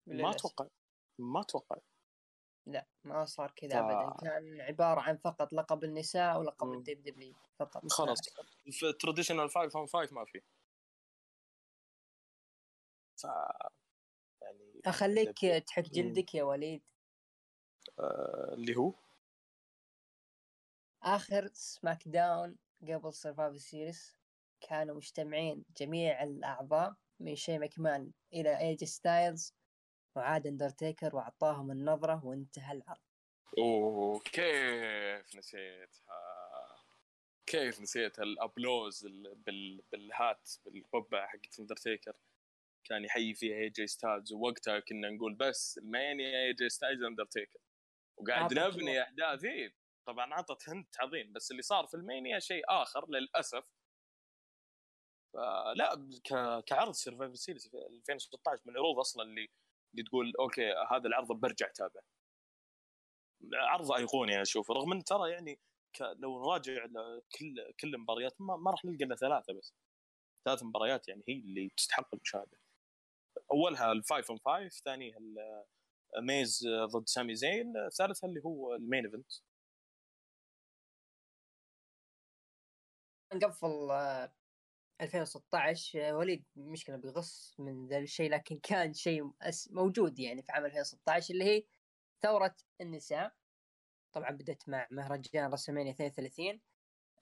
ما. 0.06 0.30
أتوقع 0.30 0.66
ما 1.18 1.40
أتوقع. 1.40 1.76
لا 2.66 2.86
ما 3.04 3.24
صار 3.24 3.52
كذا 3.56 3.70
ف- 3.70 3.74
ابدا. 3.74 4.16
كان 4.20 4.60
عبارة 4.60 5.00
عن 5.00 5.16
فقط 5.16 5.52
لقب 5.52 5.84
النساء 5.84 6.38
ولقب. 6.38 6.72
الدبليو 6.72 7.02
دبليو 7.02 7.34
فقط. 7.58 7.92
خلاص. 7.92 8.18
في 8.70 8.86
ال 8.88 8.93
traditional 8.93 9.50
5 9.50 9.78
on 9.78 9.86
5 9.86 10.12
ما 10.14 10.24
في. 10.24 10.40
ف 13.16 13.26
أخليك. 14.86 15.38
تحك 15.66 15.90
جلدك 15.90 16.34
يا 16.34 16.42
وليد. 16.42 16.82
آه 17.98 18.54
اللي 18.54 18.76
هو؟ 18.76 18.94
آخر 21.02 21.50
سماك 21.52 22.08
داون 22.08 22.58
قبل 22.82 23.14
سرفايفر 23.14 23.56
سيريس 23.56 24.16
كانوا 24.60 24.96
مجتمعين 24.96 25.64
جميع 25.76 26.22
الأعضاء 26.22 26.94
من 27.20 27.36
شين 27.36 27.58
مكمان 27.58 28.12
إلى 28.32 28.58
اي 28.58 28.67
جي 28.67 28.84
ستايلز 28.84 29.54
وعاد 30.16 30.46
اندرتيكر 30.46 31.16
وأعطاهم 31.16 31.70
النظرة 31.70 32.24
وانتهى 32.26 32.72
العرض. 32.72 33.00
أوه 33.58 34.20
كيف 34.20 35.36
نسيتها؟ 35.36 36.20
كيف 37.46 37.80
نسيت 37.80 38.18
ال 38.18 38.28
applause 38.28 39.06
ال- 39.06 39.34
بال... 39.34 39.82
بالهات 39.92 40.50
بالقبعة 40.64 41.26
حقت 41.26 41.60
اندرتيكر 41.60 42.16
كان 42.84 43.04
يحيي 43.04 43.34
فيها 43.34 43.56
اي 43.56 43.68
جي 43.68 43.86
ستايلز 43.86 44.32
ووقتها 44.32 44.80
كنا 44.80 45.10
نقول 45.10 45.34
بس 45.34 45.78
المانيا 45.78 46.46
اي 46.46 46.52
جي 46.52 46.68
ستايلز 46.68 47.02
اندرتيكر 47.02 47.58
وقاعد 48.16 48.58
نبني 48.58 49.02
أحداث 49.02 49.44
إيه، 49.44 49.74
طبعا 50.06 50.34
عطت 50.34 50.68
hint 50.68 51.00
عظيم 51.00 51.32
بس 51.32 51.50
اللي 51.50 51.62
صار 51.62 51.86
في 51.86 51.94
المانيا 51.94 52.38
شيء 52.38 52.62
آخر 52.68 53.10
للأسف. 53.10 53.64
فلا. 55.34 56.08
كعرض 56.66 56.92
سرفايفر 56.92 57.34
سيريز 57.34 57.68
في 57.68 57.76
2016 57.76 58.62
من 58.66 58.72
العروض 58.72 58.98
أصلا 58.98 59.22
اللي 59.22 59.48
اللي 59.94 60.02
تقول 60.02 60.32
okay 60.40 60.72
هذا 60.90 61.08
العرض 61.08 61.32
برجع 61.32 61.66
اتابعه 61.66 62.02
عرض 63.54 63.92
أيقوني 63.92 64.34
أنا 64.34 64.42
أشوفه 64.42 64.74
رغم 64.74 64.92
إن 64.92 65.04
ترى 65.04 65.30
يعني. 65.30 65.60
لو 66.00 66.42
نراجع 66.42 66.86
كل 67.38 67.72
كل 67.80 67.94
المباريات 67.94 68.40
ما, 68.40 68.56
ما 68.56 68.70
راح 68.70 68.84
نلقى 68.84 69.04
إلا 69.04 69.16
ثلاثة 69.16 69.52
بس. 69.52 69.74
ثلاث 70.44 70.62
مباريات 70.62 71.08
يعني 71.08 71.22
هي 71.28 71.34
اللي 71.34 71.68
تستحق 71.76 72.14
المشاهدة. 72.14 72.58
أولها 73.52 73.92
ال 73.92 74.00
five 74.00 74.30
on 74.30 74.38
five 74.38 74.72
ثانيها 74.72 75.18
ميز 76.22 76.68
ضد 76.84 77.08
سامي 77.08 77.34
زين 77.34 77.72
ثالثها 77.98 78.28
اللي 78.28 78.40
هو 78.44 78.74
ال 78.74 78.80
main 78.80 79.04
event 79.06 79.32
نقفل 83.34 83.90
آه، 83.90 84.32
2016 85.00 86.08
آه، 86.08 86.16
وليد 86.16 86.44
مشكلة 86.56 86.96
بيغص 86.96 87.54
من 87.58 87.86
ذا 87.86 87.98
الشيء 87.98 88.30
لكن 88.30 88.58
كان 88.58 88.94
شيء 88.94 89.32
موجود 89.70 90.18
يعني 90.18 90.42
في 90.42 90.52
عام 90.52 90.64
2016 90.64 91.34
اللي 91.34 91.44
هي 91.44 91.64
ثورة 92.22 92.56
النساء. 92.80 93.32
طبعا 94.12 94.30
بدأت 94.30 94.68
مع 94.68 94.88
مهرجان 94.90 95.52
رسمين 95.52 95.88
32 95.88 96.60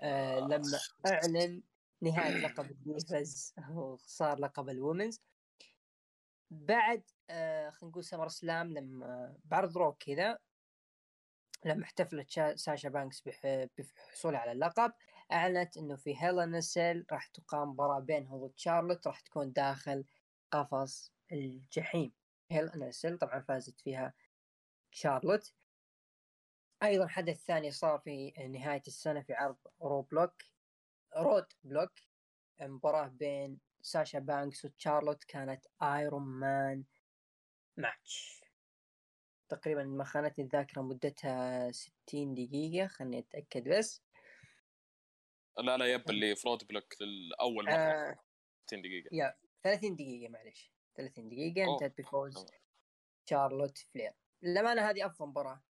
آه 0.00 0.38
لما 0.38 0.78
أعلن 1.06 1.62
نهاية 2.02 2.46
لقب 2.46 2.70
ال 2.70 2.84
divas 2.84 3.54
وصار 3.70 4.38
لقب 4.38 4.68
ال 4.68 4.75
women's 4.75 5.22
بعد 6.50 7.10
آه 7.30 7.70
خلينا 7.70 7.90
نقول 7.90 8.04
سمر 8.04 8.28
سلام 8.28 8.72
لما 8.74 9.36
بعرض 9.44 9.78
رو 9.78 10.02
كذا 10.02 10.38
لما 11.64 11.84
احتفلت 11.84 12.30
شا- 12.30 12.56
ساشا 12.56 12.88
بانكس 12.88 13.20
بح- 13.20 13.66
بحصولها 13.78 14.40
على 14.40 14.52
اللقب 14.52 14.92
أعلنت 15.32 15.76
إنه 15.76 15.96
في 15.96 16.22
هيل 16.22 16.45
إن 16.45 16.53
ا 16.53 16.60
سيل 16.60 17.06
راح 17.12 17.26
تقام 17.26 17.68
مباراة 17.68 18.00
بينها 18.00 18.36
ضد 18.36 18.52
شارلوت 18.56 19.06
راح 19.06 19.20
تكون 19.20 19.52
داخل 19.52 20.04
قفص 20.50 21.12
الجحيم. 21.32 22.12
هيل 22.50 22.75
إن 22.75 22.84
ا 22.84 22.92
سيل 22.92 23.18
طبعا 23.18 23.40
فازت 23.40 23.80
فيها 23.80 24.14
شارلوت. 24.90 25.54
أيضا 26.82 27.06
حدث 27.06 27.44
ثاني 27.44 27.70
صار 27.70 27.98
في 27.98 28.30
نهاية 28.30 28.82
السنة 28.86 29.20
في 29.22 29.34
عرض 29.34 29.56
رو 29.82 30.02
بلوك 30.02 30.42
رودبلوك 31.16 31.92
مباراة 32.60 33.08
بين 33.08 33.60
ساشا 33.88 34.18
بانكس 34.18 34.64
وشارلوت 34.64 35.24
كانت 35.24 35.66
iron 35.82 36.22
man 36.22 36.84
match 37.76 38.44
تقريبا 39.48 39.84
ما 39.84 40.04
خانتني 40.04 40.44
الذاكرة 40.44 40.82
مدتها 40.82 41.70
60 41.70 42.34
دقيقة 42.34 42.86
خلني 42.86 43.18
أتأكد 43.18 43.68
بس. 43.68 44.02
لا 45.58 45.76
لا 45.76 45.86
yep 45.86 46.10
اللي 46.10 46.36
ف 46.36 46.64
رودبلوك 46.68 46.94
الأول 47.00 47.64
مرة. 47.64 47.72
آه. 47.72 48.18
60 48.66 48.82
دقيقة. 48.82 49.08
يا 49.12 49.34
30 49.62 49.96
دقيقة 49.96 50.30
معلش 50.30 50.72
30 50.94 51.28
دقيقة 51.28 51.64
أوه. 51.64 51.74
انتهت 51.74 51.98
بفوز. 51.98 52.46
شارلوت 53.30 53.78
فلير. 53.78 54.12
للأمانة 54.42 54.90
هذه 54.90 55.06
أفضل 55.06 55.26
مباراة 55.28 55.62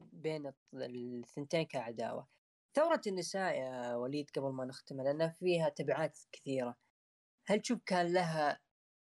بين 0.00 0.52
الثنتين 0.72 1.66
كعداوة 1.66 2.28
ثورة 2.74 3.00
النساء 3.06 3.56
يا 3.56 3.94
وليد 3.94 4.30
قبل 4.30 4.52
ما 4.52 4.64
نختم 4.64 5.00
لأن 5.00 5.30
فيها 5.30 5.68
تبعات 5.68 6.18
كثيرة. 6.32 6.76
هل 7.48 7.60
تشوف 7.60 7.80
كان 7.86 8.12
لها 8.12 8.60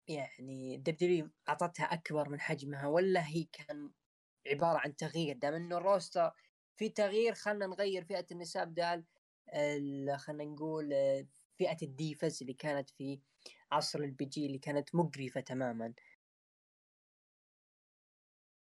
يعني 0.08 0.78
دبدبي 0.78 1.30
أعطتها 1.50 1.86
أكبر 1.86 2.30
من 2.30 2.42
حجمها 2.42 2.88
ولا 2.88 3.28
هي 3.28 3.44
كان 3.44 3.92
عبارة 4.48 4.80
عن 4.80 4.96
تغيير؟ 4.96 5.38
دام 5.38 5.54
إنه 5.54 5.78
ال 5.78 5.86
roster 5.86 6.32
في 6.78 6.90
تغيير 6.90 7.34
خلنا 7.36 7.68
نغير 7.68 8.06
فئة 8.06 8.26
النساء 8.32 8.66
بدال 8.66 9.06
ال- 9.56 10.20
خلنا 10.20 10.44
نقول 10.46 10.94
آه، 10.94 11.28
فئة 11.60 11.78
ال 11.84 11.93
divas 11.93 12.38
اللي 12.42 12.54
كانت 12.54 12.90
في 12.90 13.22
عصر 13.72 14.00
ال 14.00 14.26
PG 14.26 14.46
اللي 14.46 14.60
كانت 14.60 14.96
مقرفة 14.96 15.42
تماما. 15.42 15.94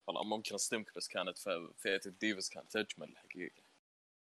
والله 0.07 0.23
ممكن 0.23 0.55
أصدمك 0.55 0.95
بس 0.95 1.07
كانت 1.07 1.37
فئة 1.77 2.01
ال 2.05 2.12
divas 2.12 2.49
كانت 2.49 2.75
اجمل 2.75 3.09
الحقيقة. 3.09 3.63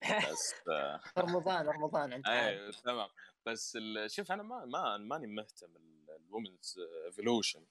بس 0.32 0.54
آه، 0.70 1.02
رمضان 1.18 1.66
رمضان 1.68 2.14
أنت 2.14 2.28
إيه 2.34 2.72
تمام. 2.72 3.10
بس 3.46 3.78
شوف 4.08 4.32
أنا 4.32 4.44
ما 4.44 4.66
ما 4.66 4.98
ماني 4.98 5.28
مهتم 5.28 5.76
ال 6.10 6.18
women's 6.18 6.80
evolution. 7.06 7.66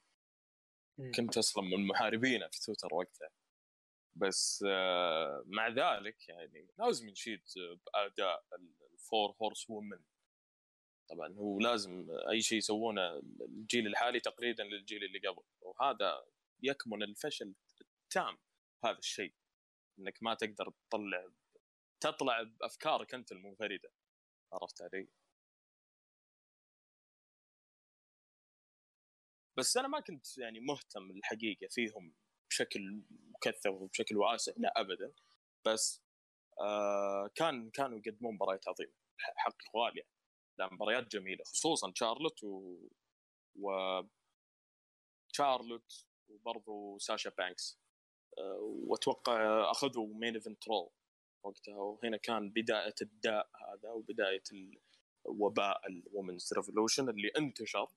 كنت 1.16 1.38
أصلا 1.38 1.64
من 1.64 1.86
محاربينه 1.86 2.48
في 2.48 2.60
تويتر 2.60 2.94
وقتها. 2.94 3.30
بس 4.16 4.64
آه، 4.68 5.44
مع 5.46 5.68
ذلك 5.68 6.28
يعني 6.28 6.68
لازم 6.78 7.08
نشيد 7.08 7.42
بأداء 7.86 8.44
الفور 8.92 9.36
هورس 9.42 9.70
وومن 9.70 10.00
طبعا 11.10 11.34
هو 11.34 11.58
لازم 11.60 12.06
أي 12.30 12.42
شيء 12.42 12.58
يسوونه 12.58 13.18
الجيل 13.40 13.86
الحالي 13.86 14.20
تقليدا 14.20 14.64
للجيل 14.64 15.04
اللي 15.04 15.28
قبل. 15.28 15.42
وهذا 15.60 16.24
يكمن 16.62 17.02
الفشل 17.02 17.54
التام 17.80 18.38
هذا 18.84 18.98
الشيء. 18.98 19.34
إنك 19.98 20.18
ما 20.22 20.34
تقدر 20.34 20.72
تطلع 20.90 21.28
تطلع 22.00 22.42
بأفكارك 22.42 23.14
أنت 23.14 23.32
المنفردة. 23.32 23.92
عرفت 24.52 24.82
علي؟ 24.82 25.08
بس 29.58 29.76
أنا 29.76 29.88
ما 29.88 30.00
كنت 30.00 30.38
يعني 30.38 30.60
مهتم 30.60 31.10
الحقيقة 31.10 31.66
فيهم 31.70 32.14
بشكل 32.50 33.02
مكثف 33.30 33.70
وبشكل 33.70 34.16
واسع 34.16 34.52
لا 34.56 34.72
ابدا. 34.80 35.12
بس 35.66 36.02
آه 36.60 37.30
كان 37.34 37.70
كانوا 37.70 37.98
يقدمون 37.98 38.34
مباريات 38.34 38.68
عظيمة 38.68 38.92
حق 39.18 39.56
الغالي 39.74 40.00
يعني. 40.60 40.74
مباريات 40.74 41.12
جميلة 41.12 41.44
خصوصا 41.44 41.92
شارلوت 41.96 42.44
و 42.44 42.78
و 43.56 43.70
شارلوت 45.32 46.06
وبرضو 46.28 46.98
ساشا 46.98 47.30
بانكس. 47.38 47.80
أه 48.38 48.58
وأتوقع 48.62 49.70
أخذوا 49.70 50.06
main 50.14 50.34
event 50.34 50.68
رو 50.68 50.90
وقتها. 51.44 51.76
وهنا 51.76 52.16
كان 52.16 52.50
بداية 52.50 52.94
الداء 53.02 53.50
هذا 53.68 53.90
وبداية 53.90 54.42
وباء 55.24 55.80
ال 55.88 55.96
women's 55.96 56.52
revolution 56.56 57.08
اللي 57.08 57.28
انتشر. 57.38 57.88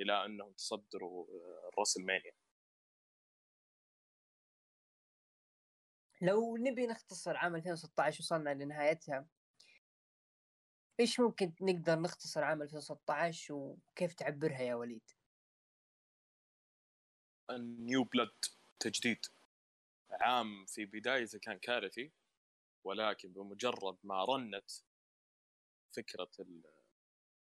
إلى 0.00 0.24
أنهم 0.24 0.52
تصدروا 0.52 1.26
الراسلمانيا 1.68 2.32
لو 6.22 6.56
نبي 6.56 6.86
نختصر 6.86 7.36
عام 7.36 7.56
2016 7.56 8.20
وصلنا 8.20 8.54
لنهايتها 8.54 9.26
إيش 11.00 11.20
ممكن 11.20 11.52
نقدر 11.60 12.00
نختصر 12.00 12.44
عام 12.44 12.62
2016 12.62 13.54
وكيف 13.54 14.14
تعبرها 14.14 14.60
يا 14.62 14.74
وليد؟ 14.74 15.10
النيو 17.50 18.04
بلد 18.04 18.44
تجديد 18.80 19.26
عام 20.10 20.66
في 20.66 20.84
بدايته 20.84 21.38
كان 21.38 21.58
كارثي 21.58 22.12
ولكن 22.84 23.32
بمجرد 23.32 23.98
ما 24.04 24.24
رنت 24.24 24.70
فكرة 25.96 26.30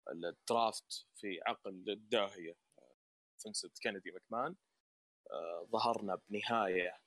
ال 0.10 0.26
draft 0.26 1.08
في 1.16 1.40
عقل 1.48 1.90
الداهية. 1.90 2.56
فينسنت 3.44 3.80
كينيدي 3.84 4.12
مكمان 4.12 4.56
ظهرنا 5.72 6.22
بنهاية 6.30 6.98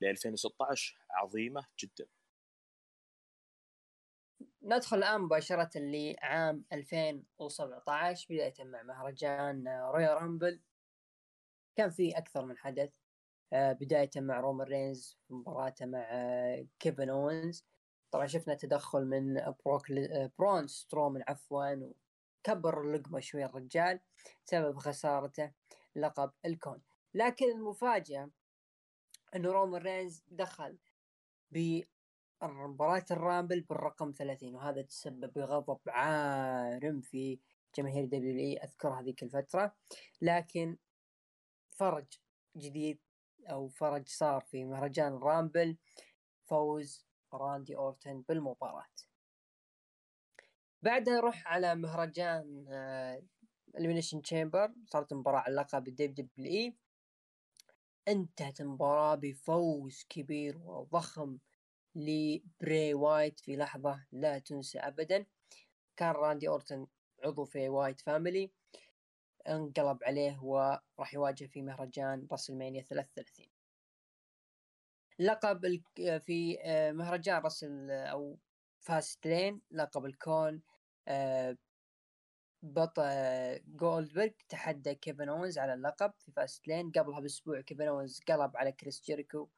ل 0.00 0.04
2016 0.04 0.98
عظيمة 1.10 1.66
جدا. 1.80 2.06
ندخل 4.62 4.96
الآن 4.96 5.20
مباشرة 5.20 5.70
لعام 5.74 6.64
2017 6.72 8.26
بداية 8.30 8.64
مع 8.64 8.82
مهرجان 8.82 9.68
رويال 9.68 10.16
رامبل 10.16 10.60
كان 11.76 11.90
في 11.90 12.18
أكثر 12.18 12.44
من 12.44 12.58
حدث. 12.58 13.02
آه، 13.52 13.72
بداية 13.72 14.10
مع 14.16 14.40
رومان 14.40 14.66
رينز 14.66 15.18
مباراته 15.30 15.86
مع 15.86 16.06
كيفن 16.78 17.10
اونز 17.10 17.66
طبعا 18.10 18.26
شفنا 18.26 18.54
تدخل 18.54 19.04
من 19.04 19.34
بروك 19.64 19.86
براون 20.38 20.66
سترومن 20.66 21.22
عفوا 21.28 21.92
وكبر 22.42 22.80
اللقمه 22.80 23.20
شوي 23.20 23.44
الرجال 23.44 24.00
سبب 24.44 24.78
خسارته 24.78 25.52
لقب 25.96 26.32
اليونيفرسال. 26.44 26.82
لكن 27.14 27.50
المفاجأة 27.50 28.30
إنه 29.36 29.52
رومان 29.52 29.82
رينز 29.82 30.24
دخل 30.28 30.78
بمباراة 31.50 33.04
الرامبل 33.10 33.60
بالرقم 33.60 34.12
30 34.12 34.54
وهذا 34.54 34.82
تسبب 34.82 35.32
بغضب 35.32 35.78
عارم 35.86 37.00
في 37.00 37.38
جماهير 37.76 38.04
دبليو 38.04 38.21
دبليو 38.21 38.38
إي 38.38 38.56
اذكر 38.56 38.88
هذيك 38.88 39.22
الفترة. 39.22 39.74
لكن 40.22 40.76
فرق 41.70 42.06
جديد 42.56 42.98
أو 43.46 43.68
فرق 43.68 44.08
صار 44.08 44.40
في 44.40 44.64
مهرجان 44.64 45.12
ال 45.12 45.21
Rumble 45.21 45.76
فوز 46.44 47.06
راندي 47.34 47.76
أورتن 47.76 48.24
بالمباراة. 48.28 48.86
بعدها 50.82 51.14
نروح 51.14 51.48
على 51.48 51.74
مهرجان 51.74 52.66
Elimination 53.78 54.16
آه، 54.16 54.20
Chamber 54.22 54.72
صارت 54.86 55.12
مباراة 55.12 55.40
على 55.40 55.54
لقب 55.54 55.88
ال 55.88 56.14
WWE 56.14 56.76
انتهت 58.08 58.60
المباراة 58.60 59.14
بفوز 59.14 60.04
كبير 60.08 60.58
وضخم 60.58 61.38
لبراي 61.94 62.94
وايت 62.94 63.40
في 63.40 63.56
لحظة 63.56 64.04
لا 64.12 64.38
تنسى 64.38 64.78
أبدا. 64.78 65.26
كان 65.96 66.10
راندي 66.10 66.48
أورتن 66.48 66.86
عضو 67.24 67.44
في 67.44 67.68
Wyatt 67.68 68.00
Family. 68.00 68.50
انقلب 69.48 70.04
عليه 70.04 70.38
وراح 70.42 71.14
يواجه 71.14 71.44
في 71.46 71.62
مهرجان 71.62 72.26
WrestleMania 72.32 72.82
33 72.82 73.46
لقب 75.18 75.82
في 75.96 76.58
آه، 76.62 76.92
مهرجان 76.92 77.42
Wrestle 77.42 77.90
أو 77.90 78.38
Fastlane. 78.80 79.60
لقب 79.70 80.04
الكون. 80.06 80.54
آه، 80.54 80.71
بطل 82.62 83.60
جولدبرغ 83.66 84.30
تحدى 84.48 84.94
كيفن 84.94 85.28
اونز 85.28 85.58
على 85.58 85.74
اللقب 85.74 86.12
في 86.18 86.32
Fastlane. 86.32 86.90
قبلها 86.90 87.20
بأسبوع 87.20 87.60
كيفن 87.60 87.88
اونز 87.88 88.20
قلب 88.28 88.56
على 88.56 88.72
كريس 88.72 89.02
جيريكو 89.04 89.48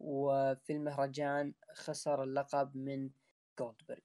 وفي 0.00 0.72
المهرجان 0.72 1.54
خسر 1.74 2.22
اللقب 2.22 2.76
من 2.76 3.10
جولدبرغ. 3.58 4.02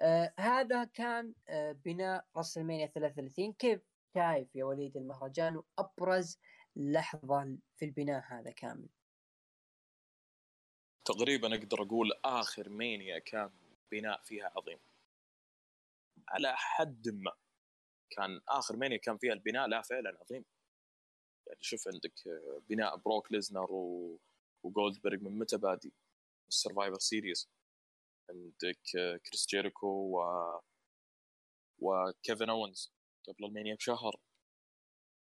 آه 0.00 0.34
هذا 0.38 0.84
كان 0.84 1.34
آه 1.48 1.72
بناء 1.72 2.26
راسلمانيا 2.36 2.86
33 2.86 3.52
كيف 3.52 3.80
شايف 4.14 4.56
يا 4.56 4.64
وليد 4.64 4.96
المهرجان؟ 4.96 5.56
وأبرز 5.78 6.38
لحظة 6.76 7.58
في 7.76 7.84
البناء 7.84 8.24
هذا 8.28 8.50
كامل. 8.50 8.88
تقريبا 11.04 11.54
أقدر 11.54 11.82
أقول 11.82 12.12
آخر 12.24 12.68
مانيا 12.68 13.18
كان 13.18 13.50
بناء 13.92 14.20
فيها 14.22 14.52
عظيم. 14.56 14.78
على 16.32 16.56
حد 16.56 17.08
ما. 17.08 17.32
كان 18.10 18.40
آخر 18.48 18.76
مانيا 18.76 18.96
كان 18.96 19.18
فيها 19.18 19.32
البناء 19.32 19.68
لا 19.68 19.82
فعلا 19.82 20.18
عظيم. 20.20 20.44
يعني 21.46 21.62
شوف 21.62 21.88
عندك 21.88 22.14
بناء 22.68 22.96
بروك 22.96 23.32
ليزنر 23.32 23.72
و... 23.72 24.18
وجولدبرغ 24.62 25.18
من 25.20 25.38
متى 25.38 25.56
بادي؟ 25.56 25.92
ال 26.48 26.54
Survivor 26.54 26.98
Series. 26.98 27.48
عندك 28.30 28.80
كريس 29.26 29.46
جيريكو 29.48 29.86
و 29.88 30.20
وكيفن 31.78 32.50
اونز 32.50 32.92
قبل 33.28 33.44
ال 33.44 33.49
Mania 33.49 33.74
بشهر. 33.74 34.20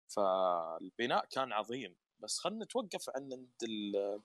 فالبناء 0.09 1.27
كان 1.27 1.53
عظيم. 1.53 1.97
بس 2.21 2.39
خلينا 2.39 2.65
نتوقف 2.65 3.11
عند 3.17 3.33
ال... 3.63 4.23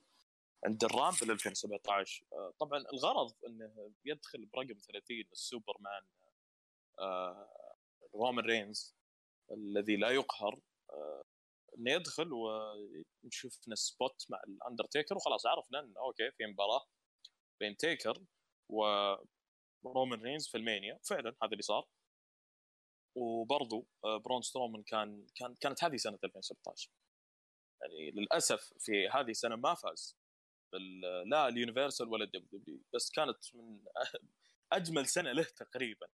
عند 0.64 0.84
ال 0.84 0.91
Rumble 0.91 1.30
2017 1.30 2.24
طبعا 2.58 2.84
الغرض 2.92 3.34
إنه 3.46 3.92
يدخل 4.04 4.46
برقم 4.46 4.78
30 4.78 5.24
السوبرمان 5.32 6.02
آه، 6.22 6.27
رومان 8.14 8.44
رينز 8.44 8.96
الذي 9.52 9.96
لا 9.96 10.10
يقهر 10.10 10.60
آه، 10.90 11.22
إنه 11.78 11.92
يدخل 11.92 12.30
ونشوفنا 12.32 13.74
spot 13.74 14.26
مع 14.30 14.40
الأندرتيكر 14.48 15.16
وخلاص 15.16 15.46
عرفنا 15.46 15.80
إنه 15.80 16.00
okay 16.00 16.30
في 16.30 16.46
مباراة 16.46 16.86
بين 17.60 17.76
تيكر 17.76 18.24
ورومان 18.68 20.22
رينز 20.22 20.48
في 20.48 20.56
ال 20.56 20.62
Mania. 20.62 21.00
فعلا 21.08 21.36
هذا 21.42 21.52
اللي 21.52 21.62
صار. 21.62 21.88
وبرضو 23.16 23.86
آه، 24.04 24.16
برون 24.16 24.42
سترومان 24.42 24.82
كان 24.82 25.26
كان 25.34 25.54
كانت 25.54 25.84
هذه 25.84 25.96
سنة 25.96 26.18
2016 26.24 26.90
يعني 27.82 28.10
للأسف 28.10 28.72
في 28.78 29.08
هذه 29.08 29.30
السنة 29.30 29.56
ما 29.56 29.74
فاز 29.74 30.16
لا 31.26 31.48
ال 31.48 31.54
Universal 31.54 32.08
ولا 32.08 32.24
ال 32.24 32.60
WW 32.60 32.82
بس 32.94 33.10
كانت 33.10 33.54
من 33.54 33.84
أجمل 34.72 35.06
سنة 35.06 35.32
له 35.32 35.42
تقريبا. 35.42 36.06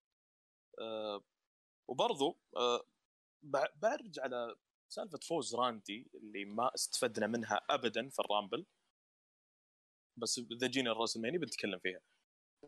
وبرضو 1.89 2.37
أه 2.57 2.85
برجع 3.75 4.23
على 4.23 4.57
سالفة 4.89 5.19
فوز 5.19 5.55
راندي 5.55 6.11
اللي 6.15 6.45
ما 6.45 6.75
استفدنا 6.75 7.27
منها 7.27 7.61
ابدا 7.71 8.09
في 8.09 8.19
ال 8.19 8.25
Rumble. 8.25 8.67
بس 10.17 10.39
إذا 10.39 10.67
جينا 10.67 10.93
ال 10.93 11.17
WrestleMania 11.17 11.39
بنتكلم 11.39 11.79
فيها. 11.79 12.01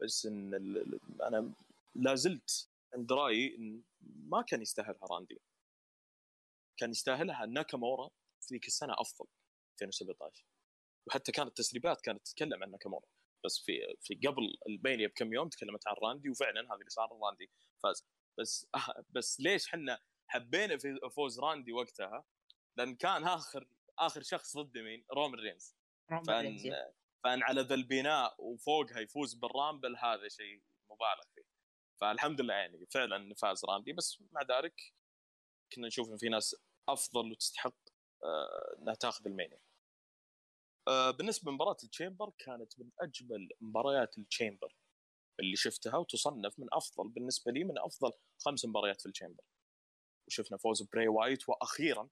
بس 0.03 0.27
إن 0.27 0.55
أنا 1.23 1.53
لا 1.95 2.15
زلت 2.15 2.69
عند 2.95 3.13
رأيي 3.13 3.57
إن 3.57 3.83
ما 4.01 4.43
كان 4.43 4.63
يستاهلها 4.63 5.07
راندي 5.11 5.41
كان 6.77 6.91
يستاهلها 6.91 7.47
ناكامورا 7.47 8.11
في 8.41 8.55
ذيك 8.55 8.67
السنة 8.67 8.95
أفضل 8.99 9.27
2017 9.73 10.45
وحتى 11.07 11.33
كانت 11.33 11.57
تسريبات 11.57 12.01
كانت 12.01 12.27
تتكلم 12.27 12.63
عن 12.63 12.71
ناكامورا. 12.71 13.07
بس 13.47 13.59
في 13.59 13.97
في 14.01 14.15
قبل 14.29 14.43
ال 14.69 14.75
Mania 14.75 15.07
بكم 15.07 15.33
يوم 15.33 15.49
تكلمت 15.49 15.89
عن 15.89 15.95
راندي 16.03 16.31
وفعلا 16.31 16.61
هذا 16.61 16.75
اللي 16.75 16.91
صار 16.91 17.09
راندي 17.23 17.51
فاز. 17.83 18.07
بس 18.41 18.69
بس 19.17 19.41
ليش 19.41 19.69
إحنا 19.69 19.99
حبينا 20.27 20.79
في 20.79 20.99
فوز 21.17 21.41
راندي 21.41 21.73
وقتها؟ 21.73 22.25
لأن 22.79 22.97
كان 22.97 23.25
آخر 23.25 23.69
آخر 23.99 24.23
شخص 24.23 24.57
ضد 24.57 24.79
مين؟ 24.79 25.05
رومان 25.13 25.41
رينز. 25.41 25.77
فان 26.27 26.59
فان 27.25 27.43
على 27.43 27.61
ذا 27.61 27.75
البناء 27.75 28.35
وفوقها 28.39 29.01
يفوز 29.01 29.35
بال 29.35 29.50
Rumble 29.50 29.97
هذا 29.97 30.29
شيء 30.29 30.63
مبالغ 30.91 31.25
فيه. 31.35 31.43
فالحمد 32.01 32.41
لله 32.41 32.55
يعني 32.55 32.87
فعلا 32.87 33.35
فاز 33.35 33.65
راندي. 33.65 33.93
بس 33.93 34.23
مع 34.33 34.43
ذلك 34.43 34.75
كنا 35.73 35.87
نشوف 35.87 36.09
إن 36.09 36.17
في 36.17 36.29
ناس 36.29 36.57
أفضل 36.89 37.33
وتستحق 37.33 37.77
آه، 38.25 38.77
إنها 38.79 38.95
تاخذ 38.95 39.27
ال 39.27 39.32
Mania 39.32 39.57
آه، 39.57 39.66
بالنسبة 40.89 41.51
لمباراة 41.51 41.77
ال 41.85 41.91
Chamber 41.91 42.33
كانت 42.39 42.81
من 42.81 42.91
أجمل 43.01 43.49
مباريات 43.61 44.19
ال 44.19 44.26
Chamber 44.26 44.77
اللي 45.41 45.57
شفتها 45.57 45.97
وتصنف 45.97 46.59
من 46.59 46.67
أفضل 46.73 47.09
بالنسبة 47.09 47.53
لي 47.53 47.65
من 47.65 47.79
أفضل 47.79 48.13
خمس 48.39 48.65
مباريات 48.65 49.01
في 49.01 49.07
ال 49.07 49.11
Chamber. 49.11 49.45
وشفنا 50.29 50.59
فوز 50.59 50.83
براي 50.83 51.09
وايت 51.09 51.49
وأخيرا 51.49 52.09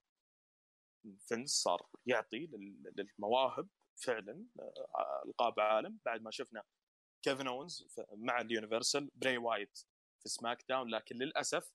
فينس 1.19 1.51
صار 1.51 1.89
يعطي 2.05 2.49
للمواهب 2.97 3.69
فعلا 3.95 4.45
آه، 4.59 5.23
ألقاب 5.25 5.59
عالم. 5.59 5.99
بعد 6.05 6.21
ما 6.21 6.31
شفنا 6.31 6.63
كيفن 7.25 7.47
اونز 7.47 7.87
مع 8.13 8.41
ال 8.41 8.48
Universal 8.48 9.09
براي 9.15 9.37
وايت 9.37 9.79
في 10.23 10.29
SmackDown. 10.29 10.89
لكن 10.89 11.15
للأسف 11.15 11.71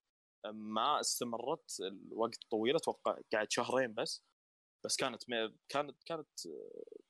ما 0.47 1.01
استمرت 1.01 1.81
لوقت 1.81 2.39
طويل 2.51 2.77
أتوقع 2.77 3.19
قاعد 3.33 3.51
شهرين 3.53 3.95
بس. 3.95 4.25
بس 4.85 4.97
كانت 4.97 5.23
كانت 5.69 6.05
كانت 6.07 6.47
آه، 6.47 7.01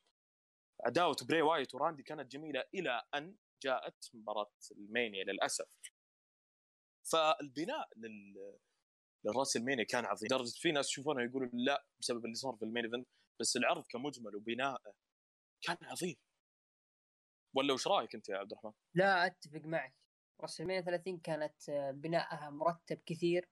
عداوة 0.87 1.17
براي 1.29 1.43
وايت 1.43 1.75
وراندي 1.75 2.03
كانت 2.03 2.33
جميلة 2.33 2.65
إلى 2.75 3.03
أن 3.15 3.37
جاءت 3.63 4.11
مباراة 4.15 4.53
ال 4.73 4.82
Mania 4.82 5.25
للأسف. 5.25 5.67
فالبناء 7.13 7.89
لل 7.97 8.59
لل 9.25 9.57
WrestleMania 9.57 9.85
كان 9.85 10.05
عظيم. 10.05 10.27
لدرجة 10.27 10.51
في 10.51 10.73
ناس 10.73 10.89
يشوفونه 10.89 11.23
يقولوا 11.23 11.49
لا 11.53 11.85
بسبب 12.01 12.25
اللي 12.25 12.35
صار 12.35 12.57
في 12.57 12.65
ال 12.65 12.69
main 12.69 12.85
event 12.85 13.09
بس 13.41 13.57
العرض 13.57 13.85
كمجمل 13.87 14.37
وبناءه 14.37 14.95
كان 15.63 15.77
عظيم. 15.83 16.17
ولا 17.55 17.75
وش 17.75 17.87
رأيك 17.87 18.15
أنت 18.15 18.29
يا 18.29 18.37
عبد 18.37 18.53
الرحمن؟ 18.53 18.73
لا 18.95 19.27
أتفق 19.27 19.61
معك. 19.65 19.95
رأس 20.41 20.57
30 20.57 21.19
كانت 21.19 21.69
آه، 21.69 21.91
بناءها 21.91 22.51
مرتب 22.51 23.03
كثير. 23.07 23.49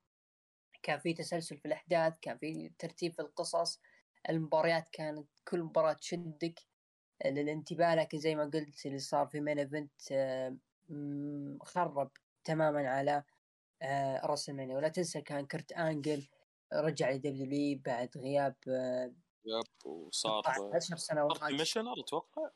كان 0.83 0.99
في 0.99 1.15
تسلسل 1.15 1.59
في 1.59 1.69
الأحداث 1.69 2.15
كان 2.23 2.39
في 2.39 2.73
ترتيب 2.79 3.13
في 3.13 3.23
القصص. 3.23 3.81
المباريات 4.29 4.89
كانت 4.89 5.29
كل 5.49 5.63
مباراة 5.63 5.93
تشدك 5.93 6.61
للانتباه 7.27 7.95
لكن 7.95 8.19
زي 8.19 8.35
ما 8.35 8.45
قلت 8.45 8.87
اللي 8.87 8.99
صار 8.99 9.27
في 9.27 9.41
main 9.41 9.59
event 9.59 10.13
آه، 10.13 10.57
خرب 11.63 12.11
تماما 12.45 12.89
على 12.89 13.25
آه، 13.83 14.27
WrestleMania 14.27 14.77
ولا 14.77 14.89
تنسى 14.89 15.21
كان 15.21 15.47
كرت 15.47 15.73
آنجل 15.73 16.29
رجع 16.73 17.11
ل 17.11 17.45
W 17.45 17.79
بعد 17.85 18.19
غياب 18.19 18.57
Yep 19.49 19.87
وصار 19.87 20.43
10 20.75 20.97
سنوات 20.97 21.39
commissioner 21.39 22.01
أتوقع؟ 22.01 22.51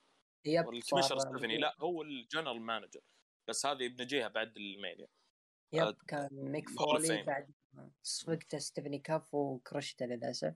Yep 0.44 0.68
ال 0.68 0.72
commissioner 0.72 1.18
ستيفني 1.18 1.58
لا 1.58 1.76
هو 1.80 2.02
ال 2.02 2.09
general 2.09 2.60
manager 2.60 3.00
بس 3.48 3.66
هذه 3.66 3.88
بنجيها 3.88 4.28
بعد 4.28 4.56
المانيا. 4.56 5.06
يب 5.72 5.82
آه 5.82 5.96
كان 6.08 6.28
ميك 6.32 6.68
فولي 6.68 7.22
بعد 7.22 7.52
صفقته 8.02 8.58
ستيفني 8.58 8.98
كاف 8.98 9.34
وكرشته 9.34 10.06
للأسف. 10.06 10.54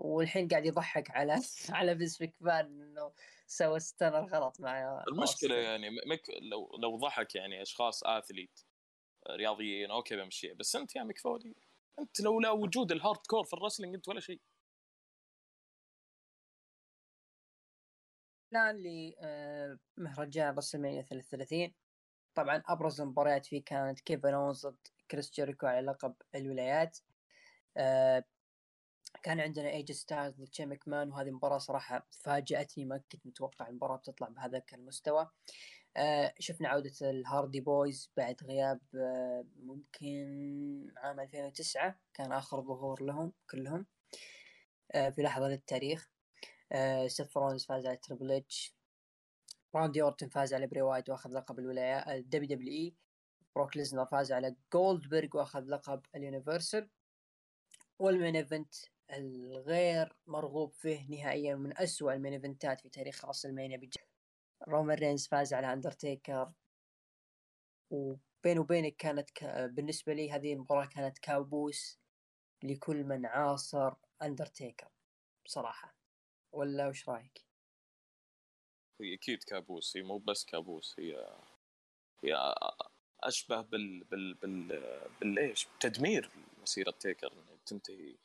والحين 0.00 0.48
قاعد 0.48 0.66
يضحك 0.66 1.10
على 1.10 1.40
على 1.70 1.94
بيس 1.94 2.22
مكفان 2.22 2.82
إنه 2.82 3.12
سوى 3.46 3.80
ستانر 3.80 4.24
غلط 4.24 4.60
مع 4.60 5.04
المشكلة 5.08 5.54
يعني 5.54 5.90
ميك 5.90 6.22
لو 6.42 6.76
لو 6.82 6.96
ضحك 6.96 7.34
يعني 7.34 7.62
أشخاص 7.62 8.04
آثليت 8.04 8.60
رياضيين 9.30 9.90
أوكي 9.90 10.16
بمشيها 10.16 10.54
بس 10.54 10.76
أنت 10.76 10.96
يا 10.96 11.02
ميك 11.02 11.18
فولي 11.18 11.54
انت 11.98 12.20
لولا 12.20 12.50
وجود 12.50 12.92
الهارد 12.92 13.26
كور 13.26 13.44
في 13.44 13.52
الرسلينج 13.52 13.94
أنت 13.94 14.08
ولا 14.08 14.20
شيء. 14.20 14.40
الان 18.52 18.82
لمهرجان 19.98 20.56
WrestleMania 20.56 21.02
33 21.02 21.74
طبعا 22.34 22.62
أبرز 22.66 23.00
المباريات 23.00 23.46
فيه 23.46 23.64
كانت 23.64 24.00
كيفن 24.00 24.34
اونز 24.34 24.66
ضد 24.66 24.86
كريس 25.10 25.30
جيريكو 25.30 25.66
على 25.66 25.86
لقب 25.86 26.14
الولايات. 26.34 26.98
آه، 27.76 28.24
كان 29.22 29.40
عندنا 29.40 29.70
AJ 29.70 29.92
Styles 29.92 30.34
ضد 30.34 30.54
شين 30.54 30.66
مكمان 30.86 31.10
وهذه 31.10 31.28
المباراة 31.28 31.58
صراحة 31.58 32.06
فاجأتني 32.10 32.84
ما 32.84 32.98
كنت 32.98 33.26
متوقع 33.26 33.68
المباراة 33.68 33.96
بتطلع 33.96 34.28
بهذا 34.28 34.62
المستوى. 34.72 35.30
آه 35.96 36.34
شفنا 36.38 36.68
عودة 36.68 36.92
ال 37.10 37.18
Hardy 37.18 37.60
Boyz 37.60 38.10
بعد 38.16 38.36
غياب 38.44 38.80
آه 38.94 39.44
ممكن 39.56 40.92
عام 40.96 41.20
2009 41.20 42.00
كان 42.14 42.32
آخر 42.32 42.60
ظهور 42.62 43.02
لهم 43.02 43.32
كلهم 43.50 43.86
آه 44.92 45.10
في 45.10 45.22
لحظة 45.22 45.48
للتاريخ. 45.48 46.10
آه 46.72 47.08
رولينز 47.08 47.66
فاز 47.66 47.86
على 47.86 47.96
تريبل 47.96 48.32
اتش 48.32 48.74
راندي 49.74 50.02
اورتن 50.02 50.28
فاز 50.28 50.54
على 50.54 50.66
براي 50.66 50.82
وايت 50.82 51.10
وأخذ 51.10 51.30
لقب 51.30 51.58
الولايات 51.58 52.08
ال 52.08 52.48
WWE 52.48 52.94
بروك 53.56 53.76
ليزنر 53.76 54.06
فاز 54.06 54.32
على 54.32 54.56
جولدبرغ 54.72 55.28
وأخذ 55.34 55.64
لقب 55.68 56.02
ال 56.16 56.22
Universal. 56.22 56.88
وال 57.98 58.11
main 58.11 58.36
event 58.36 58.74
الغير 59.12 60.16
مرغوب 60.26 60.72
فيه 60.72 61.08
نهائيا 61.08 61.54
من 61.54 61.78
أسوأ 61.78 62.12
ال 62.12 62.16
main 62.16 62.32
event 62.32 62.72
ات 62.72 62.80
في 62.80 62.88
تاريخ 62.88 63.24
WrestleMania 63.24 63.80
رومان 64.68 64.98
رينز 64.98 65.26
فاز 65.26 65.54
على 65.54 65.72
أندرتيكر 65.72 66.52
وبين 67.90 68.58
وبينك 68.58 68.96
كانت 68.96 69.30
ك... 69.30 69.44
بالنسبة 69.44 70.12
لي 70.12 70.30
هذه 70.30 70.52
المباراة 70.52 70.86
كانت 70.86 71.18
كابوس 71.18 71.98
لكل 72.62 73.04
من 73.04 73.26
عاصر 73.26 73.94
أندرتيكر 74.22 74.88
بصراحة 75.44 75.94
ولا 76.52 76.88
وش 76.88 77.08
رأيك؟ 77.08 77.44
هي 79.00 79.14
أكيد 79.14 79.42
كابوس 79.42 79.96
هي 79.96 80.02
مو 80.02 80.18
بس 80.18 80.44
كابوس 80.44 80.96
هي 80.98 81.36
هي 82.24 82.54
أشبه 83.20 83.60
بال 83.60 84.04
بال 84.04 84.34
بال 84.34 84.80
بالإيش؟ 85.20 85.68
تدمير 85.80 86.30
مسيرة 86.62 86.90
تيكر 86.90 87.32
تنتهي 87.66 88.16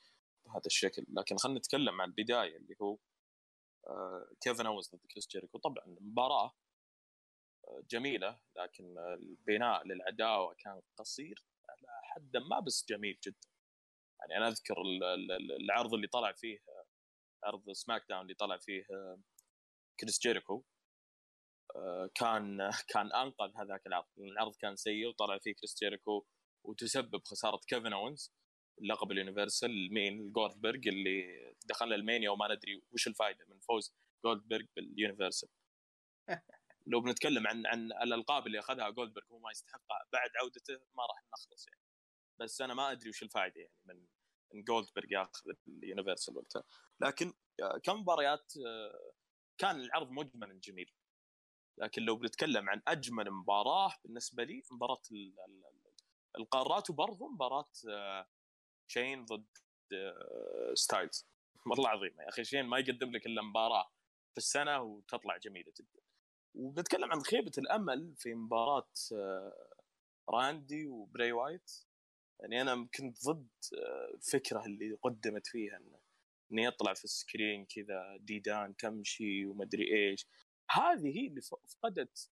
بهذا 0.46 0.66
الشكل. 0.66 1.06
لكن 1.10 1.38
خلينا 1.38 1.60
نتكلم 1.60 2.02
عن 2.02 2.10
البداية 2.10 2.58
اللي 2.58 2.76
هو 2.82 2.98
كيفن 4.42 4.66
اونز 4.66 4.90
ضد 4.96 5.06
كريس 5.12 5.28
جيريكو. 5.28 5.58
طبعا 5.58 5.86
مباراه 5.88 6.56
آه، 7.68 7.84
جميلة 7.92 8.40
لكن 8.58 8.98
البناء 8.98 9.88
للعداوة 9.88 10.56
كان 10.60 10.82
قصير 10.98 11.46
على 11.70 11.88
حد 12.04 12.38
ما 12.38 12.60
بس 12.60 12.86
جميل 12.90 13.20
جدا. 13.26 13.48
يعني 14.20 14.38
أنا 14.38 14.48
أذكر 14.48 14.76
العرض 15.62 15.94
اللي 15.94 16.08
طلع 16.08 16.32
فيه 16.32 16.60
عرض 17.44 17.72
سماك 17.72 18.06
داون 18.10 18.22
اللي 18.22 18.34
طلع 18.34 18.58
فيه 18.58 18.86
آه، 18.92 19.20
كريس 20.00 20.20
جيريكو. 20.20 20.64
آه، 21.76 22.10
كان 22.16 22.72
كان 22.94 23.14
أنقذ 23.14 23.52
هذاك 23.58 23.88
العرض. 23.88 24.06
العرض 24.18 24.56
كان 24.56 24.76
سيء 24.76 25.08
وطلع 25.08 25.40
فيه 25.40 25.54
كريس 25.54 25.76
جيريكو 25.84 26.26
وتسبب 26.66 27.22
خسارة 27.26 27.60
كيفن 27.68 27.94
اونز 27.94 28.34
لقب 28.82 29.12
ال 29.12 29.20
Universal 29.20 29.94
مين؟ 29.94 30.32
جولدبرغ 30.32 30.80
اللي 30.88 31.54
دخل 31.66 31.94
ال 31.94 32.00
Mania 32.00 32.30
وما 32.30 32.56
ندري 32.56 32.82
وش 32.92 33.08
الفائده 33.08 33.46
من 33.46 33.60
فوز 33.60 33.94
جولدبرغ 34.26 34.66
بال 34.76 34.88
Universal. 34.88 35.50
لو 36.88 37.02
بنتكلم 37.02 37.48
عن 37.48 37.66
عن 37.66 37.92
الألقاب 37.92 38.48
اللي 38.48 38.60
أخذها 38.60 38.90
جولدبرغ 38.90 39.26
هو 39.32 39.40
ما 39.40 39.52
يستحقها 39.52 40.06
بعد 40.14 40.30
عودته 40.42 40.74
ما 40.74 41.06
راح 41.06 41.24
نخلص 41.34 41.68
يعني. 41.68 41.82
بس 42.40 42.62
أنا 42.62 42.74
ما 42.74 42.92
أدري 42.92 43.10
وش 43.10 43.24
الفائده 43.24 43.62
يعني 43.62 43.76
من 43.86 44.06
من 44.54 44.64
جولدبرغ 44.64 45.12
ياخذ 45.12 45.52
ال 45.68 45.75
Universal 45.75 46.38
وقتها. 46.38 46.64
لكن 47.00 47.34
كمباريات 47.84 48.54
آه، 48.68 49.14
كان 49.58 49.82
العرض 49.82 50.12
مجملا 50.12 50.60
جميل. 50.64 50.92
لكن 51.78 52.02
لو 52.02 52.16
بنتكلم 52.16 52.70
عن 52.70 52.82
أجمل 52.88 53.32
مباراة 53.32 53.94
بالنسبة 54.04 54.44
لي 54.44 54.64
مباراة 54.72 55.02
القارات 56.38 56.90
وبرضه 56.90 57.28
مباراة 57.28 57.72
شين 58.88 59.26
ضد 59.26 59.46
ستايلز. 60.74 61.28
والله 61.66 61.90
عظيم 61.90 62.22
يا 62.22 62.30
أخي 62.30 62.44
شين 62.44 62.66
ما 62.66 62.80
يقدم 62.80 63.12
لك 63.12 63.26
إلا 63.26 63.42
مباراة 63.42 63.92
في 64.32 64.38
السنة 64.38 64.82
وتطلع 64.82 65.38
جميلة 65.38 65.74
جدا. 65.80 66.02
وبنتكلم 66.56 67.12
عن 67.12 67.22
خيبة 67.22 67.52
الأمل 67.58 68.16
في 68.16 68.34
مباراة 68.34 68.92
آه، 69.14 69.76
راندي 70.30 70.88
وبراي 70.88 71.32
وايت. 71.32 71.72
يعني 72.40 72.62
أنا 72.62 72.88
كنت 72.98 73.26
ضد 73.26 73.48
الفكرة 74.14 74.60
آه، 74.60 74.66
اللي 74.66 74.94
قدمت 74.94 75.48
فيها 75.48 75.78
إنه 75.78 76.00
إنه 76.52 76.64
يطلع 76.64 76.94
في 76.94 77.04
ال 77.04 77.13
screen 77.13 77.66
كذا 77.66 78.18
ديدان 78.20 78.76
تمشي 78.76 79.46
ومدري 79.46 79.96
إيش. 79.96 80.28
هذه 80.72 81.20
هي 81.20 81.28
اللي 81.28 81.42
فقدت 81.42 82.30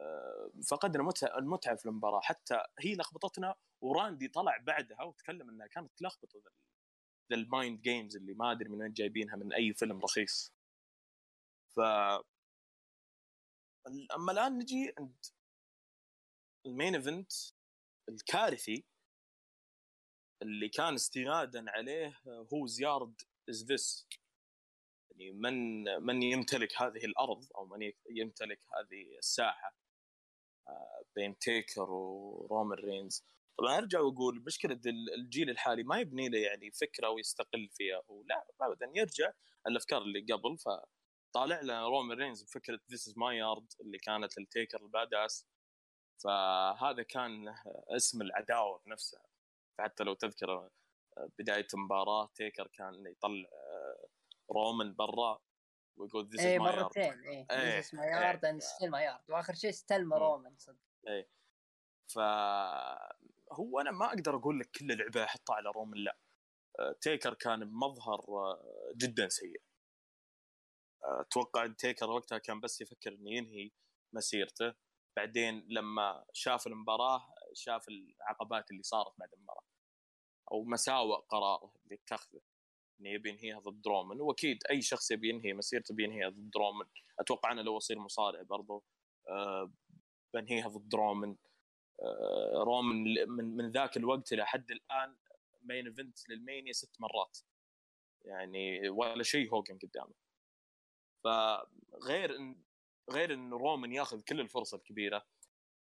آه، 0.00 0.50
فقدنا 0.68 1.12
المتعة 1.38 1.76
في 1.76 1.86
المباراة. 1.86 2.20
حتى 2.20 2.62
هي 2.78 2.94
لخبطتنا 2.94 3.54
وراندي 3.80 4.28
طلع 4.28 4.56
بعدها 4.56 5.02
وتكلم 5.02 5.50
إنها 5.50 5.66
كانت 5.66 5.98
تلخبط 5.98 6.36
ذا 7.30 7.36
ال 7.36 7.45
mind 7.45 7.80
games 7.80 8.16
اللي 8.16 8.34
ما 8.34 8.52
أدري 8.52 8.68
من 8.68 8.82
وين 8.82 8.92
جايبينها 8.92 9.36
من 9.36 9.52
أي 9.52 9.74
فيلم 9.74 10.00
رخيص. 10.00 10.52
ف 11.76 11.80
أما 14.16 14.32
الآن 14.32 14.58
نجي 14.58 14.94
عند 14.98 15.26
ال 16.66 16.72
main 16.72 16.94
event 16.94 17.32
الكارثي 18.08 18.84
اللي 20.42 20.68
كان 20.68 20.94
استنادا 20.94 21.64
عليه 21.70 22.20
whose 22.52 22.66
yard 22.66 23.22
is 23.50 23.72
this 23.72 24.08
يعني 25.10 25.32
من 25.32 25.84
من 26.02 26.22
يمتلك 26.22 26.82
هذه 26.82 27.04
الأرض 27.04 27.44
أو 27.56 27.66
من 27.66 27.92
يمتلك 28.10 28.60
هذه 28.74 29.18
الساحة؟ 29.18 29.74
آه، 30.68 31.04
بين 31.16 31.38
تيكر 31.38 31.90
ورومان 31.90 32.78
رينز. 32.78 33.24
طبعا 33.60 33.78
أرجع 33.78 34.00
وأقول 34.00 34.42
مشكلة 34.46 34.80
الجيل 35.14 35.50
الحالي 35.50 35.82
ما 35.82 36.00
يبني 36.00 36.28
له 36.28 36.38
يعني 36.38 36.70
فكرة 36.70 37.08
ويستقل 37.08 37.68
فيها 37.72 38.02
هو 38.10 38.22
لا 38.22 38.46
ابدا 38.60 38.92
يرجع 38.94 39.32
الأفكار 39.66 40.02
اللي 40.02 40.20
قبل 40.32 40.58
فطالع 40.58 41.60
لنا 41.60 41.88
رومان 41.88 42.18
رينز 42.18 42.42
بفكرة 42.42 42.80
this 42.90 43.08
is 43.08 43.18
my 43.18 43.36
yard 43.36 43.72
اللي 43.80 43.98
كانت 43.98 44.38
التيكر 44.38 44.82
ال 44.82 44.90
badass. 44.90 45.46
فهذا 46.24 47.02
كان 47.02 47.54
اسم 47.96 48.22
العداوة 48.22 48.82
بنفسها 48.86 49.26
فحتى 49.78 50.04
لو 50.04 50.14
تذكر 50.14 50.70
بداية 51.38 51.66
المباراة 51.74 52.30
تيكر 52.34 52.66
كان 52.66 53.06
يطلع 53.06 53.48
رومان 54.50 54.94
برا 54.94 55.42
ويقول 55.96 56.28
this 56.28 56.40
yard 56.40 56.60
مرتين 56.60 57.24
اي 57.24 57.76
ذيس 57.76 57.94
از 57.94 57.94
ماي 57.94 58.08
يارد 58.08 58.44
and 58.44 58.60
still 58.60 58.90
my 58.90 59.04
yard 59.04 59.30
وآخر 59.30 59.54
شيء 59.54 59.70
استلم 59.70 60.14
رومان 60.14 60.56
صدق. 60.58 60.76
اي 61.08 61.28
فهو 63.50 63.80
أنا 63.80 63.90
ما 63.90 64.06
أقدر 64.06 64.36
أقول 64.36 64.60
لك 64.60 64.70
كل 64.70 64.98
لعبة 64.98 65.24
احطها 65.24 65.54
على 65.54 65.70
رومان 65.70 66.04
لا 66.04 66.18
تيكر 67.00 67.34
كان 67.34 67.64
بمظهر 67.64 68.20
جدا 68.96 69.28
سيء. 69.28 69.62
أتوقع 71.04 71.64
إن 71.64 71.76
تيكر 71.76 72.10
وقتها 72.10 72.38
كان 72.38 72.60
بس 72.60 72.80
يفكر 72.80 73.12
إنه 73.12 73.30
ينهي 73.30 73.70
مسيرته. 74.14 74.74
بعدين 75.16 75.66
لما 75.68 76.24
شاف 76.32 76.66
المباراة 76.66 77.34
شاف 77.54 77.88
العقبات 77.88 78.70
اللي 78.70 78.82
صارت 78.82 79.12
بعد 79.18 79.28
المباراة. 79.32 79.64
أو 80.52 80.64
مساوئ 80.64 81.16
قراره 81.16 81.74
اللي 81.84 81.94
اتخذه. 81.94 82.40
إنه 83.00 83.10
يبي 83.10 83.30
ينهيها 83.30 83.58
ضد 83.58 83.86
رومان 83.86 84.20
وأكيد 84.20 84.58
أي 84.70 84.82
شخص 84.82 85.10
يبي 85.10 85.28
ينهي 85.28 85.52
مسيرته 85.52 85.94
بينهيها 85.94 86.28
ضد 86.28 86.56
رومان 86.56 86.88
أتوقع 87.20 87.52
أنا 87.52 87.60
لو 87.60 87.76
أصير 87.76 87.98
مصارع 87.98 88.42
برضو 88.42 88.84
أه 89.28 89.72
بنهيها 90.34 90.68
ضد 90.68 90.94
رومان 90.94 91.36
أه 92.02 92.62
رومان 92.64 92.96
من 93.28 93.56
من 93.56 93.70
ذاك 93.70 93.96
الوقت 93.96 94.32
إلى 94.32 94.46
حد 94.46 94.70
الآن 94.70 95.16
main 95.62 95.86
event 95.86 96.28
لل 96.28 96.41
Mania 96.41 96.72
ست 96.72 97.00
مرات. 97.00 97.38
يعني 98.24 98.88
ولا 98.88 99.22
شيء 99.22 99.54
هوجن 99.54 99.78
قدامه. 99.78 100.14
فغير 101.24 102.36
ان 102.36 102.62
غير 103.10 103.34
إن 103.34 103.52
رومان 103.52 103.92
ياخذ 103.92 104.20
كل 104.22 104.40
الفرص 104.40 104.74
الكبيرة 104.74 105.26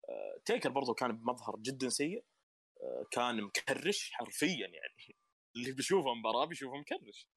أه 0.09 0.41
تيكر 0.45 0.69
برضو 0.69 0.93
كان 0.93 1.17
بمظهر 1.17 1.55
جدا 1.59 1.89
سيء. 1.89 2.25
أه 2.81 3.05
كان 3.11 3.41
مكرش 3.41 4.11
حرفيا 4.13 4.67
يعني. 4.67 5.15
اللي 5.55 5.71
بيشوفه 5.71 6.13
مباراة 6.13 6.45
بيشوفه 6.45 6.77
مكرش. 6.77 7.27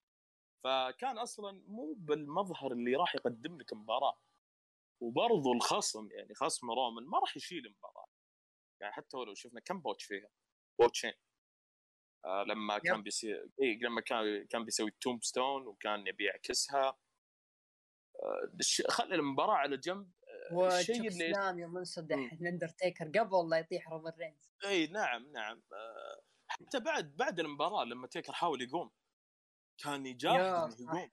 فكان 0.64 1.18
أصلا 1.18 1.62
مو 1.66 1.94
بالمظهر 1.98 2.72
اللي 2.72 2.96
راح 2.96 3.14
يقدم 3.14 3.58
لك 3.58 3.72
مباراة. 3.72 4.18
وبرضو 5.00 5.52
الخصم 5.52 6.08
يعني 6.12 6.34
خصم 6.34 6.70
رومان 6.70 7.04
ما 7.04 7.18
راح 7.18 7.36
يشيل 7.36 7.66
المباراه 7.66 8.07
يعني 8.80 8.92
حتى 8.92 9.16
لو 9.16 9.34
شفنا 9.34 9.60
كم 9.60 9.80
botch 9.80 10.04
فيها. 10.04 10.28
botch 10.80 11.03
ين 11.03 11.12
آه 12.24 12.42
لما 12.42 12.76
يب. 12.76 12.82
كان 12.82 13.02
بيصير 13.02 13.50
اي 13.62 13.78
لما 13.82 14.00
كان 14.00 14.46
كان 14.46 14.64
بيسوي 14.64 14.90
tombstone 15.00 15.66
وكان 15.66 16.06
يبي 16.06 16.24
يعكسها. 16.24 16.98
آه 18.22 18.52
خلي 18.88 19.14
المباراة 19.14 19.54
على 19.54 19.76
جنب. 19.76 20.12
والشيء 20.52 21.08
اللي 21.08 21.30
اسلام 21.30 21.58
يوم 21.58 21.78
انصدح 21.78 22.32
الاندرتيكر 22.32 23.04
قبل 23.04 23.50
لا 23.50 23.58
يطيح 23.58 23.88
رومان 23.88 24.12
رينز. 24.18 24.50
اي 24.64 24.86
نعم 24.86 25.32
نعم. 25.32 25.62
آه 25.72 26.22
حتى 26.48 26.80
بعد 26.80 27.16
بعد 27.16 27.40
المباراة 27.40 27.84
لما 27.84 28.06
تيكر 28.06 28.32
حاول 28.32 28.62
يقوم. 28.62 28.90
كان 29.84 30.06
يجاهد 30.06 30.80
يقوم. 30.80 31.10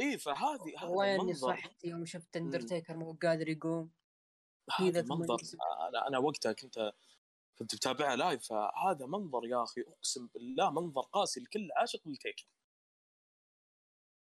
اي 0.00 0.18
فهذه 0.18 0.74
والله 0.82 1.22
إني 1.22 1.34
صحت 1.34 1.84
يوم 1.84 2.04
شفت 2.04 2.36
اندرتيكر 2.36 2.96
مو 2.96 3.18
قادر 3.22 3.48
يقوم. 3.48 3.92
هذا 4.70 5.02
منظر 5.02 5.38
أنا 5.88 6.08
أنا 6.08 6.18
وقتها 6.18 6.52
كنت 6.52 6.92
كنت 7.58 7.74
بتابعها 7.74 8.16
live 8.16 8.48
فهذا 8.48 9.06
منظر 9.06 9.46
يا 9.46 9.62
أخي 9.62 9.80
أقسم 9.80 10.26
بالله 10.26 10.70
منظر 10.70 11.00
قاسي 11.00 11.40
لكل 11.40 11.68
عاشق 11.76 12.08
للتيكر. 12.08 12.46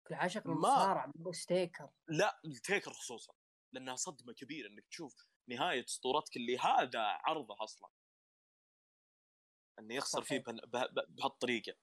كل 0.07 0.15
عاشق 0.15 0.49
للمصارع 0.49 1.13
بس 1.15 1.47
تيكر. 1.47 1.91
لا 2.09 2.41
التيكر 2.45 2.93
خصوصا 2.93 3.33
لأنها 3.73 3.97
صدمة 3.97 4.33
كبيرة 4.33 4.69
إنك 4.69 4.87
تشوف 4.89 5.27
نهاية 5.49 5.85
اسطورتك 5.85 6.37
اللي 6.37 6.59
هذا 6.59 7.01
عرضه 7.01 7.57
أصلا. 7.65 7.89
إنه 9.79 9.95
يخسر 9.95 10.23
فيه 10.23 10.45
بهالطريقة. 11.09 11.75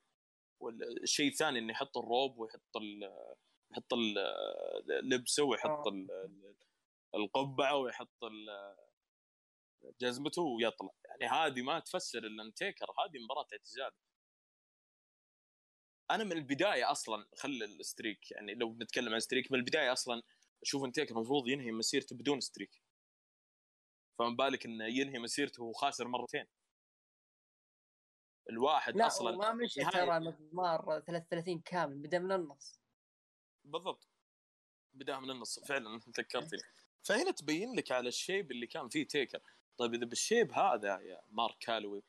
والشيء 0.61 1.27
الثاني 1.31 1.59
إنه 1.59 1.71
يحط 1.71 1.97
الروب 1.97 2.37
ويحط 2.37 2.77
ال 2.77 3.13
يحط 3.71 3.93
اللبسه 4.89 5.43
ويحط 5.43 5.87
القبعة 7.15 7.75
ويحط 7.75 8.19
جزمته 10.01 10.41
ويطلع. 10.41 10.89
يعني 11.05 11.33
هذه 11.33 11.61
ما 11.61 11.79
تفسر 11.79 12.19
إلا 12.19 12.43
ان 12.43 12.52
تيكر 12.52 12.85
هذه 12.85 13.23
مباراة 13.23 13.47
اعتزال. 13.53 13.91
أنا 16.11 16.23
من 16.23 16.31
البداية 16.31 16.91
أصلا 16.91 17.25
خل 17.35 17.63
ال 17.63 17.73
streak 17.73 18.31
يعني 18.31 18.55
لو 18.55 18.69
بنتكلم 18.69 19.13
عن 19.13 19.19
streak 19.19 19.51
من 19.51 19.59
البداية 19.59 19.93
أصلا 19.93 20.21
أشوف 20.63 20.83
ان 20.83 20.90
تيكر 20.90 21.15
المفروض 21.15 21.47
ينهي 21.47 21.71
مسيرته 21.71 22.15
بدون 22.15 22.39
streak. 22.39 22.83
فما 24.19 24.29
بالك 24.29 24.65
إنه 24.65 24.85
ينهي 24.85 25.19
مسيرته 25.19 25.63
وهو 25.63 25.73
خاسر 25.73 26.07
مرتين. 26.07 26.45
الواحد 28.49 28.97
لا 28.97 29.07
أصلا 29.07 29.37
ما 29.37 29.53
مشى 29.53 29.85
ترى 29.85 30.19
مضمار 30.19 31.01
33 31.07 31.61
كامل 31.61 31.97
بدأ 31.97 32.19
من 32.19 32.31
النص. 32.31 32.81
بالضبط. 33.63 34.09
بدأ 34.93 35.19
من 35.19 35.31
النص 35.31 35.59
فعلا 35.59 35.99
ذكرتني 36.19 36.59
فهنا 37.07 37.31
تبين 37.31 37.75
لك 37.75 37.91
على 37.91 38.07
ال 38.09 38.16
shape 38.16 38.51
اللي 38.51 38.67
كان 38.67 38.89
فيه 38.89 39.07
تيكر. 39.07 39.41
طيب 39.77 39.93
إذا 39.93 40.05
بال 40.05 40.19
shape 40.19 40.51
هذا 40.51 40.99
يا 40.99 41.21
مارك 41.31 41.57
كالوي 41.59 42.03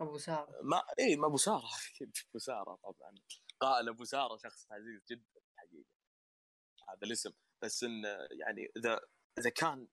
أبو 0.00 0.18
سارة. 0.18 0.62
ما 0.62 0.82
اي 0.98 1.16
ما 1.16 1.26
أبو 1.26 1.36
سارة. 1.36 1.68
أكيد 1.94 2.16
أبو 2.30 2.38
سارة 2.38 2.74
طبعا. 2.82 3.14
قال 3.60 3.88
أبو 3.88 4.04
سارة 4.04 4.36
شخص 4.36 4.66
عزيز 4.72 5.04
جدا 5.10 5.40
الحقيقة 5.52 5.88
هذا 6.88 6.98
الاسم. 7.02 7.32
بس 7.62 7.84
إن 7.84 8.04
يعني 8.40 8.72
إذا 8.76 9.00
إذا 9.38 9.50
كان 9.50 9.88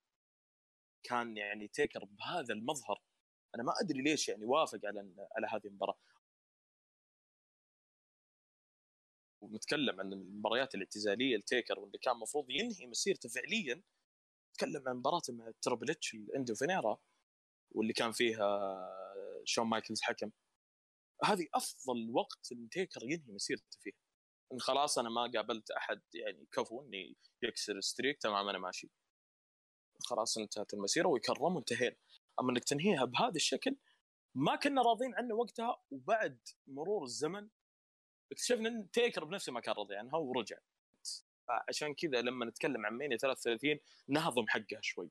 كان 1.03 1.37
يعني 1.37 1.67
تيكر 1.67 2.05
بهذا 2.05 2.53
المظهر 2.53 3.01
أنا 3.55 3.63
ما 3.63 3.73
أدري 3.81 4.01
ليش 4.01 4.29
يعني 4.29 4.45
وافق 4.45 4.79
على 4.85 4.99
على 5.37 5.47
هذه 5.47 5.67
المباراة. 5.67 5.97
ونتكلم 9.41 9.99
عن 9.99 10.13
المباريات 10.13 10.75
الاعتزالية 10.75 11.37
لتيكر 11.37 11.79
واللي 11.79 11.97
كان 11.97 12.15
المفروض 12.15 12.49
ينهي 12.49 12.87
مسيرته 12.87 13.29
فعليا. 13.29 13.81
تكلم 14.57 14.83
عن 14.87 14.95
مباراته 14.95 15.33
مع 15.33 15.51
تربل 15.61 15.91
اتش 15.91 16.13
ال 16.13 16.24
End 16.24 16.55
of 16.55 16.67
an 16.67 16.79
Era 16.79 16.97
واللي 17.71 17.93
كان 17.93 18.11
فيها 18.11 18.77
شون 19.45 19.67
مايكلز 19.67 20.01
حكم. 20.01 20.31
هذه 21.23 21.47
أفضل 21.53 22.09
وقت 22.13 22.51
ان 22.51 22.69
تيكر 22.69 23.03
ينهي 23.03 23.33
مسيرته 23.33 23.77
فيه 23.81 23.91
إن 24.53 24.59
خلاص 24.59 24.99
أنا 24.99 25.09
ما 25.09 25.31
قابلت 25.35 25.71
أحد 25.71 26.01
يعني 26.13 26.47
كفو 26.51 26.81
إني 26.81 27.15
يكسر 27.43 27.81
streak 27.81 28.21
تمام 28.21 28.49
أنا 28.49 28.57
ماشي. 28.57 28.91
خلاص 30.05 30.37
انتهت 30.37 30.73
المسيرة 30.73 31.07
ويكرم 31.07 31.55
وانتهينا. 31.55 31.95
أما 32.39 32.51
إنك 32.51 32.63
تنهيها 32.63 33.05
بهذا 33.05 33.35
الشكل 33.35 33.77
ما 34.35 34.55
كنا 34.55 34.81
راضين 34.81 35.15
عنه 35.15 35.35
وقتها 35.35 35.83
وبعد 35.91 36.39
مرور 36.67 37.03
الزمن 37.03 37.49
اكتشفنا 38.31 38.69
إن 38.69 38.91
تيكر 38.91 39.23
بنفسه 39.23 39.51
ما 39.51 39.59
كان 39.59 39.75
راضي 39.75 39.95
عنها 39.95 40.17
ورجع. 40.17 40.57
عشان 41.69 41.93
كذا 41.93 42.21
لما 42.21 42.45
نتكلم 42.45 42.85
عن 42.85 42.93
مانيا 42.93 43.17
33 43.17 43.79
نهضم 44.07 44.47
حقها 44.47 44.79
شوي. 44.81 45.09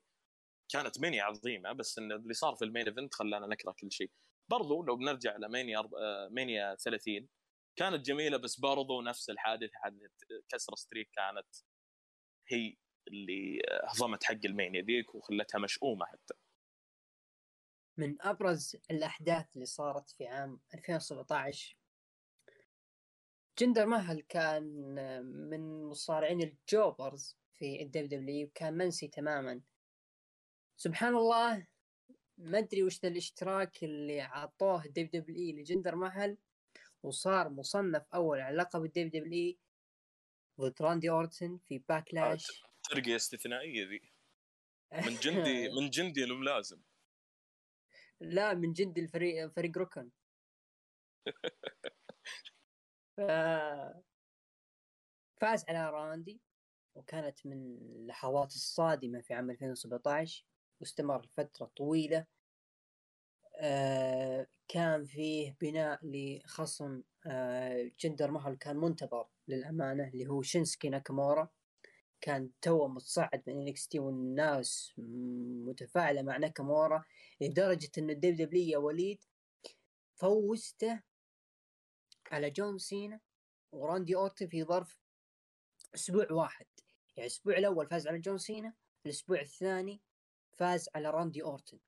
كانت 0.68 1.00
مانيا 1.00 1.22
عظيمة 1.22 1.72
بس 1.72 1.98
إن 1.98 2.12
اللي 2.12 2.34
صار 2.34 2.54
في 2.54 2.64
ال 2.64 2.69
main 2.69 2.86
event 2.88 3.14
خلانا 3.14 3.46
نكره 3.46 3.74
كل 3.80 3.92
شيء. 3.92 4.10
برضو 4.48 4.82
لو 4.82 4.96
بنرجع 4.96 5.36
آه، 5.36 6.28
مانيا 6.30 6.74
30 6.74 7.28
كانت 7.76 8.06
جميلة 8.06 8.36
بس 8.36 8.60
برضو 8.60 9.02
نفس 9.02 9.30
الحادثه 9.30 9.72
حادثه 9.74 10.06
كسر 10.48 10.74
streak 10.74 11.10
كانت 11.12 11.46
هي 12.48 12.76
اللي 13.08 13.62
هضمت 13.84 14.24
حق 14.24 14.38
المانيا 14.44 14.82
ذيك 14.82 15.14
وخلتها 15.14 15.58
مشؤومة 15.58 16.06
حتى. 16.06 16.34
من 17.98 18.22
أبرز 18.22 18.76
الأحداث 18.90 19.54
اللي 19.54 19.66
صارت 19.66 20.10
في 20.10 20.26
عام 20.26 20.60
2017 20.74 21.76
جندر 23.58 23.86
مهل 23.86 24.20
كان 24.20 24.64
من 25.50 25.84
مصارعين 25.84 26.40
ال 26.42 26.54
jobbers 26.54 27.36
في 27.52 27.82
الدبليو 27.82 28.08
دبليو 28.08 28.46
وكان 28.46 28.74
منسي 28.74 29.08
تماما. 29.08 29.60
سبحان 30.76 31.14
الله 31.16 31.66
ما 32.38 32.58
أدري 32.58 32.82
وش 32.82 33.04
الاشتراك 33.04 33.84
اللي 33.84 34.20
عطوه 34.20 34.84
الدب 34.84 35.10
دبليو 35.10 35.56
لجندر 35.56 35.94
مهل 35.96 36.38
وصار 37.02 37.48
مصنف 37.48 38.02
أول 38.14 38.40
على 38.40 38.56
لقب 38.56 38.84
الدب 38.84 39.10
دبليو 39.10 39.56
ضد 40.60 40.82
راندي 40.82 41.10
أورتن 41.10 41.58
في 41.58 41.78
باكلاش. 41.78 42.64
ترقية 42.90 43.16
استثنائية 43.16 43.88
ذي. 43.88 44.14
من 44.92 45.16
جندي 45.16 45.68
من 45.80 45.90
جندي 45.90 46.24
الملازم 46.24 46.80
لا 48.20 48.54
من 48.54 48.72
جندي 48.72 49.00
الفريق 49.00 49.46
فريق 49.52 49.78
ركن 49.78 50.10
ف... 53.16 53.20
فاز 55.40 55.64
على 55.68 55.90
راندي 55.90 56.40
وكانت 56.94 57.46
من 57.46 57.76
اللحظات 57.76 58.52
الصادمة 58.52 59.20
في 59.20 59.34
عام 59.34 59.50
2017 59.50 60.44
واستمر 60.80 61.22
لفترة 61.24 61.70
طويلة. 61.76 62.26
آه 63.56 64.46
كان 64.68 65.04
فيه 65.04 65.56
بناء 65.60 66.00
لخصم 66.02 67.02
آه 67.26 67.90
جندر 68.00 68.30
مهل 68.30 68.56
كان 68.56 68.76
منتظر 68.76 69.28
للأمانة 69.48 70.08
اللي 70.08 70.26
هو 70.26 70.42
شينسكي 70.42 70.88
ناكامورا. 70.88 71.48
كان 72.20 72.50
تو 72.62 72.88
متصعد 72.88 73.42
من 73.46 73.66
NXT 73.66 73.98
والناس 73.98 74.94
متفاعلة 75.68 76.22
مع 76.22 76.36
ناكامورا 76.36 77.04
لدرجة 77.40 77.90
إن 77.98 78.10
الدب 78.10 78.36
دبليو 78.36 78.86
وليد 78.86 79.24
فوزته 80.14 81.02
على 82.34 82.50
جون 82.50 82.78
سينا 82.78 83.20
وراندي 83.72 84.14
أورتن 84.14 84.46
في 84.46 84.64
ظرف 84.64 85.00
أسبوع 85.94 86.32
واحد. 86.32 86.66
يعني 87.16 87.28
الأسبوع 87.28 87.56
الأول 87.56 87.86
فاز 87.86 88.06
على 88.06 88.18
جون 88.18 88.38
سينا 88.38 88.74
الأسبوع 89.06 89.40
الثاني 89.40 90.00
فاز 90.52 90.88
على 90.94 91.10
راندي 91.10 91.42
أورتن. 91.42 91.78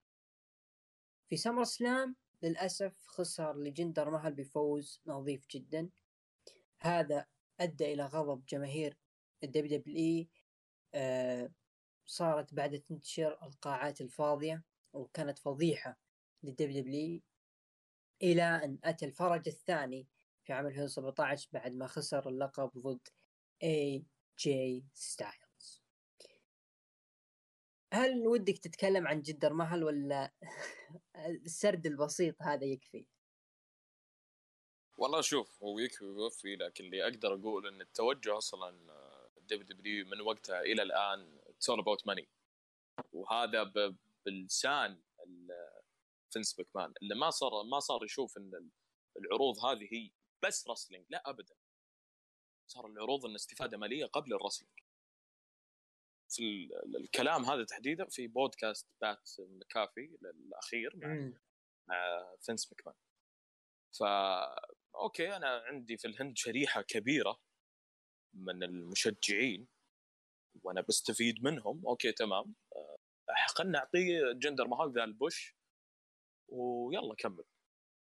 في 1.28 1.36
سمر 1.36 1.64
سلام 1.64 2.16
للأسف 2.42 3.07
خسر 3.07 3.57
لجندر 3.57 4.11
مهل 4.11 4.34
بفوز 4.34 5.01
نظيف 5.07 5.47
جدا. 5.51 5.90
هذا 6.78 7.26
أدى 7.61 7.92
إلى 7.92 8.07
غضب 8.07 8.47
جماهير 8.47 8.97
ال 9.45 9.78
WWE 9.78 10.28
آه 10.94 11.53
صارت 12.07 12.55
بعد 12.55 12.80
تنتشر 12.80 13.38
القاعات 13.42 14.01
الفاضية 14.01 14.62
وكانت 14.92 15.38
فضيحة 15.38 15.99
للدبليو 16.42 16.82
دبليو 16.82 17.20
إلى 18.22 18.42
أن 18.42 18.78
أتى 18.84 19.07
الفرج 19.07 19.49
الثاني 19.49 20.07
في 20.47 20.53
عام 20.53 20.66
2017 20.66 21.49
بعد 21.53 21.74
ما 21.74 21.86
خسر 21.86 22.28
اللقب 22.28 22.70
ضد 22.78 23.09
اي 23.62 24.07
جي 24.38 24.84
ستايلز 24.94 25.82
هل 27.92 28.26
ودك 28.26 28.59
تتكلم 28.59 29.07
عن 29.07 29.22
جندر 29.22 29.53
مهل 29.53 29.84
ولا 29.84 30.32
السرد 31.47 31.86
البسيط 31.86 32.42
هذا 32.42 32.64
يكفي؟ 32.64 33.07
والله 34.99 35.20
شوف 35.20 35.62
هو 35.62 35.78
يكفي 35.78 36.05
ويوفي 36.05 36.57
لكن 36.57 36.84
اللي 36.84 37.05
أقدر 37.05 37.34
أقول 37.34 37.66
إن 37.66 37.80
التوجه 37.80 38.38
أصلا 38.38 38.70
دبليو 39.38 39.66
دبليو 39.66 40.07
من 40.07 40.20
وقتها 40.20 40.61
إلى 40.61 40.82
الآن 40.82 41.38
it's 41.47 41.70
all 41.70 41.78
about 41.78 42.07
money 42.07 42.28
وهذا 43.12 43.72
بلسان 44.26 45.03
فينس 46.30 46.59
ماكمان 46.59 46.92
اللي 47.03 47.14
ما 47.14 47.30
صار 47.30 47.51
ما 47.62 47.80
صار 47.80 48.05
يشوف 48.05 48.36
إن 48.38 48.70
العروض 49.16 49.64
هذه 49.64 49.88
هي 49.92 50.11
بس 50.45 50.68
wrestling 50.68 51.07
لا 51.11 51.30
ابدا. 51.30 51.55
صار 52.70 52.87
العروض 52.87 53.26
إن 53.26 53.34
استفادة 53.34 53.78
مالية 53.78 54.07
قبل 54.07 54.34
ال 54.34 54.38
wrestling 54.38 54.72
في 56.28 56.68
الكلام 57.01 57.45
هذا 57.45 57.64
تحديدا 57.64 58.07
في 58.09 58.26
بودكاست 58.26 58.87
بات 59.01 59.30
مكافي 59.39 60.18
الاخير 60.22 60.97
مع, 60.97 61.32
مع 61.89 62.26
فينس 62.41 62.72
مكمان. 62.72 62.95
فا 63.99 64.57
أوكي 64.95 65.37
أنا 65.37 65.49
عندي 65.49 65.97
في 65.97 66.09
الهند 66.09 66.37
شريحة 66.37 66.82
كبيرة 66.82 67.41
من 68.34 68.62
المشجعين 68.62 69.68
وأنا 70.62 70.80
بستفيد 70.80 71.45
منهم. 71.45 71.87
أوكي 71.87 72.12
تمام. 72.12 72.55
خلنا 73.47 73.78
نعطيه 73.78 74.32
جندر 74.32 74.66
مهال 74.68 74.93
ذا 74.93 75.05
ال 75.05 75.13
push. 75.13 75.57
ويلا 76.49 77.14
كمل. 77.14 77.45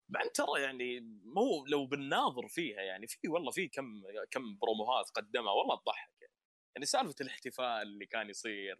بعد 0.10 0.30
ترى 0.30 0.62
يعني 0.62 0.99
مو 1.24 1.66
لو 1.66 1.86
بنناظر 1.86 2.47
فيها 2.47 2.82
يعني 2.82 3.08
في 3.08 3.28
والله 3.28 3.51
في 3.51 3.68
كم 3.68 4.03
كم 4.32 4.58
بروموهات 4.58 5.10
قدمها 5.10 5.51
والله 5.53 5.76
تضحك 5.76 6.22
يعني. 6.22 6.34
يعني 6.76 6.86
سالفة 6.86 7.16
الاحتفال 7.22 7.82
اللي 7.82 8.06
كان 8.06 8.30
يصير 8.30 8.80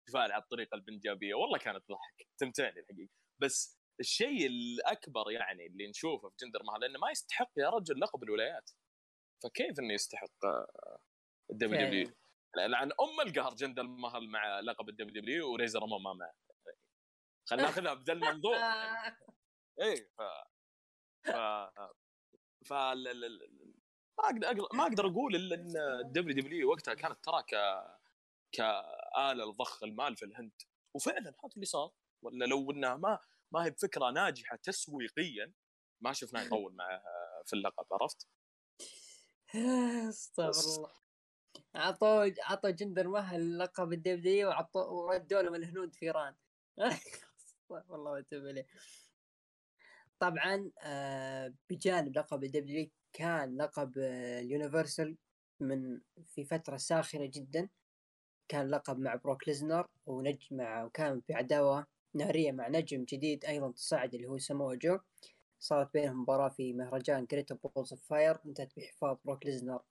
احتفال 0.00 0.32
على 0.32 0.42
الطريقة 0.42 0.74
البنجابيه 0.74 1.34
والله 1.34 1.58
كانت 1.58 1.84
تضحك 1.88 2.28
تمتعني 2.38 2.80
الحقيقة. 2.80 3.10
بس 3.42 3.80
الشيء 4.00 4.46
الأكبر 4.46 5.30
يعني 5.30 5.66
اللي 5.66 5.88
نشوفه 5.88 6.28
في 6.28 6.36
جندر 6.44 6.62
مهال 6.62 6.84
إنه 6.84 6.98
ما 6.98 7.10
يستحق 7.10 7.50
يا 7.56 7.70
رجل 7.70 8.00
لقب 8.00 8.22
الولايات. 8.22 8.70
فكيف 9.42 9.78
إنه 9.78 9.94
يستحق 9.94 10.46
الدبليو 11.50 11.86
دبليو 11.86 12.12
لأن 12.56 12.92
أم 13.00 13.20
القهر 13.26 13.54
جندر 13.54 13.82
مهل 13.82 14.28
مع 14.28 14.60
لقب 14.60 14.88
الدبليو 14.88 15.22
دبليو 15.22 15.52
وليزنر 15.52 15.86
ما 15.86 16.12
معه 16.12 16.34
خلينا 17.48 17.66
ناخذها 17.66 17.94
بذا 17.94 18.12
المنظور 18.12 18.56
يعني. 18.56 19.16
إيه 19.82 20.10
ف 20.18 20.22
ف 21.26 21.36
ف 22.66 22.72
ما 24.18 24.24
أقدر 24.24 24.68
ما 24.74 24.82
أقدر 24.82 25.06
أقول 25.06 25.36
إلا 25.36 25.54
إن 25.54 25.76
الدبليو 25.76 26.34
دبليو 26.34 26.70
وقتها 26.70 26.94
كانت 26.94 27.24
ترى 27.24 27.42
ك 27.42 27.54
كآلة 28.52 29.44
لضخ 29.44 29.82
المال 29.82 30.16
في 30.16 30.24
الهند. 30.24 30.62
وفعلا 30.94 31.30
هذا 31.30 31.50
اللي 31.54 31.66
صار. 31.66 31.90
ولا 32.22 32.44
لو 32.44 32.70
إنها 32.70 32.96
ما 32.96 33.18
ما 33.52 33.64
هي 33.64 33.70
بفكرة 33.70 34.10
ناجحة 34.10 34.56
تسويقيا 34.56 35.52
ما 36.00 36.12
شفناه 36.12 36.42
يطول 36.42 36.74
معه 36.74 37.02
في 37.46 37.52
اللقب 37.52 37.86
عرفت؟ 37.92 38.28
استغفر 40.08 40.76
الله. 40.76 40.92
عطوا 41.74 42.30
عطوا 42.42 42.70
جندر 42.70 43.08
مهل 43.08 43.58
لقب 43.58 43.92
الدبليو 43.92 44.48
وعطوا 44.48 44.82
وردوا 44.82 45.42
لهم 45.42 45.54
الهنود 45.54 45.94
فيران 45.94 46.34
والله 47.68 48.24
ما 48.32 48.48
عليه 48.48 48.66
طبعا 50.20 50.70
آه 50.82 51.54
بجانب 51.70 52.16
لقب 52.18 52.44
الدبليو 52.44 52.90
كان 53.12 53.56
لقب 53.56 53.98
آه 53.98 54.40
اليونيفرسال 54.40 55.16
من 55.60 56.00
في 56.26 56.44
فترة 56.44 56.76
ساخنة 56.76 57.30
جدا. 57.34 57.68
كان 58.48 58.70
لقب 58.70 58.98
مع 58.98 59.14
بروك 59.14 59.48
ليزنر 59.48 59.86
ونجم 60.06 60.56
مع 60.56 60.84
وكان 60.84 61.20
في 61.20 61.34
عداوة 61.34 61.86
نارية 62.14 62.52
مع 62.52 62.68
نجم 62.68 63.04
جديد 63.04 63.44
أيضا 63.44 63.72
تصاعد 63.72 64.14
اللي 64.14 64.26
هو 64.28 64.38
سمو 64.38 64.74
جو. 64.74 64.98
صارت 65.60 65.92
بينهم 65.92 66.22
مباراة 66.22 66.48
في 66.48 66.72
مهرجان 66.72 67.26
جريت 67.30 67.52
بولز 67.52 67.92
اوف 67.92 68.02
فاير 68.08 68.38
انتهت 68.46 68.72
بحفاظ 68.76 69.16
بروك 69.24 69.46
ليزنر 69.46 69.82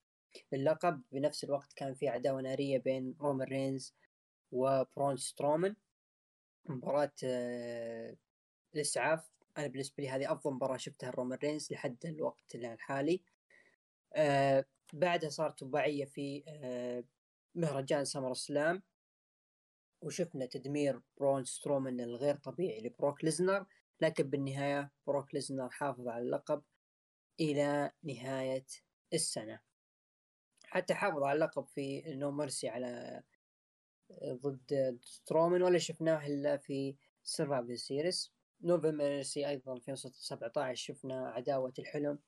اللقب 0.53 1.01
بنفس 1.11 1.43
الوقت 1.43 1.73
كان 1.73 1.93
في 1.93 2.07
عداوة 2.09 2.41
نارية 2.41 2.77
بين 2.77 3.15
رومان 3.21 3.47
رينز 3.47 3.93
وبرون 4.51 5.17
سترومان. 5.17 5.75
مباراة 6.69 7.11
آه، 7.23 8.15
الإسعاف 8.75 9.34
أنا 9.57 9.67
بالنسبة 9.67 10.03
لي 10.03 10.09
هذه 10.09 10.31
أفضل 10.31 10.53
مباراة 10.53 10.77
شفتها 10.77 11.09
الرومان 11.09 11.39
رينز 11.43 11.71
لحد 11.71 12.05
الوقت 12.05 12.55
الحالي. 12.55 13.21
آه 14.13 14.65
بعدها 14.93 15.29
صارت 15.29 15.63
رباعية 15.63 16.05
في 16.05 16.43
آه 16.47 17.03
مهرجان 17.55 18.05
سمر 18.05 18.33
سلام. 18.33 18.83
وشفنا 20.01 20.45
تدمير 20.45 21.01
برون 21.17 21.45
سترومان 21.45 21.99
الغير 21.99 22.35
طبيعي 22.35 22.79
لبروك 22.81 23.23
ليزنر 23.23 23.65
لكن 24.01 24.29
بالنهاية 24.29 24.91
بروك 25.07 25.33
ليزنر 25.33 25.69
حافظ 25.69 26.07
على 26.07 26.23
اللقب 26.23 26.63
إلى 27.39 27.91
نهاية 28.03 28.65
السنة. 29.13 29.59
حتى 30.65 30.93
حافظ 30.93 31.23
على 31.23 31.35
اللقب 31.35 31.67
في 31.67 32.01
نو 32.15 32.31
مرسي 32.31 32.69
على 32.69 33.23
ضد 34.23 34.99
سترومان 35.01 35.61
ولا 35.61 35.77
شفناه 35.77 36.27
إلا 36.27 36.57
في 36.57 36.95
سرفايفل 37.23 37.79
سيريس 37.79 38.34
نوفمبر 38.61 39.23
أيضا 39.37 39.73
2017 39.73 40.75
شفنا 40.75 41.29
عداوة 41.29 41.73
الحلم. 41.79 42.19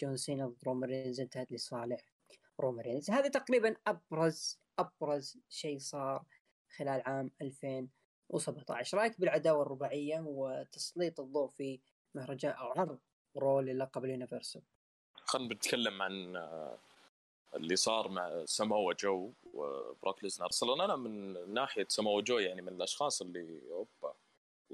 جون 0.00 0.16
سينا 0.16 0.46
ضد 0.46 0.64
رومان 0.66 0.90
رينز 0.90 1.20
انتهت 1.20 1.52
لصالح 1.52 2.12
رومان 2.60 2.84
رينز. 2.84 3.10
هذا 3.10 3.28
تقريبا 3.28 3.76
أبرز 3.86 4.60
أبرز 4.78 5.38
شيء 5.48 5.78
صار 5.78 6.24
خلال 6.76 7.02
عام 7.06 7.30
2017 7.42 8.98
رأيك 8.98 9.20
بالعداوة 9.20 9.62
الرباعية 9.62 10.20
وتسليط 10.26 11.20
الضوء 11.20 11.48
في 11.48 11.80
مهرجان 12.14 12.52
أو 12.52 12.66
عرض 12.66 12.98
Raw 13.36 13.60
للقب 13.60 14.04
ال 14.04 14.09
Universal؟ 14.09 14.62
خلينا 15.14 15.54
نتكلم 15.54 16.02
عن 16.02 16.36
اللي 17.54 17.76
صار 17.76 18.08
مع 18.08 18.44
سمو 18.44 18.92
جو 18.92 19.32
وبروك 19.52 20.24
ليزنر. 20.24 20.46
أصلا 20.46 20.84
أنا 20.84 20.96
من 20.96 21.54
ناحية 21.54 21.86
سمو 21.88 22.20
جو 22.20 22.38
يعني 22.38 22.62
من 22.62 22.68
الأشخاص 22.68 23.22
اللي 23.22 23.60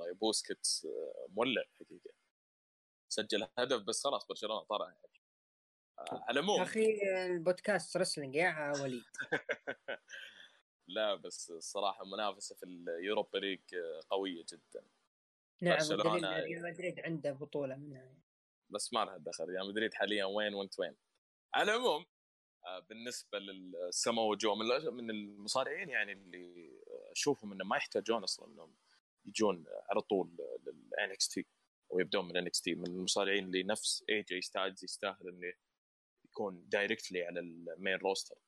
اوبا 0.00 0.10
الله 0.10 0.16
يبوسكت 0.16 0.86
مولع 1.28 1.64
حقيقة. 1.80 2.10
سجل 3.08 3.48
هدف 3.58 3.82
بس 3.82 4.04
خلاص 4.04 4.26
برشلونة 4.26 4.64
طلع 4.64 4.86
يعني. 4.86 5.20
على 5.98 6.40
العموم. 6.40 6.62
أخي 6.62 6.98
البودكاست 7.26 7.96
wrestling 7.96 8.34
يا 8.34 8.72
وليد. 8.82 9.02
لا 10.96 11.14
بس 11.14 11.50
الصراحة 11.50 12.02
المنافسه 12.02 12.54
في 12.54 12.62
ال 12.62 12.73
Europa 12.73 13.38
League 13.38 13.60
قوية 14.10 14.44
جدا. 14.52 14.86
نعم 15.62 15.78
ريال 15.92 16.62
مدريد 16.62 17.00
عنده 17.00 17.32
بطولة 17.32 17.76
منها. 17.76 18.14
بس 18.70 18.92
ما 18.92 19.04
لها 19.04 19.18
دخل. 19.18 19.44
ريال 19.44 19.68
مدريد 19.68 19.94
حاليا 19.94 20.24
وين 20.24 20.54
وانت 20.54 20.80
وين؟ 20.80 20.96
على 21.54 21.72
العموم 21.72 22.06
آه، 22.66 22.78
بالنسبة 22.78 23.38
للسمو 23.38 24.34
جو 24.34 24.54
من 24.90 25.10
المصارعين 25.10 25.88
يعني 25.88 26.12
اللي 26.12 26.70
أشوفهم 27.12 27.52
إنه 27.52 27.64
ما 27.64 27.76
يحتاجون 27.76 28.22
أصلا 28.22 28.48
إنهم 28.48 28.74
يجون 29.26 29.64
على 29.90 30.00
طول 30.00 30.36
لل 30.66 31.10
NXT 31.10 31.46
أو 31.92 32.00
يبدون 32.00 32.28
من 32.28 32.36
NXT 32.36 32.74
من 32.74 32.86
المصارعين 32.86 33.44
اللي 33.44 33.62
نفس 33.62 34.04
اي 34.10 34.22
جي 34.22 34.40
ستايلز 34.40 34.84
يستاهل 34.84 35.28
إنه 35.28 35.52
يكون 36.24 36.68
directly 36.68 37.22
على 37.22 37.40
ال 37.40 37.51
main 37.51 37.96
roster 37.96 38.38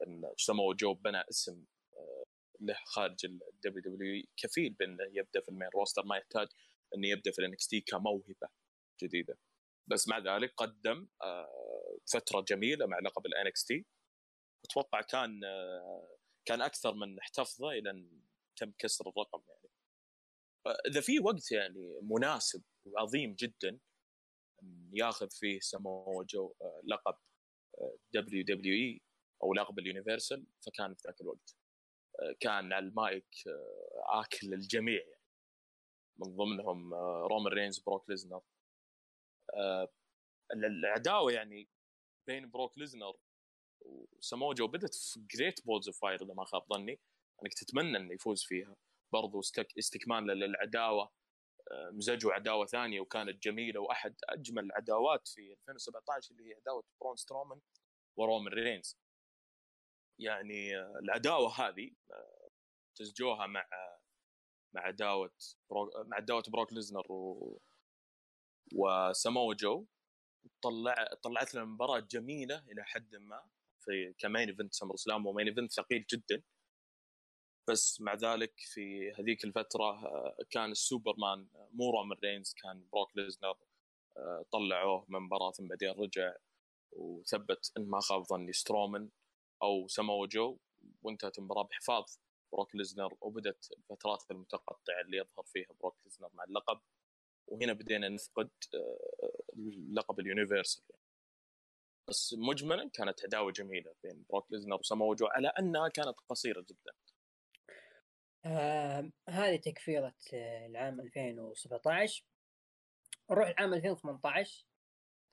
لأن 0.00 0.32
سمو 0.36 0.72
جو 0.72 0.94
بنى 0.94 1.22
اسم 1.30 1.64
آه، 1.96 2.24
له 2.60 2.76
خارج 2.84 3.26
ال 3.26 3.82
WW 3.94 4.24
كفيل 4.36 4.72
بانه 4.72 5.04
يبدأ 5.12 5.40
في 5.40 5.48
ال 5.48 5.52
main 5.52 5.68
roster 5.74 6.02
ما 6.04 6.16
يحتاج 6.16 6.48
إنه 6.94 7.08
يبدأ 7.08 7.30
في 7.30 7.38
ال 7.38 7.52
NXT 7.52 7.80
كموهبة 7.80 8.48
جديدة. 9.02 9.38
بس 9.90 10.08
مع 10.08 10.18
ذلك 10.18 10.54
قدم 10.56 11.08
آه، 11.22 11.98
فترة 12.12 12.40
جميلة 12.40 12.86
مع 12.86 12.98
لقب 12.98 13.26
ال 13.26 13.46
NXT 13.46 13.86
أتوقع 14.64 15.00
كان 15.00 15.44
آه، 15.44 16.16
كان 16.44 16.62
أكثر 16.62 16.94
من 16.94 17.18
احتفظ 17.18 17.53
به 17.53 17.70
إلى 17.70 17.90
أن 17.90 18.20
تم 18.56 18.72
كسر 18.78 19.08
الرقم 19.08 19.42
يعني. 19.48 19.65
إذا 20.66 21.00
في 21.00 21.20
وقت 21.20 21.52
يعني 21.52 21.98
مناسب 22.02 22.62
وعظيم 22.86 23.34
جدا 23.34 23.78
ياخذ 24.92 25.30
فيه 25.30 25.60
سمو 25.60 26.22
جو 26.22 26.54
آه، 26.62 26.80
لقب 26.84 27.16
WWE 28.14 29.02
أو 29.42 29.54
لقب 29.54 29.78
ال 29.78 29.85
Universal 29.85 30.46
فكان 30.66 30.94
في 30.94 31.02
ذاك 31.06 31.20
الوقت 31.20 31.56
كان 32.40 32.72
على 32.72 32.86
المايك 32.86 33.28
آكل 34.08 34.54
الجميع 34.54 35.00
يعني. 35.00 35.22
من 36.18 36.36
ضمنهم 36.36 36.94
رومان 36.94 37.52
رينز 37.52 37.78
بروك 37.78 38.10
ليزنر. 38.10 38.42
العداوة 40.52 41.32
يعني 41.32 41.68
بين 42.26 42.50
بروك 42.50 42.78
ليزنر 42.78 43.16
وسامو 43.80 44.37
جو 44.37 44.66
بدت 44.66 44.94
في 44.94 45.20
Great 45.30 45.66
Balls 45.66 45.88
of 45.88 46.00
Fire 46.00 46.22
إذا 46.24 46.34
ما 46.34 46.44
خاب 46.44 46.62
ظني. 46.74 47.00
انك 47.42 47.54
تتمنى 47.54 47.96
إنه 47.96 48.14
يفوز 48.14 48.44
فيها. 48.44 48.76
برضو 49.12 49.40
استكمال 49.78 50.26
للعداوة. 50.26 51.10
آه، 51.72 51.90
مزجوا 51.90 52.32
عداوة 52.32 52.66
ثانية 52.66 53.00
وكانت 53.00 53.42
جميلة 53.42 53.80
وأحد 53.80 54.14
أجمل 54.28 54.64
العداوات 54.64 55.28
في 55.28 55.52
2017 55.52 56.34
اللي 56.34 56.50
هي 56.50 56.54
عداوة 56.54 56.84
برون 57.00 57.16
سترومان 57.16 57.60
ورومان 58.18 58.52
رينز. 58.52 58.98
يعني 60.20 60.76
آه، 60.76 60.98
العداوة 61.02 61.60
هذه 61.60 61.90
آه، 62.10 62.48
مزجوها 62.98 63.46
مع 63.46 63.66
مع 64.74 64.82
عداوة 64.82 65.32
مع 66.06 66.16
عداوة 66.16 66.42
بروك 66.48 66.72
ليزنر 66.72 67.12
و... 67.12 67.58
وسامو 68.74 69.52
جو. 69.52 69.86
طلع 70.62 70.94
طلعت 71.22 71.54
لنا 71.54 71.64
مباراة 71.64 72.00
جميلة 72.00 72.58
إلى 72.58 72.84
حد 72.84 73.16
ما 73.16 73.48
في 73.84 74.14
ك 74.18 74.24
main 74.24 74.48
event 74.48 74.74
SummerSlam 74.74 75.26
و 75.26 75.30
main 75.30 75.48
event 75.48 75.72
ثقيل 75.72 76.06
جدا. 76.12 76.42
بس 77.68 78.00
مع 78.00 78.14
ذلك 78.14 78.52
في 78.56 79.12
هذيك 79.12 79.44
الفترة 79.44 80.06
آه، 80.06 80.36
كان 80.50 80.70
السوبرمان 80.70 81.46
آه، 81.54 81.68
مو 81.72 81.90
رومان 81.90 82.18
رينز 82.24 82.54
كان 82.62 82.84
بروك 82.92 83.16
ليزنر 83.16 83.56
آه، 84.16 84.44
طلعوه 84.52 85.06
من 85.08 85.20
مباراة 85.20 85.52
بعدين 85.60 85.90
رجع 85.90 86.34
وثبت 86.92 87.72
إن 87.78 87.86
ما 87.86 88.00
خاب 88.00 88.22
ظني 88.24 88.52
سترومان 88.52 89.10
أو 89.62 89.88
سمو 89.88 90.26
جو 90.26 90.58
وانتهت 91.02 91.38
المباراة 91.38 91.62
بحفاظ 91.62 92.04
بروك 92.52 92.74
ليزنر 92.74 93.16
وبدت 93.20 93.72
الفترات 93.72 94.24
المتقطعه 94.30 95.00
اللي 95.00 95.16
يظهر 95.16 95.44
فيها 95.44 95.68
بروك 95.80 95.96
ليزنر 96.04 96.30
مع 96.34 96.44
اللقب 96.44 96.80
وهنا 97.46 97.72
بدينا 97.72 98.08
نفقد 98.08 98.50
لقب 99.92 100.20
ال 100.20 100.26
Universal. 100.26 100.82
بس 102.08 102.34
مجملا 102.38 102.88
كانت 102.88 103.24
عداوة 103.24 103.52
جميلة 103.52 103.94
بين 104.02 104.24
بروك 104.30 104.52
ليزنر 104.52 104.76
وسمو 104.76 105.14
جو 105.14 105.26
على 105.26 105.48
أنها 105.48 105.88
كانت 105.88 106.16
قصيرة 106.28 106.60
جدا 106.60 106.92
آه 108.46 109.10
هذه 109.28 109.56
كفترة 109.56 110.14
آه، 110.34 110.66
العام 110.66 111.00
2017 111.00 112.24
نروح 113.30 113.48
العام 113.48 113.74
2018 113.74 114.66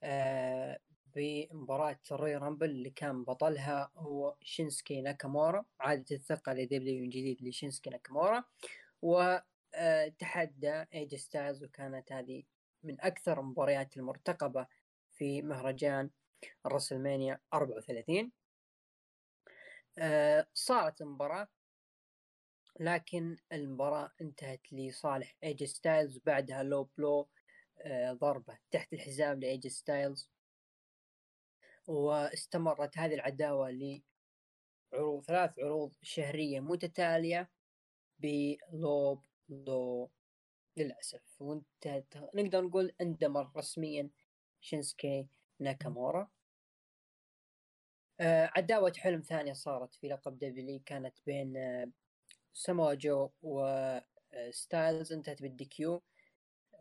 آه 0.03 0.79
بمباراة 1.15 1.99
Royal 2.11 2.35
Rumble 2.35 2.69
اللي 2.69 2.89
كان 2.89 3.23
بطلها 3.23 3.91
هو 3.95 4.35
شينسكي 4.41 5.01
ناكامورا 5.01 5.65
عادت 5.79 6.15
الثقة 6.15 6.53
ل 6.53 6.66
WWE 6.66 7.05
جديد 7.05 7.43
لشينسكي 7.43 7.89
ناكامورا. 7.89 8.43
وتحدى 9.01 10.69
آه، 10.69 10.87
اي 10.93 11.01
جي 11.01 11.15
ستايلز 11.15 11.63
وكانت 11.63 12.11
هذه 12.11 12.43
من 12.83 13.01
أكثر 13.01 13.39
المباريات 13.39 13.97
المرتقبة 13.97 14.67
في 15.11 15.41
مهرجان 15.41 16.09
ال 16.65 16.71
WrestleMania 16.71 17.39
34 17.53 18.31
آه 19.99 20.47
صارت 20.53 21.01
المباراة 21.01 21.47
لكن 22.79 23.37
المباراة 23.51 24.11
انتهت 24.21 24.73
لصالح 24.73 25.35
اي 25.43 25.50
جي 25.50 25.63
ستايلز 25.63 26.19
بعدها 26.25 26.63
low 26.63 26.89
blow 26.97 27.29
آه 27.81 28.13
ضربة 28.13 28.57
تحت 28.71 28.93
الحزام 28.93 29.39
لاي 29.39 29.53
جي 29.53 29.67
ستايلز 29.67 30.29
واستمرت 31.87 32.97
هذه 32.97 33.13
العداوة 33.13 33.69
لعروض 34.91 35.25
ثلاث 35.25 35.59
عروض 35.59 35.93
شهرية 36.01 36.59
متتالية 36.59 37.49
ب 38.19 38.46
low 38.46 39.25
blow 39.49 40.11
للأسف 40.77 41.41
وانت 41.41 42.03
نقدر 42.35 42.61
نقول 42.61 42.95
اندمر 43.01 43.51
رسميا 43.57 44.09
شينسكي 44.61 45.27
ناكامورا. 45.59 46.29
آه 48.19 48.51
عداوة 48.55 48.93
حلم 48.97 49.21
ثانية 49.21 49.53
صارت 49.53 49.95
في 49.95 50.07
لقب 50.07 50.39
WWE 50.39 50.79
كانت 50.79 51.17
بين 51.25 51.57
آه 51.57 51.91
سمو 52.53 52.93
جو 52.93 53.29
وستايلز 53.41 55.13
انتهت 55.13 55.41
بال 55.41 55.65
DQ 55.65 56.03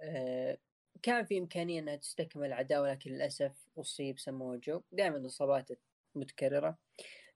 آه 0.03 0.59
كان 1.03 1.25
في 1.25 1.39
إمكانية 1.39 1.81
أنها 1.81 1.97
تستكمل 1.97 2.47
العداوة 2.47 2.91
لكن 2.91 3.11
للأسف 3.11 3.53
أصيب 3.79 4.19
سمو 4.19 4.57
جو 4.57 4.83
دائما 4.93 5.17
الإصابات 5.17 5.69
متكررة. 6.15 6.79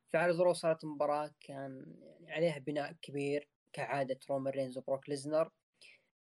في 0.09 0.17
عرض 0.19 0.41
Raw 0.41 0.53
صارت 0.53 0.85
مباراة 0.85 1.31
كان 1.41 1.97
يعني 2.21 2.33
عليها 2.33 2.59
بناء 2.59 2.93
كبير 3.03 3.49
كعادة 3.73 4.19
رومان 4.31 4.53
رينز 4.53 4.79
وبروك 4.79 5.09
ليزنر. 5.09 5.51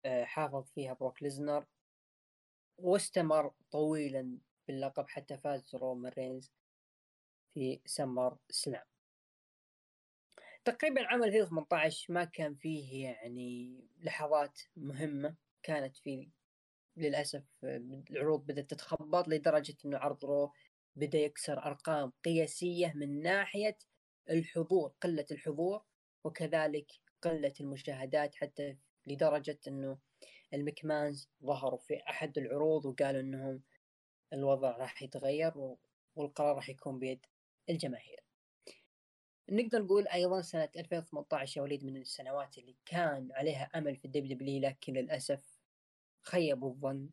آه 0.05 0.25
حافظ 0.25 0.71
فيها 0.71 0.93
بروك 0.95 1.23
ليزنر. 1.23 1.67
واستمر 2.79 3.53
طويلا 3.71 4.39
باللقب 4.69 5.09
حتى 5.09 5.39
فاز 5.39 5.75
رومان 5.75 6.13
رينز 6.13 6.53
في 7.55 7.81
سمر 7.87 8.37
سلام. 8.51 8.92
تقريبا 10.65 11.07
عام 11.07 11.25
2018 11.25 12.13
ما 12.13 12.25
كان 12.25 12.55
فيه 12.55 13.05
يعني 13.05 13.81
لحظات 14.01 14.61
مهمة 14.77 15.35
كانت 15.63 15.97
في 15.97 16.29
للأسف 16.97 17.43
العروض 18.11 18.47
بدأت 18.47 18.71
تتخبط 18.71 19.29
لدرجة 19.29 19.77
أنه 19.85 19.99
عرض 19.99 20.25
Raw 20.25 20.53
بدأ 20.97 21.19
يكسر 21.19 21.65
أرقام 21.67 22.13
قياسية 22.25 22.93
من 22.97 23.23
ناحية 23.23 23.79
الحضور 24.31 24.93
قلة 25.01 25.27
الحضور 25.31 25.83
وكذلك 26.25 26.93
قلة 27.23 27.53
المشاهدات 27.61 28.35
حتى 28.35 28.77
لدرجة 29.07 29.59
أنه 29.69 29.99
المكمانز 30.55 31.29
ظهروا 31.45 31.79
في 31.79 32.03
أحد 32.11 32.39
العروض 32.39 32.87
وقالوا 32.87 33.21
أنهم 33.21 33.63
الوضع 34.33 34.77
راح 34.77 35.03
يتغير 35.03 35.77
والقرار 36.17 36.57
راح 36.57 36.69
يكون 36.69 36.99
بيد 36.99 37.27
الجماهير. 37.71 38.22
نقدر 39.53 39.83
نقول 39.83 40.09
أيضا 40.09 40.41
سنة 40.41 40.69
2018 40.77 41.59
يا 41.61 41.63
وليد 41.63 41.85
من 41.85 41.97
السنوات 41.97 42.59
اللي 42.59 42.77
كان 42.87 43.33
عليها 43.33 43.71
أمل 43.75 43.97
في 43.97 44.05
ال 44.05 44.37
WW 44.37 44.61
لكن 44.61 44.93
للأسف 44.93 45.61
خيبوا 46.23 46.71
الظن 46.71 47.11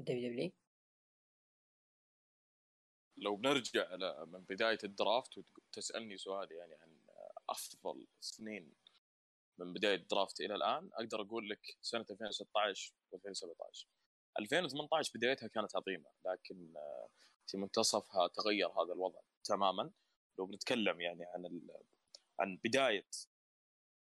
ال 0.00 0.30
WW 0.30 0.52
لو 3.16 3.36
بنرجع 3.36 3.96
من 4.24 4.40
بداية 4.40 4.78
ال 4.84 4.93
draft 4.93 5.38
وتسألني 5.38 6.16
سؤال 6.16 6.52
يعني 6.52 6.74
عن 6.74 6.98
أفضل 7.48 8.06
سنين 8.20 8.74
من 9.58 9.72
بداية 9.72 9.94
ال 9.94 10.02
draft 10.02 10.40
إلى 10.40 10.54
الآن 10.54 10.90
أقدر 10.92 11.22
أقول 11.22 11.48
لك 11.48 11.76
سنة 11.82 12.06
2016 12.10 12.94
و2017 13.14 13.86
2018 14.40 15.12
بدايتها 15.14 15.46
كانت 15.46 15.76
عظيمة 15.76 16.10
لكن 16.26 16.74
في 17.46 17.56
منتصفها 17.56 18.28
تغير 18.28 18.68
هذا 18.68 18.92
الوضع 18.92 19.20
تماما. 19.44 19.90
لو 20.38 20.46
بنتكلم 20.46 21.00
يعني 21.00 21.24
عن 21.24 21.46
ال... 21.46 21.70
عن 22.40 22.58
بداية 22.64 23.06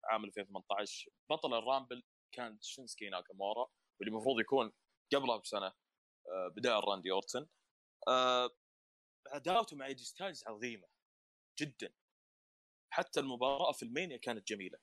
عام 0.04 0.24
2018 0.24 1.10
بطل 1.30 1.54
ال 1.54 1.61
Rumble 1.61 2.02
كان 2.32 2.58
شينسكي 2.60 3.08
ناكامورا 3.08 3.68
واللي 4.00 4.12
المفروض 4.12 4.40
يكون 4.40 4.72
قبلها 5.14 5.36
بسنة 5.36 5.66
آه، 6.26 6.48
بداية 6.56 6.80
راندي 6.80 7.10
أورتن. 7.10 7.46
آه، 8.08 8.50
عداوته 9.26 9.76
مع 9.76 9.86
إيجي 9.86 10.04
ستايلز 10.04 10.44
عظيمة 10.46 10.88
جدا. 11.60 11.92
حتى 12.92 13.20
المباراة 13.20 13.72
في 13.72 13.82
ال 13.82 13.88
Mania 13.88 14.16
كانت 14.16 14.48
جميلة. 14.48 14.78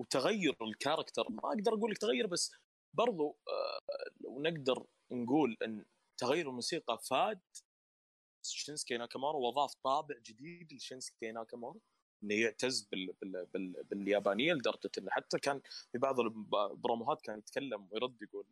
وتغير 0.00 0.56
ال 0.62 0.68
character 0.68 1.26
ما 1.30 1.48
أقدر 1.48 1.74
أقول 1.74 1.90
لك 1.90 1.98
تغير 1.98 2.26
بس 2.26 2.52
برضو 2.94 3.38
آه، 3.48 3.80
لو 4.20 4.42
نقدر 4.42 4.86
نقول 5.10 5.56
إن 5.62 5.84
تغير 6.18 6.48
الموسيقى 6.48 6.98
أفاد 7.10 7.40
شينسكي 8.52 8.96
ناكامورا 8.96 9.36
واضاف 9.36 9.74
طابع 9.74 10.16
جديد 10.18 10.72
لشينسكي 10.72 11.32
ناكامورا 11.32 11.80
إنه 12.22 12.34
يعتز 12.34 12.88
بال... 12.92 13.12
بال... 13.22 13.46
بال... 13.46 13.84
باليابانية 13.84 14.52
لدرجة 14.52 14.90
إنه 14.98 15.10
حتى 15.10 15.38
كان 15.38 15.60
في 15.92 15.98
بعض 15.98 16.20
البروموهات 16.20 17.22
كان 17.22 17.38
يتكلم 17.38 17.88
ويرد 17.90 18.22
يقول 18.22 18.46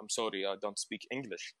I'm 0.00 0.08
sorry 0.08 0.50
I 0.50 0.56
don't 0.56 0.78
speak 0.78 1.12
English 1.12 1.56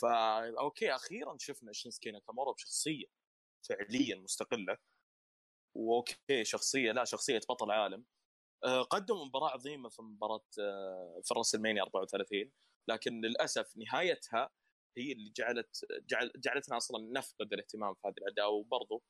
فا 0.00 0.58
okay 0.58 0.94
أخيرا 0.94 1.36
شفنا 1.38 1.72
شينسكي 1.72 2.10
ناكامورا 2.10 2.52
بشخصية 2.52 3.06
فعليا 3.68 4.16
مستقلة. 4.16 4.78
و 5.74 5.88
okay 5.88 6.44
شخصية 6.44 6.92
لا 6.92 7.04
شخصية 7.04 7.40
بطل 7.48 7.70
عالم. 7.70 8.04
آه، 8.64 8.82
قدموا 8.82 9.24
مباراة 9.24 9.50
عظيمة 9.50 9.88
في 9.88 10.02
مباراة 10.02 10.44
آه، 10.60 11.20
في 11.24 11.32
ال 11.32 11.36
WrestleMania 11.36 11.82
34 11.82 12.50
لكن 12.88 13.20
للأسف 13.20 13.76
نهايتها 13.76 14.50
هي 14.98 15.12
اللي 15.12 15.30
جعلت 15.36 15.86
جعل 16.10 16.32
جعلتنا 16.36 16.76
أصلا 16.76 17.12
نفقد 17.12 17.52
الاهتمام 17.52 17.94
في 17.94 18.08
هذه 18.08 18.14
العداوه 18.18 18.52
وبرضو 18.52 19.02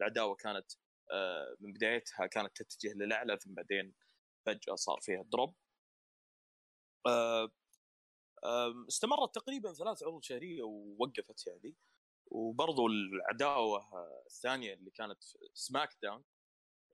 العداوه 0.00 0.34
كانت 0.34 0.72
آه، 1.12 1.56
من 1.60 1.72
بدايتها 1.72 2.26
كانت 2.26 2.62
تتجه 2.62 2.92
للأعلى 2.94 3.38
ثم 3.38 3.54
بعدين 3.54 3.94
فجأة 4.46 4.74
صار 4.74 4.98
فيها 5.00 5.22
drop. 5.22 5.54
استمرت 8.88 9.34
تقريبا 9.34 9.72
ثلاث 9.72 10.02
عروض 10.02 10.22
شهرية 10.22 10.62
ووقفت 10.62 11.46
يعني. 11.46 11.76
وبرضو 12.26 12.86
العداوة 12.86 13.88
الثانية 14.26 14.74
اللي 14.74 14.90
كانت 14.90 15.18
SmackDown 15.54 16.24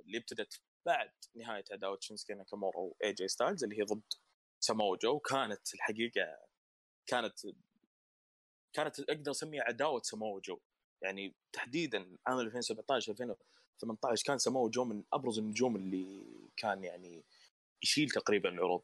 اللي 0.00 0.18
ابتدت 0.18 0.60
بعد 0.86 1.12
نهاية 1.34 1.64
عداوة 1.72 1.98
شينسكي 2.00 2.34
ناكامورا 2.34 2.78
وإي 2.78 3.12
جي 3.12 3.28
ستايلز 3.28 3.64
اللي 3.64 3.78
هي 3.78 3.82
ضد 3.82 4.12
سامو 4.60 4.96
جو 4.96 5.18
كانت 5.18 5.74
الحقيقة 5.74 6.38
كانت 7.06 7.38
كانت 8.74 9.00
أقدر 9.00 9.30
اسميها 9.30 9.62
عداوة 9.62 10.02
سامو 10.02 10.40
جو. 10.40 10.60
يعني 11.02 11.34
تحديدا 11.52 12.16
عام 12.26 12.40
2017 12.40 13.12
2018 13.12 14.24
كان 14.26 14.38
سامو 14.38 14.68
جو 14.68 14.84
من 14.84 15.04
أبرز 15.12 15.38
النجوم 15.38 15.76
اللي 15.76 16.26
كان 16.56 16.84
يعني 16.84 17.24
يشيل 17.82 18.10
تقريبا 18.10 18.48
العروض 18.48 18.82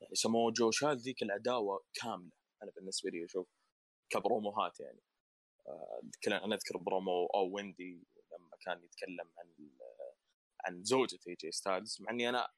يعني 0.00 0.14
سامو 0.14 0.50
جو 0.50 0.70
شال 0.70 0.98
ذيك 0.98 1.22
العداوة 1.22 1.84
كاملة. 1.94 2.32
أنا 2.62 2.70
بالنسبة 2.70 3.10
لي 3.10 3.24
أشوف 3.24 3.48
كبروموهات 4.10 4.80
يعني. 4.80 5.02
آه، 5.66 6.02
أنا 6.26 6.54
أذكر 6.54 6.78
برومو 6.78 7.26
أو 7.26 7.54
ويندي 7.54 8.06
لما 8.32 8.56
كان 8.60 8.84
يتكلم 8.84 9.30
عن 9.38 9.70
عن 10.64 10.84
زوجة 10.84 11.18
إي 11.28 11.34
جي 11.34 11.52
ستايلز 11.52 11.96
مع 12.00 12.10
إني 12.10 12.28
أنا 12.28 12.48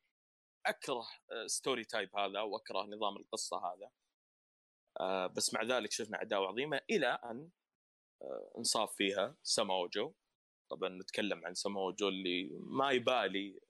أكره 0.66 1.02
story 1.47 1.83
آه، 1.82 1.86
type 1.91 2.16
هذا 2.16 2.40
وأكره 2.40 2.82
نظام 2.82 3.16
القصة 3.16 3.56
هذا. 3.56 3.90
آه، 5.01 5.27
بس 5.27 5.55
مع 5.55 5.62
ذلك 5.62 5.93
شفنا 5.93 6.19
عداوه 6.19 6.49
عظيمة 6.49 6.81
إلى 6.91 7.07
أن 7.07 7.51
انصاب 8.59 8.95
فيها 8.97 9.37
ساموجو. 9.43 10.15
طبعا 10.71 10.89
نتكلم 10.89 11.47
عن 11.47 11.55
ساموجو 11.55 12.09
اللي 12.09 12.51
ما 12.53 12.91
يبالي 12.91 13.61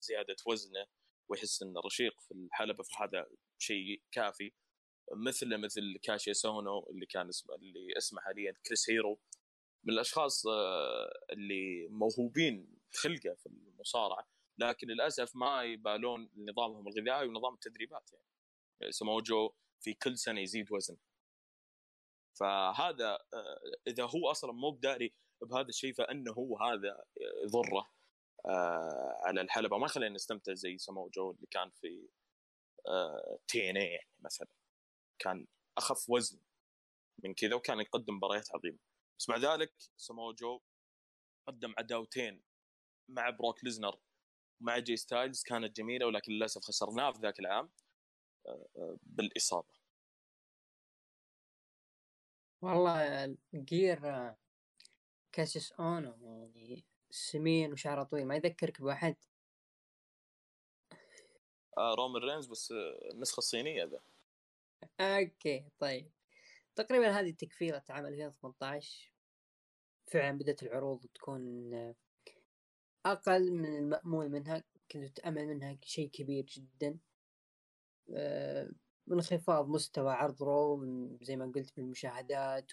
زيادة 0.00 0.36
وزنه 0.46 0.86
ويحس 1.30 1.62
إنه 1.62 1.80
رشيق 1.80 2.20
في 2.20 2.34
الحلبة 2.34 2.82
فهذا 2.82 3.26
شيء 3.58 4.02
كافي. 4.12 4.52
مثل 5.12 5.56
مثل 5.56 5.98
كاسيس 6.02 6.34
أونو 6.34 6.86
اللي 6.90 7.06
كان 7.06 7.28
اسمه 7.28 7.54
اللي 7.54 7.96
اسمه 7.96 8.20
حاليا 8.20 8.54
كريس 8.66 8.90
هيرو. 8.90 9.20
من 9.84 9.94
الأشخاص 9.94 10.46
آه، 10.46 11.10
اللي 11.32 11.88
موهوبين 11.90 12.78
خلقه 12.90 13.34
في 13.34 13.46
المصارعة 13.46 14.28
لكن 14.58 14.86
للأسف 14.88 15.36
ما 15.36 15.62
يبالون 15.62 16.30
نظامهم 16.36 16.88
الغذائي 16.88 17.28
ونظام 17.28 17.54
التدريبات. 17.54 18.10
يعني 18.80 18.92
سموجو 18.92 19.52
في 19.80 19.94
كل 19.94 20.18
سنة 20.18 20.40
يزيد 20.40 20.72
وزن. 20.72 20.96
فهذا 22.40 23.18
آه، 23.34 23.60
إذا 23.86 24.04
هو 24.04 24.30
أصلا 24.30 24.52
مو 24.52 24.70
بداري 24.70 25.14
بهذا 25.42 25.68
الشيء 25.68 25.94
فإنه 25.94 26.32
هو 26.32 26.58
هذا 26.58 27.04
يضره 27.44 27.88
آه، 28.46 29.18
على 29.24 29.40
الحلبة. 29.40 29.78
ما 29.78 29.88
خلينا 29.88 30.14
نستمتع 30.14 30.54
زي 30.54 30.78
سموجو 30.78 31.30
اللي 31.30 31.46
كان 31.50 31.70
في 31.70 32.08
تي 33.48 33.70
إن 33.70 33.76
اي 33.76 33.84
يعني 33.84 34.10
مثلا. 34.20 34.48
كان 35.18 35.46
أخف 35.78 36.10
وزن 36.10 36.40
من 37.24 37.34
كذا 37.34 37.54
وكان 37.54 37.80
يقدم 37.80 38.14
مباريات 38.14 38.54
عظيمة. 38.54 38.78
بس 39.18 39.28
مع 39.28 39.36
ذلك 39.36 39.74
سموجو 39.96 40.60
قدم 41.48 41.74
عداوتين 41.78 42.42
مع 43.08 43.30
بروك 43.30 43.64
ليزنر 43.64 43.98
مع 44.60 44.78
جي 44.78 44.96
ستايلز 44.96 45.42
كانت 45.42 45.76
جميلة 45.76 46.06
ولكن 46.06 46.32
للأسف 46.32 46.62
خسرناه 46.62 47.12
في 47.12 47.18
ذاك 47.20 47.40
العام. 47.40 47.64
آه، 47.64 47.68
آه، 47.68 47.87
بالإصابة. 49.02 49.78
والله 52.62 53.36
جير 53.54 54.10
آه، 54.10 54.36
كاسيس 55.32 55.72
أونو 55.72 56.14
يعني 56.54 56.84
سمين 57.10 57.72
وشعره 57.72 58.02
طويل 58.02 58.26
ما 58.26 58.36
يذكرك 58.36 58.80
بواحد. 58.80 59.16
آه 61.78 61.94
رومان 61.94 62.22
رينز 62.22 62.46
بس 62.46 62.74
النسخه 63.12 63.38
الصينيه 63.38 63.84
ذا. 63.84 64.00
okay 65.00 65.64
طيب. 65.78 66.10
تقريبا 66.76 67.10
هذه 67.10 67.30
تكفيلة 67.30 67.82
عام 67.88 68.06
2018 68.06 69.12
فعلا 70.06 70.38
بدأت 70.38 70.62
العروض 70.62 71.06
تكون 71.14 71.72
أقل 73.06 73.52
من 73.52 73.78
المأمول 73.78 74.28
منها. 74.28 74.64
كنت 74.92 75.16
تأمل 75.16 75.46
منها 75.46 75.78
شيء 75.82 76.10
كبير 76.10 76.44
جدا. 76.44 76.98
آه، 78.14 78.70
انخفاض 79.12 79.68
مستوى 79.68 80.12
عرض 80.12 80.42
رو 80.42 80.86
زي 81.22 81.36
ما 81.36 81.52
قلت 81.54 81.76
بالمشاهدات 81.76 82.72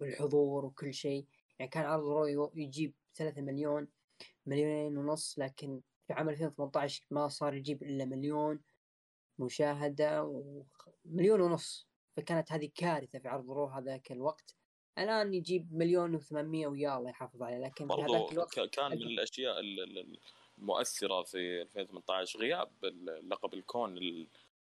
والحضور 0.00 0.64
وكل 0.64 0.94
شيء. 0.94 1.26
يعني 1.58 1.70
كان 1.70 1.84
عرض 1.84 2.04
رو 2.04 2.50
يجيب 2.54 2.94
ثلاثة 3.14 3.42
مليون 3.42 3.88
مليونين 4.46 4.98
ونص 4.98 5.38
لكن 5.38 5.80
في 6.06 6.12
عام 6.12 6.28
2018 6.28 7.04
ما 7.10 7.28
صار 7.28 7.54
يجيب 7.54 7.82
إلا 7.82 8.04
مليون 8.04 8.60
مشاهدة 9.38 10.24
ومليون 10.24 11.40
ونص. 11.40 11.88
فكانت 12.16 12.52
هذه 12.52 12.70
كارثة 12.74 13.18
في 13.18 13.28
عرض 13.28 13.50
رو 13.50 13.66
هذاك 13.66 14.12
الوقت. 14.12 14.56
الآن 14.98 15.34
يجيب 15.34 15.74
مليون 15.74 16.20
و800 16.20 16.66
ويا 16.66 16.98
الله 16.98 17.10
يحافظ 17.10 17.42
عليه 17.42 17.58
لكن 17.58 17.88
في 17.88 18.02
هذاك 18.02 18.32
الوقت 18.32 18.60
كان 18.60 18.90
من 18.90 19.02
الأشياء 19.02 19.60
المؤثره 20.58 21.22
في 21.22 21.62
2018 21.62 22.38
غياب 22.38 22.84
لقب 23.22 23.54
الكون 23.54 23.98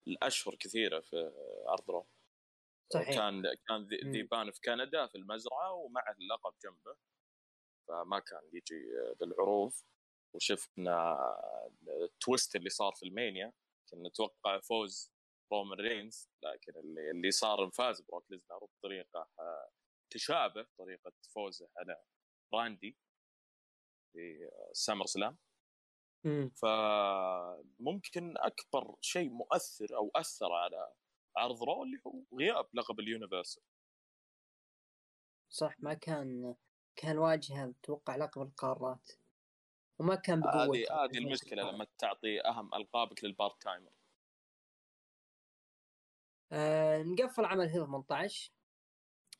الأشهر 0.06 0.54
كثيرة 0.54 1.00
في 1.00 1.32
عرض 1.66 1.90
رو 1.90 2.06
صحيح. 2.92 3.14
كان 3.16 3.42
كان 3.68 3.88
ذيبان 4.12 4.50
في 4.50 4.60
كندا 4.60 5.06
في 5.06 5.14
المزرعة 5.14 5.72
ومع 5.72 6.04
اللقب 6.20 6.54
جنبه. 6.64 6.96
فما 7.88 8.18
كان 8.18 8.50
يجي 8.52 8.84
للعروض 9.20 9.72
وشفنا 10.34 11.18
ال 11.88 11.99
twist 11.99 12.56
اللي 12.56 12.70
صار 12.70 12.92
في 12.92 13.06
WrestleMania. 13.06 13.52
كنا 13.90 14.08
نتوقع 14.08 14.60
فوز 14.60 15.12
رومان 15.52 15.80
رينز 15.80 16.30
لكن 16.42 16.72
اللي 16.76 17.10
اللي 17.10 17.30
صار 17.30 17.70
فاز 17.70 18.00
بروك 18.00 18.30
ليزنر 18.30 18.58
بطريقة 18.64 19.28
تشابه 20.10 20.66
طريقة 20.78 21.12
فوزه 21.34 21.68
على 21.76 22.02
راندي 22.54 22.96
في 24.12 24.50
SummerSlam. 24.72 25.38
فممكن 26.62 28.34
أكبر 28.38 28.96
شيء 29.00 29.30
مؤثر 29.30 29.96
أو 29.96 30.10
أثر 30.16 30.52
على 30.52 30.92
عرض 31.36 31.62
Raw 31.62 31.82
اللي 31.82 31.98
هو 32.06 32.38
غياب 32.38 32.66
لقب 32.74 33.00
ال 33.00 33.06
Universal. 33.06 33.62
صح 35.48 35.80
ما 35.80 35.94
كان 35.94 36.54
كان 36.96 37.18
واجهة 37.18 37.70
أتوقع 37.70 38.16
لقب 38.16 38.42
القارات. 38.42 39.12
وما 39.98 40.14
كان 40.14 40.40
بقوة 40.40 40.76
هذه 40.76 41.04
هذه 41.04 41.18
المشكلة 41.18 41.70
لما 41.70 41.86
تعطي 41.98 42.40
أهم 42.40 42.74
ألقابك 42.74 43.24
لل 43.24 43.62
part-timer. 43.62 43.92
آه 46.52 47.02
نقفل 47.02 47.44
عام 47.44 47.60
2018 47.60 48.52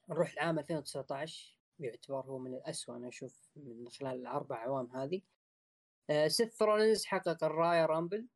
نروح 0.08 0.34
لعام 0.34 0.58
2019 0.58 1.56
يعتبر 1.78 2.26
هو 2.26 2.38
من 2.38 2.54
الأسوأ 2.54 2.96
أنا 2.96 3.08
أشوف 3.08 3.50
من 3.56 3.88
خلال 3.88 4.20
الأربع 4.20 4.56
أعوام 4.56 4.96
هذه. 4.96 5.22
سيث 6.08 6.62
رولينز 6.62 7.04
حقق 7.04 7.44
ال 7.44 7.86
Royal 7.86 8.05
Rumble 8.05 8.28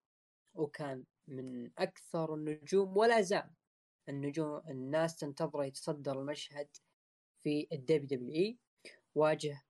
وكان 0.55 1.05
من 1.29 1.71
أكثر 1.79 2.35
النجوم 2.35 2.97
ولا 2.97 3.21
زال 3.21 3.51
النجوم 4.09 4.63
الناس 4.69 5.17
تنتظره 5.17 5.65
يتصدر 5.65 6.21
المشهد 6.21 6.69
في 7.43 7.69
ال 7.73 8.07
WWE. 8.07 8.59
واجه 9.15 9.63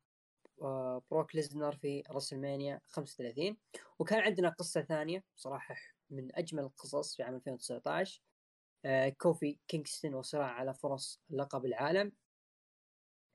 آه 0.63 1.03
بروك 1.11 1.35
ليزنر 1.35 1.77
في 1.77 2.03
WrestleMania 2.11 2.81
35 2.89 3.57
وكان 3.99 4.21
عندنا 4.21 4.49
قصة 4.49 4.83
ثانية 4.83 5.25
صراحة 5.37 5.75
من 6.11 6.37
أجمل 6.37 6.63
القصص 6.63 7.17
في 7.17 7.23
عام 7.23 7.35
2019 7.35 8.23
آه، 8.85 9.09
كوفي 9.09 9.59
كينغستون 9.69 10.15
وصراع 10.15 10.47
على 10.47 10.75
فرص 10.75 11.21
لقب 11.31 11.67
العالم. 11.67 12.13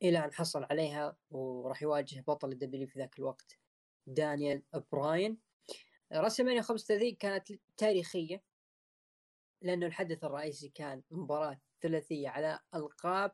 إلى 0.03 0.25
أن 0.25 0.33
حصل 0.33 0.63
عليها 0.63 1.17
وراح 1.29 1.81
يواجه 1.81 2.23
بطل 2.27 2.51
ال 2.51 2.69
W 2.69 2.87
في 2.87 2.99
ذاك 2.99 3.19
الوقت 3.19 3.60
دانيال 4.07 4.63
براين. 4.91 5.37
WrestleMania 6.11 6.61
35 6.61 7.15
كانت 7.15 7.51
تاريخية 7.77 8.43
لأنه 9.61 9.85
الحدث 9.85 10.23
الرئيسي 10.23 10.69
كان 10.69 11.03
مباراة 11.11 11.61
ثلاثية 11.81 12.29
على 12.29 12.59
ألقاب 12.75 13.31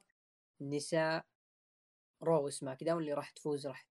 نساء 0.62 1.26
Raw 2.24 2.50
SmackDown 2.50 3.02
اللي 3.02 3.14
راح 3.14 3.30
تفوز 3.30 3.68
راح 3.68 3.88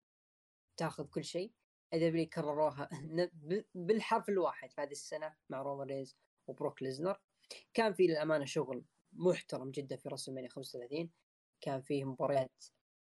تاخذ 0.76 1.06
كل 1.06 1.24
شيء. 1.24 1.52
ال 1.94 2.11
W 2.11 2.28
كرروها 2.28 2.88
بالحرف 3.74 4.28
الواحد 4.28 4.72
في 4.72 4.80
هذه 4.80 4.90
السنة 4.90 5.34
مع 5.48 5.62
رومان 5.62 5.86
رينز 5.88 6.16
وبروك 6.46 6.82
ليزنر. 6.82 7.20
كان 7.74 7.92
في 7.92 8.06
للأمانة 8.06 8.44
شغل 8.44 8.84
محترم 9.12 9.70
جدا 9.70 9.96
في 9.96 10.09
WrestleMania 10.28 10.48
35 10.48 11.10
كان 11.60 11.80
فيه 11.80 12.05
مباريات 12.05 12.64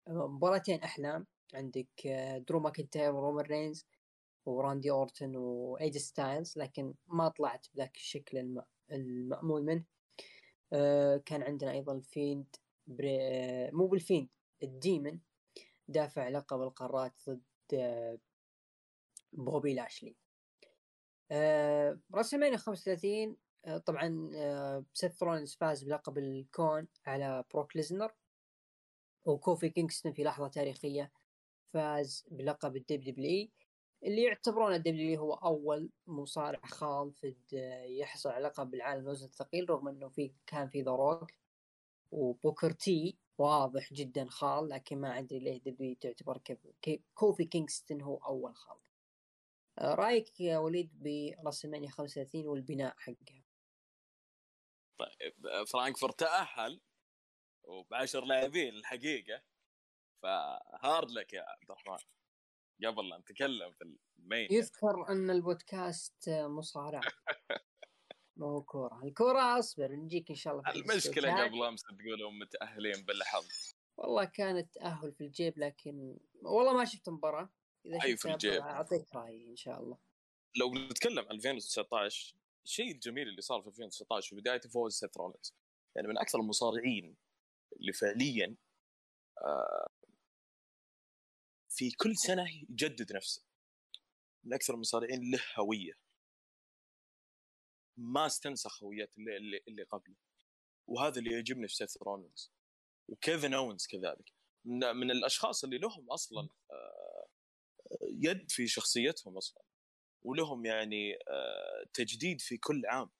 مباراتين 0.08 0.82
أحلام. 0.82 1.26
عندك 1.54 2.06
آه، 2.06 2.38
درو 2.38 2.60
ماكنتاير 2.60 3.14
ورومان 3.14 3.46
رينز 3.46 3.86
وراندي 4.46 4.90
أورتن 4.90 5.36
وإي 5.36 5.67
جي 5.67 5.98
ستايلز 5.98 6.58
لكن 6.58 6.94
ما 7.06 7.28
طلعت 7.28 7.66
بذاك 7.74 7.96
الشكل 7.96 8.62
المأمول 8.92 9.64
منه. 9.64 9.84
آه، 10.72 11.16
كان 11.16 11.42
عندنا 11.42 11.72
أيضا 11.72 11.92
ال 11.92 12.03
Fiend 12.03 12.56
بري... 12.86 13.18
آه، 13.20 13.70
مو 13.70 13.86
بال 13.86 13.98
Fiend 13.98 14.28
ال 14.62 14.72
Demon 14.72 15.18
دافع 15.88 16.28
لقب 16.28 16.62
القارات 16.62 17.12
ضد 17.28 18.18
بوبي 19.32 19.74
لاشلي. 19.74 20.16
WrestleMania 22.12 22.56
35 22.56 23.36
آه، 23.66 23.78
طبعا 23.78 24.30
آه، 24.34 24.84
سيث 24.94 25.22
رولينز 25.22 25.54
فاز 25.54 25.84
بلقب 25.84 26.18
الكون 26.18 26.88
على 27.06 27.44
بروك 27.52 27.76
ليزنر. 27.76 28.14
وكوفي 29.24 29.68
كينغستون 29.68 30.12
في 30.12 30.24
لحظة 30.24 30.48
تاريخية 30.48 31.12
فاز 31.76 32.26
بلقب 32.30 32.76
ال 32.76 33.00
WW 33.00 33.48
اللي 34.04 34.22
يعتبرونه 34.22 34.76
W 34.76 35.20
هو 35.20 35.34
أول 35.34 35.90
مصارع 36.06 36.60
خاض 36.64 37.10
في 37.10 37.34
يحصل 38.00 38.30
على 38.30 38.44
لقب 38.44 38.74
العالم 38.74 39.02
الوزن 39.02 39.26
الثقيل 39.26 39.70
رغم 39.70 39.88
إنه 39.88 40.08
في 40.08 40.32
كان 40.46 40.68
في 40.68 40.82
ذا 40.82 41.02
روك 41.02 41.30
وبوكر 42.10 42.70
تي 42.70 43.18
واضح 43.38 43.92
جدا 43.92 44.26
خال 44.28 44.68
لكن 44.68 45.00
ما 45.00 45.18
أدري 45.18 45.38
ليه 45.38 45.60
W 45.60 45.94
تعتبر 45.94 46.40
كوفي 47.14 47.44
كينغستون 47.44 48.02
هو 48.02 48.16
أول 48.16 48.54
خال. 48.54 48.78
آه، 49.78 49.94
رأيك 49.94 50.40
يا 50.40 50.58
وليد 50.58 50.90
ب 50.94 51.02
WrestleMania 51.02 51.90
35 51.90 52.46
والبناء 52.46 52.94
حقها؟ 52.98 53.44
طيب 54.98 55.64
فرانكفورت 55.66 56.20
تأهل 56.20 56.80
وبعشر 57.64 58.24
لاعبين 58.24 58.74
الحقيقة. 58.74 59.42
ف 60.22 60.40
hard 60.40 61.10
luck 61.10 61.32
يا 61.32 61.42
عبد 61.48 61.70
الرحمن. 61.70 61.98
قبل 62.86 63.08
لا 63.08 63.18
نتكلم 63.18 63.72
في 63.72 63.96
ال 64.18 64.24
main. 64.24 64.52
يذكر 64.52 65.08
أن 65.08 65.30
البودكاست 65.30 66.28
مصارعه 66.28 67.00
مو 68.36 68.62
كورة. 68.62 69.04
الكورة 69.04 69.58
أصبر 69.58 69.92
نجيك 69.92 70.30
إن 70.30 70.36
شاء 70.36 70.52
الله 70.52 70.70
المشكلة 70.70 71.44
قبل 71.44 71.62
أمس 71.62 71.82
تقولون 71.82 72.38
متأهلين 72.38 73.04
بالحظ. 73.04 73.48
والله 73.96 74.24
كانت 74.24 74.74
تأهل 74.74 75.12
في 75.12 75.20
الجيب 75.20 75.58
لكن 75.58 76.18
والله 76.42 76.72
ما 76.72 76.84
شفت 76.84 77.08
مباراة. 77.08 77.48
إذا 77.86 78.02
أيوة، 78.02 78.16
شفت 78.16 78.26
في 78.26 78.32
الجيب. 78.32 78.60
أعطيك 78.60 79.14
رأيي 79.14 79.50
إن 79.50 79.56
شاء 79.56 79.80
الله. 79.80 79.98
لو 80.56 80.74
نتكلم 80.74 81.26
2019 81.30 82.34
الشيء 82.64 82.92
الجميل 82.92 83.28
اللي 83.28 83.40
صار 83.40 83.62
في 83.62 83.68
2019 83.68 84.28
في 84.28 84.36
بداية 84.36 84.60
فوز 84.60 84.94
سيث 84.94 85.16
رولينز 85.16 85.54
يعني 85.96 86.08
من 86.08 86.18
أكثر 86.18 86.40
المصارعين 86.40 87.16
اللي 87.76 87.92
فعليا 87.92 88.56
آه، 89.42 89.88
في 91.76 91.90
كل 91.90 92.16
سنة 92.16 92.44
يجدد 92.70 93.12
نفسه. 93.12 93.42
من 94.44 94.54
أكثر 94.54 94.74
المصارعين 94.74 95.30
له 95.30 95.42
هوية. 95.58 95.92
ما 97.96 98.26
استنسخ 98.26 98.82
هويات 98.82 99.18
اللي, 99.18 99.36
اللي, 99.36 99.60
اللي 99.68 99.82
قبله. 99.82 100.16
وهذا 100.86 101.18
اللي 101.18 101.32
يعجبني 101.32 101.68
في 101.68 101.74
سيث 101.74 102.02
رولينز 102.02 102.52
وكيفن 103.08 103.54
اونز 103.54 103.86
كذلك. 103.86 104.32
من, 104.64 104.96
من 104.96 105.10
الأشخاص 105.10 105.64
اللي 105.64 105.78
لهم 105.78 106.10
أصلا 106.10 106.48
آه، 106.70 107.28
يد 108.02 108.50
في 108.50 108.66
شخصيتهم 108.66 109.36
أصلا. 109.36 109.62
ولهم 110.22 110.66
يعني 110.66 111.14
آه، 111.14 111.86
تجديد 111.92 112.40
في 112.40 112.56
كل 112.56 112.82
عام. 112.86 113.10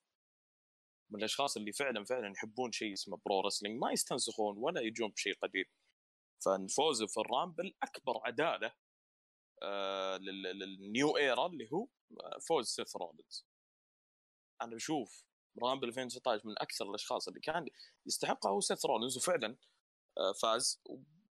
من 1.11 1.19
الأشخاص 1.19 1.57
اللي 1.57 1.73
فعلا 1.73 2.05
فعلا 2.05 2.33
يحبون 2.33 2.73
شيء 2.73 2.93
اسمه 2.93 3.21
pro 3.25 3.41
wrestling. 3.41 3.81
ما 3.81 3.93
يستنسخون 3.93 4.59
ولا 4.59 4.81
يجون 4.81 5.11
بشيء 5.11 5.35
قديم. 5.35 5.65
ففوزه 6.45 7.07
في 7.07 7.21
ال 7.21 7.28
Rumble 7.28 7.75
أكبر 7.83 8.21
عدالة 8.25 8.73
آه 9.63 10.17
لل 10.17 10.57
new 10.57 11.17
era 11.17 11.47
اللي 11.47 11.69
هو 11.73 11.89
آه، 12.21 12.39
فوز 12.49 12.67
سيث 12.69 12.97
رولينز. 12.97 13.47
أنا 14.63 14.77
أشوف 14.77 15.25
Rumble 15.63 15.89
2016 15.89 16.49
من 16.49 16.55
أكثر 16.59 16.91
الأشخاص 16.91 17.29
اللي 17.29 17.41
كان 17.41 17.67
يستحقها 18.07 18.51
هو 18.51 18.61
سيث 18.61 18.87
رولينز 18.87 19.17
وفعلا 19.17 19.57
آه 20.19 20.33
فاز. 20.43 20.83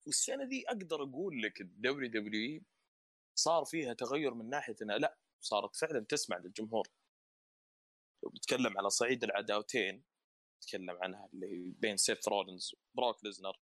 والسنة 0.05 0.45
دي 0.45 0.67
أقدر 0.67 1.03
أقول 1.03 1.41
لك 1.41 1.61
ال 1.61 2.07
WW 2.07 2.63
صار 3.35 3.65
فيها 3.65 3.93
تغير 3.93 4.33
من 4.33 4.49
ناحية 4.49 4.75
انها 4.81 4.97
لا 4.97 5.17
صارت 5.41 5.75
فعلا 5.75 6.05
تسمع 6.09 6.37
للجمهور. 6.37 6.87
لو 8.23 8.31
على 8.77 8.89
صعيد 8.89 9.23
العداوتين 9.23 10.03
نتكلم 10.57 10.97
عنها 11.01 11.29
اللي 11.33 11.73
بين 11.77 11.97
سيث 11.97 12.27
رولينز 12.27 12.75
وبروك 12.93 13.23
ليزنر. 13.23 13.59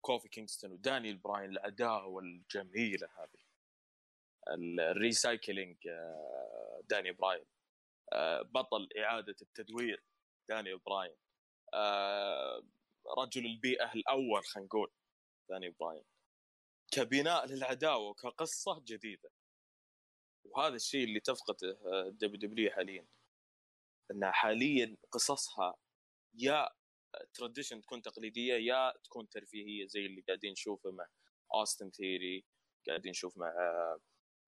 كوفي 0.00 0.28
كينغستون 0.28 0.72
ودانيال 0.72 1.16
براين 1.16 1.50
العداوه 1.50 2.22
الجميله 2.22 3.08
هذه. 3.18 3.48
ال 4.80 4.91
recycling 4.91 5.88
آه، 5.88 6.80
داني 6.84 7.12
براين 7.12 7.44
آه، 8.12 8.42
بطل 8.42 8.88
إعادة 8.98 9.36
التدوير 9.42 10.04
داني 10.48 10.74
براين 10.74 11.16
آه، 11.74 12.62
رجل 13.18 13.46
البيئة 13.46 13.92
الأول 13.92 14.44
خلينا 14.44 14.66
نقول 14.66 14.90
داني 15.48 15.70
براين 15.70 16.04
كبناء 16.90 17.46
للعداوة 17.46 18.08
وكقصة 18.08 18.82
جديدة. 18.84 19.30
وهذا 20.44 20.74
الشيء 20.74 21.04
اللي 21.04 21.20
تفقده 21.20 21.78
WW 22.08 22.70
حاليا. 22.70 23.06
إنها 24.10 24.30
حاليا 24.30 24.96
قصصها 25.12 25.76
يا 26.34 26.68
tradition 27.34 27.80
تكون 27.82 28.02
تقليدية 28.02 28.54
يا 28.54 28.92
تكون 29.04 29.28
ترفيهية 29.28 29.86
زي 29.86 30.06
اللي 30.06 30.20
قاعدين 30.20 30.52
نشوفه 30.52 30.90
مع 30.90 31.06
اوستن 31.54 31.90
ثيري 31.90 32.44
قاعدين 32.88 33.10
نشوف 33.10 33.38
مع 33.38 33.52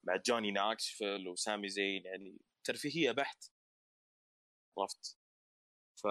مع 0.05 0.17
جوني 0.17 0.51
ناكسفيل 0.51 1.29
وسامي 1.29 1.69
زين 1.69 2.05
يعني 2.05 2.39
ترفيهية 2.65 3.13
بحت. 3.13 3.45
عرفت؟ 4.79 5.19
ف 5.97 6.07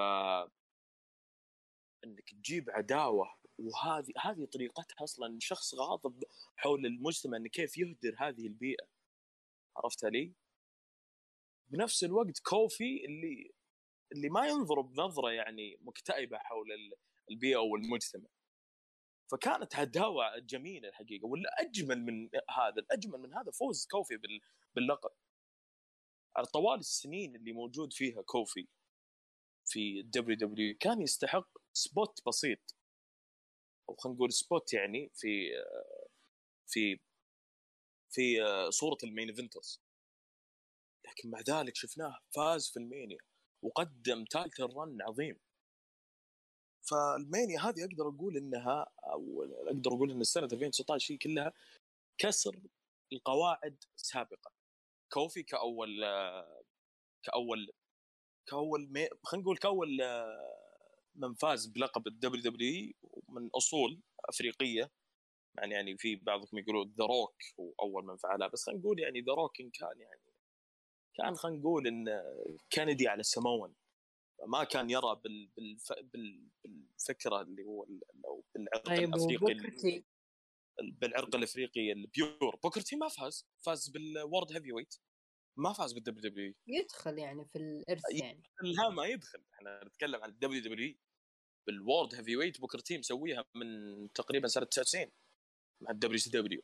إنك 2.05 2.29
تجيب 2.29 2.69
عداوة 2.69 3.39
وهذه 3.57 4.13
هذه 4.17 4.45
طريقتها 4.45 5.03
أصلا 5.03 5.37
شخص 5.41 5.75
غاضب 5.75 6.23
حول 6.55 6.85
المجتمع 6.85 7.37
إنه 7.37 7.49
كيف 7.49 7.77
يهدر 7.77 8.15
هذه 8.19 8.47
البيئة. 8.47 8.87
عرفت 9.77 10.05
علي؟ 10.05 10.33
بنفس 11.69 12.03
الوقت 12.03 12.39
كوفي 12.39 13.05
اللي 13.05 13.51
اللي 14.11 14.29
ما 14.29 14.47
ينظر 14.47 14.81
بنظرة 14.81 15.31
يعني 15.31 15.77
مكتئبة 15.81 16.37
حول 16.37 16.67
البيئة 17.31 17.57
والمجتمع 17.57 18.29
فكانت 19.31 19.75
عداوه 19.75 20.39
جميلة 20.39 20.89
الحقيقة 20.89 21.25
ولا 21.25 21.49
أجمل 21.59 22.01
من 22.05 22.29
هذا 22.49 22.75
الأجمل 22.77 23.19
من 23.19 23.33
هذا 23.33 23.51
فوز 23.51 23.87
كوفي 23.91 24.17
باللقب. 24.75 25.11
على 26.35 26.45
طوال 26.45 26.79
السنين 26.79 27.35
اللي 27.35 27.53
موجود 27.53 27.93
فيها 27.93 28.21
كوفي 28.21 28.67
في 29.65 29.99
ال 29.99 30.37
WW 30.37 30.77
كان 30.79 31.01
يستحق 31.01 31.49
spot 31.73 32.21
بسيط. 32.27 32.75
أو 33.89 33.95
خلينا 33.95 34.15
نقول 34.15 34.33
spot 34.33 34.73
يعني 34.73 35.11
في 35.15 35.51
في 36.67 36.99
في 38.11 38.37
صورة 38.71 38.97
ال 39.03 39.09
main 39.09 39.29
eventers. 39.29 39.81
لكن 41.05 41.29
مع 41.29 41.39
ذلك 41.39 41.75
شفناه 41.75 42.19
فاز 42.35 42.69
في 42.69 42.79
ال 42.79 42.86
Mania 42.86 43.17
وقدم 43.61 44.25
title 44.25 44.63
run 44.63 45.01
عظيم 45.01 45.39
فال 46.89 47.09
Mania 47.09 47.59
هذه 47.59 47.83
أقدر 47.83 48.09
أقول 48.09 48.37
إنها 48.37 48.91
أو 49.03 49.43
أقدر 49.67 49.93
أقول 49.93 50.11
إن 50.11 50.21
السنة 50.21 50.43
2019 50.43 51.13
هي 51.13 51.17
كلها 51.17 51.53
كسر 52.17 52.59
القواعد 53.13 53.83
سابقا 53.95 54.51
كوفي 55.13 55.43
كأول 55.43 56.01
كأول 57.23 57.71
كأول. 58.47 59.09
خلينا 59.23 59.43
نقول 59.43 59.57
كأول 59.57 59.97
من 61.15 61.33
فاز 61.33 61.65
بلقب 61.65 62.07
ال 62.07 62.43
WW 62.43 62.93
من 63.29 63.49
أصول 63.55 64.01
أفريقية 64.29 64.91
يعني 65.57 65.73
يعني 65.73 65.97
في 65.97 66.15
بعضكم 66.15 66.57
يقولون 66.57 66.93
ذا 66.97 67.05
روك 67.05 67.35
هو 67.59 67.73
أول 67.81 68.05
من 68.05 68.17
فعلها 68.17 68.47
بس 68.47 68.63
خلينا 68.65 68.81
نقول 68.81 68.99
يعني 68.99 69.21
ذا 69.21 69.33
روك 69.33 69.61
إن 69.61 69.69
كان 69.69 70.01
يعني 70.01 70.28
كان 71.21 71.35
خلينا 71.35 71.59
نقول 71.59 71.87
إن 71.87 72.23
كندي 72.73 73.07
على 73.07 73.23
سمون 73.23 73.75
ما 74.47 74.63
كان 74.63 74.89
يرى 74.89 75.21
بال... 75.23 75.47
بالف... 75.57 75.93
بال... 75.93 76.49
بالفكرة 76.63 77.41
اللي 77.41 77.63
هو 77.63 77.87
أو 78.25 78.43
بالعرق 78.55 78.85
طيب 78.85 79.15
الأفريقي 79.15 80.03
بالعرق 80.81 81.35
الأفريقي 81.35 81.91
ال 81.91 82.02
pure. 82.02 82.55
بوكر 82.63 82.85
تي 82.85 82.95
ما 82.95 83.07
فاز 83.07 83.47
فاز 83.65 83.89
بال 83.89 84.53
World 84.53 84.73
Heavyweight 84.73 84.95
ما 85.57 85.73
فاز 85.73 85.93
بال 85.93 86.31
WW 86.31 86.53
يدخل 86.67 87.17
يعني 87.17 87.45
في 87.45 87.57
الإرث 87.57 88.01
يعني. 88.11 88.43
لا 88.61 88.89
ما 88.89 89.05
يدخل. 89.05 89.43
إحنا 89.53 89.83
نتكلم 89.85 90.23
عن 90.23 90.29
ال 90.29 90.61
WW 90.61 90.95
بال 91.67 92.15
World 92.15 92.35
Heavyweight 92.35 92.61
بوكر 92.61 92.79
تي 92.79 92.97
مسويها 92.97 93.45
من 93.55 93.67
تقريبا 94.13 94.47
سنة 94.47 94.65
99 94.65 95.11
مع 95.81 95.91
ال 95.91 96.17
WCW 96.17 96.61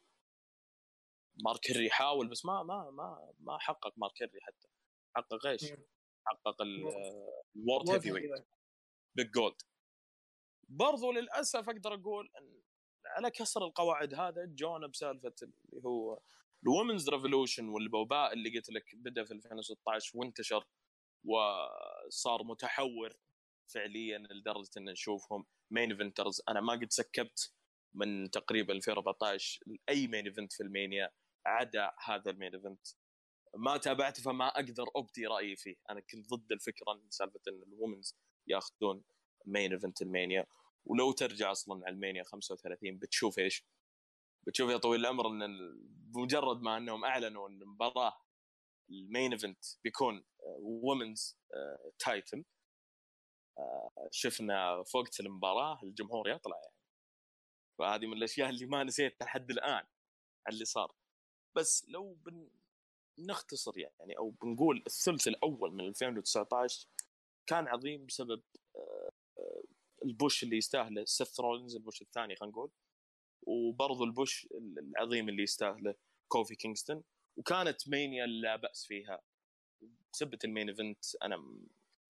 مارك 1.44 1.72
هنري 1.72 1.90
حاول 1.90 2.28
بس 2.28 2.46
ما 2.46 2.64
ما 2.64 2.90
ما 2.92 3.34
ما 3.40 3.58
حقق 3.58 3.94
مارك 3.98 4.24
هنري 4.24 4.42
حتى. 4.42 4.68
حقق 5.16 5.46
إيش؟ 5.48 5.64
حقق 6.26 6.62
ال 7.56 7.90
World 7.90 8.12
Heavyweight 8.12 8.46
Big 9.16 9.32
Gold 9.32 9.56
برضو 10.70 11.12
للأسف 11.12 11.70
أقدر 11.70 11.94
أقول 11.94 12.32
إن 12.38 12.62
على 13.06 13.32
كسر 13.32 13.66
القواعد 13.66 14.14
هذا 14.14 14.46
جونا 14.46 14.88
بسالفة 14.88 15.34
اللي 15.44 15.82
هو 15.86 16.20
ال 16.64 16.69
women's 16.69 17.10
revolution 17.10 17.70
والوباء 17.70 18.34
اللي 18.34 18.50
قلت 18.56 18.70
لك 18.70 18.96
بدأ 18.96 19.24
في 19.26 19.34
2016 19.34 20.12
وانتشر 20.18 20.68
وصار 21.26 22.44
متحور 22.44 23.14
فعليا 23.74 24.18
لدرجة 24.18 24.70
إن 24.78 24.86
نشوفهم 24.86 25.46
main 25.72 25.92
eventers 25.92 26.42
أنا 26.50 26.62
ما 26.62 26.74
قد 26.74 26.92
skip 26.92 27.41
ت 27.41 27.54
من 27.94 28.30
تقريبا 28.32 28.74
2014 28.74 29.60
اي 29.90 30.08
main 30.08 30.26
event 30.26 30.54
في 30.54 30.64
ال 30.64 30.70
Mania. 30.70 31.10
عدا 31.46 31.92
هذا 32.06 32.32
ال 32.32 32.36
main 32.36 32.56
event. 32.56 32.88
ما 33.56 33.78
تابعته 33.78 34.24
فما 34.24 34.48
أقدر 34.48 34.86
أبدي 34.96 35.26
رأيي 35.26 35.56
فيه. 35.56 35.76
أنا 35.90 36.00
كنت 36.00 36.34
ضد 36.34 36.52
الفكرة 36.52 37.02
سالفة 37.10 37.40
إن 37.48 37.64
ال 37.64 37.70
women's 37.70 38.16
يأخذون 38.48 39.04
main 39.46 39.74
event 39.74 40.02
ال 40.02 40.08
Mania. 40.08 40.46
ولو 40.86 41.12
ترجع 41.12 41.52
أصلا 41.52 41.86
على 41.86 41.96
ال 41.96 42.00
Mania 42.00 42.24
35 42.24 43.00
بتشوف 43.00 43.40
إيش؟ 43.40 43.66
بتشوف 44.48 44.72
يا 44.72 44.78
طويل 44.78 45.00
العمر 45.00 45.28
إن 45.28 45.40
بمجرد 45.86 46.62
ما 46.62 46.78
إنهم 46.78 47.06
أعلنوا 47.06 47.50
إن 47.50 47.62
المباراه 47.62 48.18
ال 48.90 48.98
main 48.98 49.32
event 49.32 49.66
بيكون 49.84 50.26
women's 50.60 51.40
title 52.00 52.46
شفنا 54.12 54.84
في 54.84 54.98
وقت 54.98 55.20
المباراة 55.20 55.80
الجمهور 55.84 56.30
يطلع 56.30 56.56
يعني. 56.56 56.76
فهذه 57.80 58.06
من 58.06 58.18
الأشياء 58.18 58.50
اللي 58.50 58.66
ما 58.66 58.84
نسيتها 58.84 59.26
لحد 59.26 59.52
الآن 59.52 59.84
اللي 60.50 60.66
صار. 60.66 60.96
بس 61.56 61.86
لو 61.90 62.18
بنختصر 63.18 63.78
يعني 63.78 64.18
أو 64.18 64.30
بنقول 64.30 64.84
الثلث 64.88 65.28
الأول 65.28 65.72
من 65.74 65.88
2019 65.88 66.88
كان 67.48 67.68
عظيم 67.68 68.06
بسبب 68.06 68.44
آه، 68.76 69.12
ال 70.06 70.13
push 70.13 70.44
اللي 70.44 70.58
يستاهله. 70.58 71.06
سيث 71.06 71.40
رولينز 71.40 71.76
ال 71.76 71.81
push 71.81 72.02
الثاني 72.02 72.36
خلينا 72.36 72.52
نقول 72.52 72.72
وبرضو 73.42 74.04
ال 74.04 74.12
push 74.12 74.48
العظيم 74.78 75.30
اللي 75.30 75.44
يستاهله 75.44 75.96
كوفي 76.28 76.56
كينغستون. 76.56 77.04
وكانت 77.38 77.90
Mania 77.90 78.26
لا 78.26 78.56
بأس 78.56 78.86
فيها. 78.86 79.22
بسبة 80.14 80.40
ال 80.44 80.49
main 80.49 80.70
event 80.70 81.06
أنا 81.24 81.38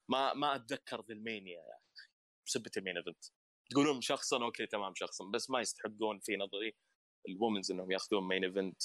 ما 0.09 0.34
ما 0.34 0.55
أتذكر 0.55 1.05
ذي 1.05 1.13
ال 1.14 1.21
Mania 1.21 1.57
يا 1.57 1.80
أخي. 1.93 2.09
بسبة 2.47 2.72
ال 2.77 2.81
main 2.81 2.97
event. 2.97 3.26
تقولون 3.69 4.01
شخصا 4.01 4.43
أوكي 4.43 4.65
تمام 4.65 4.93
شخصا 4.95 5.26
بس 5.26 5.49
ما 5.49 5.61
يستحقون 5.61 6.19
في 6.19 6.35
نظري 6.35 6.76
ال 7.30 7.35
women's 7.35 7.72
إنهم 7.72 7.91
ياخذون 7.91 8.27
main 8.27 8.43
event 8.43 8.84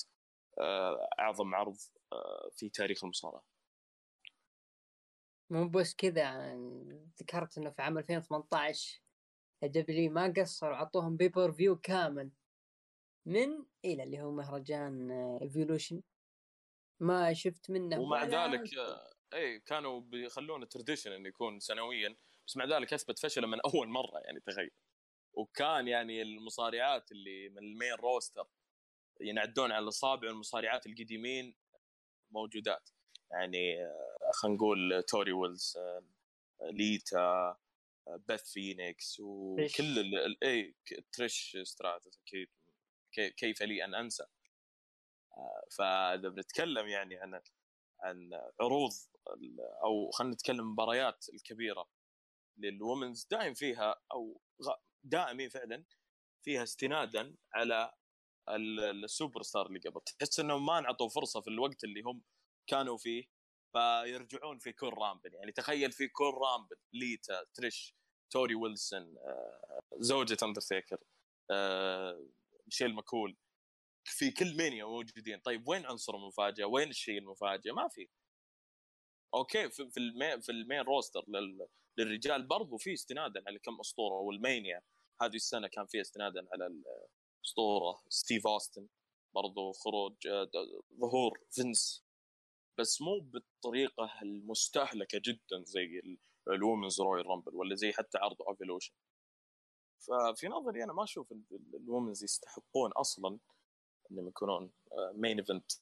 أعظم 1.19 1.55
عرض 1.55 1.77
آه، 2.13 2.51
في 2.53 2.69
تاريخ 2.69 3.05
المصارعة. 3.05 3.45
مو 5.51 5.69
بس 5.69 5.95
كذا 5.95 6.55
ذكرت 7.21 7.59
إنه 7.59 7.71
في 7.71 7.83
عام 7.83 7.99
2018 7.99 9.03
ال 9.63 9.88
W 9.88 10.13
ما 10.13 10.35
قصروا 10.37 10.77
عطوهم 10.77 11.17
pay-per-view 11.17 11.77
كامل. 11.77 12.31
من؟ 13.27 13.65
إلى 13.85 14.03
اللي 14.03 14.23
هو 14.23 14.31
مهرجان 14.31 15.11
Evolution 15.43 15.97
آه، 15.97 16.03
ما 17.01 17.33
شفت 17.33 17.71
منه 17.71 18.01
ومع 18.01 18.25
ذلك 18.25 18.71
اي 19.35 19.61
كانوا 19.61 20.01
بيخلونه 20.01 20.67
tradition 20.67 21.13
إنه 21.13 21.29
يكون 21.29 21.61
سنويا 21.61 22.17
بس 22.47 22.57
مع 22.57 22.65
ذلك 22.65 22.93
أثبت 22.93 23.19
فشله 23.19 23.47
من 23.47 23.59
أول 23.75 23.89
مرة 23.89 24.19
يعني 24.25 24.41
تخيل. 24.41 24.71
وكان 25.33 25.89
يعني 25.89 26.23
المصارعات 26.23 27.13
اللي 27.13 27.49
من 27.49 27.59
ال 27.59 27.66
main 27.66 27.95
roster 27.95 28.49
ينعدون 29.21 29.73
على 29.73 29.83
الإصابع 29.83 30.29
المصارعات 30.29 30.87
القديمين 30.87 31.55
موجودات. 32.31 32.91
يعني 33.31 33.85
آه، 33.85 34.31
خلينا 34.35 34.57
نقول 34.57 35.03
توري 35.03 35.33
ويلسون 35.33 35.77
آه، 35.77 36.03
ليتا 36.63 37.57
بث 38.29 38.53
فينيكس 38.53 39.21
وكل 39.21 39.99
الاي 39.99 40.75
تريش 41.13 41.57
ستراتس 41.63 42.21
أكيد. 42.27 42.49
كيف 43.37 43.63
لي 43.63 43.85
أن 43.85 43.95
أنسى. 43.95 44.25
آه، 45.37 45.65
فإذا 45.79 46.29
بنتكلم 46.29 46.89
يعني 46.89 47.17
عن 47.17 47.41
عن 48.01 48.31
عروض 48.61 48.91
أو 49.85 50.11
خلينا 50.11 50.35
نتكلم 50.35 50.73
مباريات 50.73 51.27
الكبيرة 51.35 51.89
لل 52.57 52.73
women's 52.73 53.27
دائم 53.31 53.55
فيها 53.55 53.95
أو 54.13 54.41
دائمين 55.05 55.49
فعلا 55.49 55.85
فيها 56.43 56.63
استنادا 56.63 57.37
على 57.55 57.95
السوبر 58.57 59.43
ستار 59.43 59.67
اللي 59.67 59.79
قبل. 59.81 60.01
تحس 60.01 60.41
إنهم 60.41 60.67
ما 60.67 60.79
انعطوا 60.79 61.09
فرصة 61.09 61.41
في 61.41 61.51
الوقت 61.51 61.85
اللي 61.85 62.03
هم 62.03 62.23
كانوا 62.67 62.97
فيه 62.97 63.25
فيرجعون 63.73 64.59
في 64.59 64.73
كل 64.73 64.89
Rumble. 64.89 65.35
يعني 65.35 65.53
تخيل 65.53 65.93
في 65.93 66.09
كل 66.09 66.25
Rumble 66.25 66.77
ليتا 66.93 67.45
تريش 67.55 67.95
توري 68.31 68.55
ويلسون 68.55 69.17
آه، 69.19 69.81
زوجة 69.99 70.37
اندرتيكر 70.43 70.99
آه، 71.51 72.27
ميشيل 72.67 72.95
ماكول. 72.95 73.37
في 74.05 74.31
كل 74.31 74.57
Mania 74.57 74.85
موجودين. 74.85 75.41
طيب 75.41 75.69
وين 75.69 75.87
عنصر 75.87 76.17
المفاجأة؟ 76.17 76.65
وين 76.67 76.89
الشيء 76.89 77.19
المفاجئ؟ 77.19 77.73
ما 77.73 77.89
في. 77.89 78.09
أوكي 79.35 79.71
في 79.71 79.97
ال 79.97 80.06
main 80.06 80.41
في 80.41 80.53
ال 80.53 80.59
main 80.59 80.81
roster 80.81 81.25
للرجال 81.99 82.43
برضو 82.43 82.77
في 82.77 82.93
استنادا 82.93 83.43
على 83.47 83.59
كم 83.59 83.81
أسطورة 83.81 84.15
وال 84.15 84.34
Mania 84.34 84.81
هذه 85.23 85.37
السنة 85.37 85.69
كان 85.69 85.87
في 85.87 86.01
استنادا 86.01 86.47
على 86.53 86.83
الاسطوره 87.41 88.03
ستيف 88.09 88.47
أوستن 88.47 88.89
برضو 89.35 89.73
خروج 89.73 90.27
آه، 90.27 90.51
ظهور 91.01 91.41
فينس. 91.51 92.05
بس 92.79 93.03
مو 93.03 93.21
بالطريقة 93.21 94.23
المستهلكة 94.23 95.21
جدا 95.25 95.65
زي 95.65 96.03
ال 96.49 96.55
women's 96.55 97.01
Royal 97.01 97.27
Rumble 97.27 97.55
ولا 97.55 97.75
زي 97.75 97.93
حتى 97.93 98.19
عرض 98.19 98.37
Evolution 98.49 98.95
ففي 100.01 100.49
نظري 100.49 100.85
أنا 100.85 100.93
ما 100.93 101.05
أشوف 101.05 101.33
ال 101.75 101.81
women's 101.81 102.25
يستحقون 102.25 102.93
أصلا 102.93 103.39
إنهم 104.11 104.29
يكونون 104.29 104.73
main 105.15 105.39
event 105.39 105.73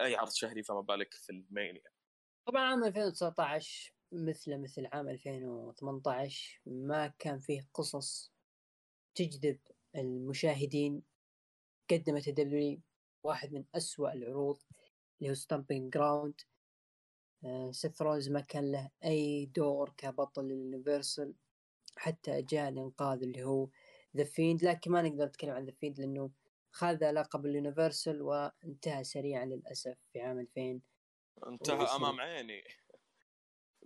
أي 0.00 0.16
عرض 0.16 0.30
شهري 0.30 0.62
فما 0.62 0.80
بالك 0.80 1.14
في 1.14 1.30
ال 1.30 1.39
Mania. 1.39 1.90
طبعا 2.46 2.62
عام 2.62 2.84
2019 2.84 3.92
مثل 4.12 4.62
مثل 4.62 4.86
عام 4.92 5.08
2018 5.08 6.60
ما 6.66 7.06
كان 7.06 7.38
فيه 7.38 7.68
قصص 7.74 8.32
تجذب 9.14 9.58
المشاهدين 9.96 11.02
قدمت 11.90 12.28
ال 12.28 12.54
W 12.54 12.80
واحد 13.22 13.52
من 13.52 13.64
أسوأ 13.74 14.12
العروض 14.12 14.58
اللي 15.20 15.30
هو 15.30 15.34
Stomping 15.34 15.92
Ground 15.92 16.40
سيث 17.70 18.02
رولز 18.02 18.28
ما 18.28 18.40
كان 18.40 18.72
له 18.72 18.90
أي 19.04 19.46
دور 19.46 19.94
كبطل 19.96 20.44
ال 20.44 20.53
Universal 20.53 21.34
حتى 21.96 22.42
جاء 22.42 22.68
الإنقاذ 22.68 23.22
اللي 23.22 23.44
هو 23.44 23.68
ذا 24.16 24.24
فيند 24.24 24.64
لكن 24.64 24.90
ما 24.90 25.02
نقدر 25.02 25.26
نتكلم 25.26 25.50
عن 25.50 25.64
ذا 25.64 25.72
فيند 25.72 26.00
لأنه 26.00 26.30
خذ 26.70 27.10
لقب 27.10 27.46
اليونيفرسال 27.46 28.22
وانتهى 28.22 29.04
سريعا 29.04 29.44
للأسف 29.44 29.96
في 30.12 30.20
عام 30.20 30.38
2000 30.38 30.80
انتهى 31.46 31.96
أمام 31.96 32.20
عيني. 32.20 32.64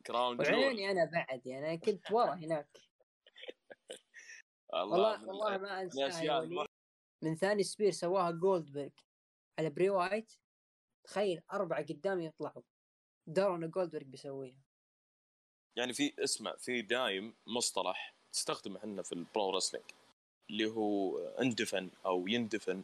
جراوند 0.07 0.41
عيني 0.47 0.91
أنا 0.91 1.05
بعد 1.05 1.47
يعني 1.47 1.69
أنا 1.69 1.77
كنت 1.77 2.11
ورا 2.11 2.35
هناك. 2.35 2.90
والله 4.73 5.29
والله 5.29 5.59
ما 5.59 5.83
انسى 5.83 6.61
من 7.23 7.37
ثاني 7.37 7.63
سبير 7.63 7.91
سواها 7.91 8.31
جولدبرغ 8.31 8.91
على 9.59 9.71
بري 9.71 9.91
وايت. 9.91 10.33
تخيل 11.05 11.43
أربعة 11.53 11.83
قدام 11.83 12.21
يطلعوا. 12.21 12.63
دارون 13.27 13.71
جولدبرغ 13.71 14.05
بيسويها. 14.05 14.63
يعني 15.77 15.93
في 15.93 16.25
اسمع 16.25 16.57
في 16.57 16.83
دايم 16.83 17.35
مصطلح 17.47 18.15
تستخدمه 18.33 18.79
إحنا 18.79 19.03
في 19.03 19.13
ال 19.12 19.22
pro 19.22 19.51
wrestling 19.51 19.87
اللي 20.51 20.67
هو 20.67 21.19
اندفن 21.19 21.91
أو 22.07 22.29
يندفن. 22.29 22.83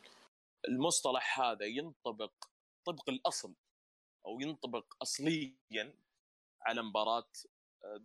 المصطلح 0.68 1.40
هذا 1.40 1.64
ينطبق 1.64 2.32
طبق 2.86 3.08
الأصل 3.08 3.54
أو 4.26 4.40
ينطبق 4.40 4.94
اصليا 5.02 5.94
على 6.62 6.82
مباراة 6.82 7.30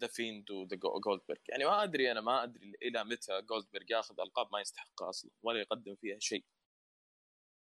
The 0.02 0.08
Fiend 0.08 0.52
و 0.52 0.58
the 0.58 0.76
جولدبرغ 0.76 1.38
يعني 1.50 1.66
ما 1.66 1.84
أدري 1.84 2.12
أنا 2.12 2.22
ما 2.22 2.44
أدري 2.44 2.74
إلى 2.82 3.04
متى 3.04 3.42
جولدبرغ 3.42 3.86
ياخذ 3.90 4.20
ألقاب 4.20 4.48
ما 4.52 4.60
يستحقها 4.60 5.10
أصلا 5.10 5.32
ولا 5.44 5.60
يقدم 5.60 5.96
فيها 5.96 6.20
شيء. 6.20 6.46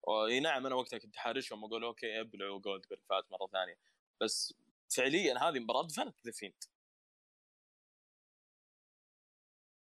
إي 0.08 0.40
نعم 0.40 0.66
أنا 0.66 0.74
وقتها 0.74 0.98
كنت 0.98 1.16
حارشهم 1.16 1.62
وأقول 1.62 1.84
أوكي 1.84 2.20
ابلعوا 2.20 2.60
جولدبرغ 2.60 3.00
فات 3.08 3.32
مرة 3.32 3.46
ثانية. 3.52 3.76
بس 4.20 4.54
فعليا 4.96 5.38
هذه 5.38 5.58
مباراة 5.58 5.86
دفنت 5.86 6.16
The 6.26 6.32
Fiend 6.32 6.64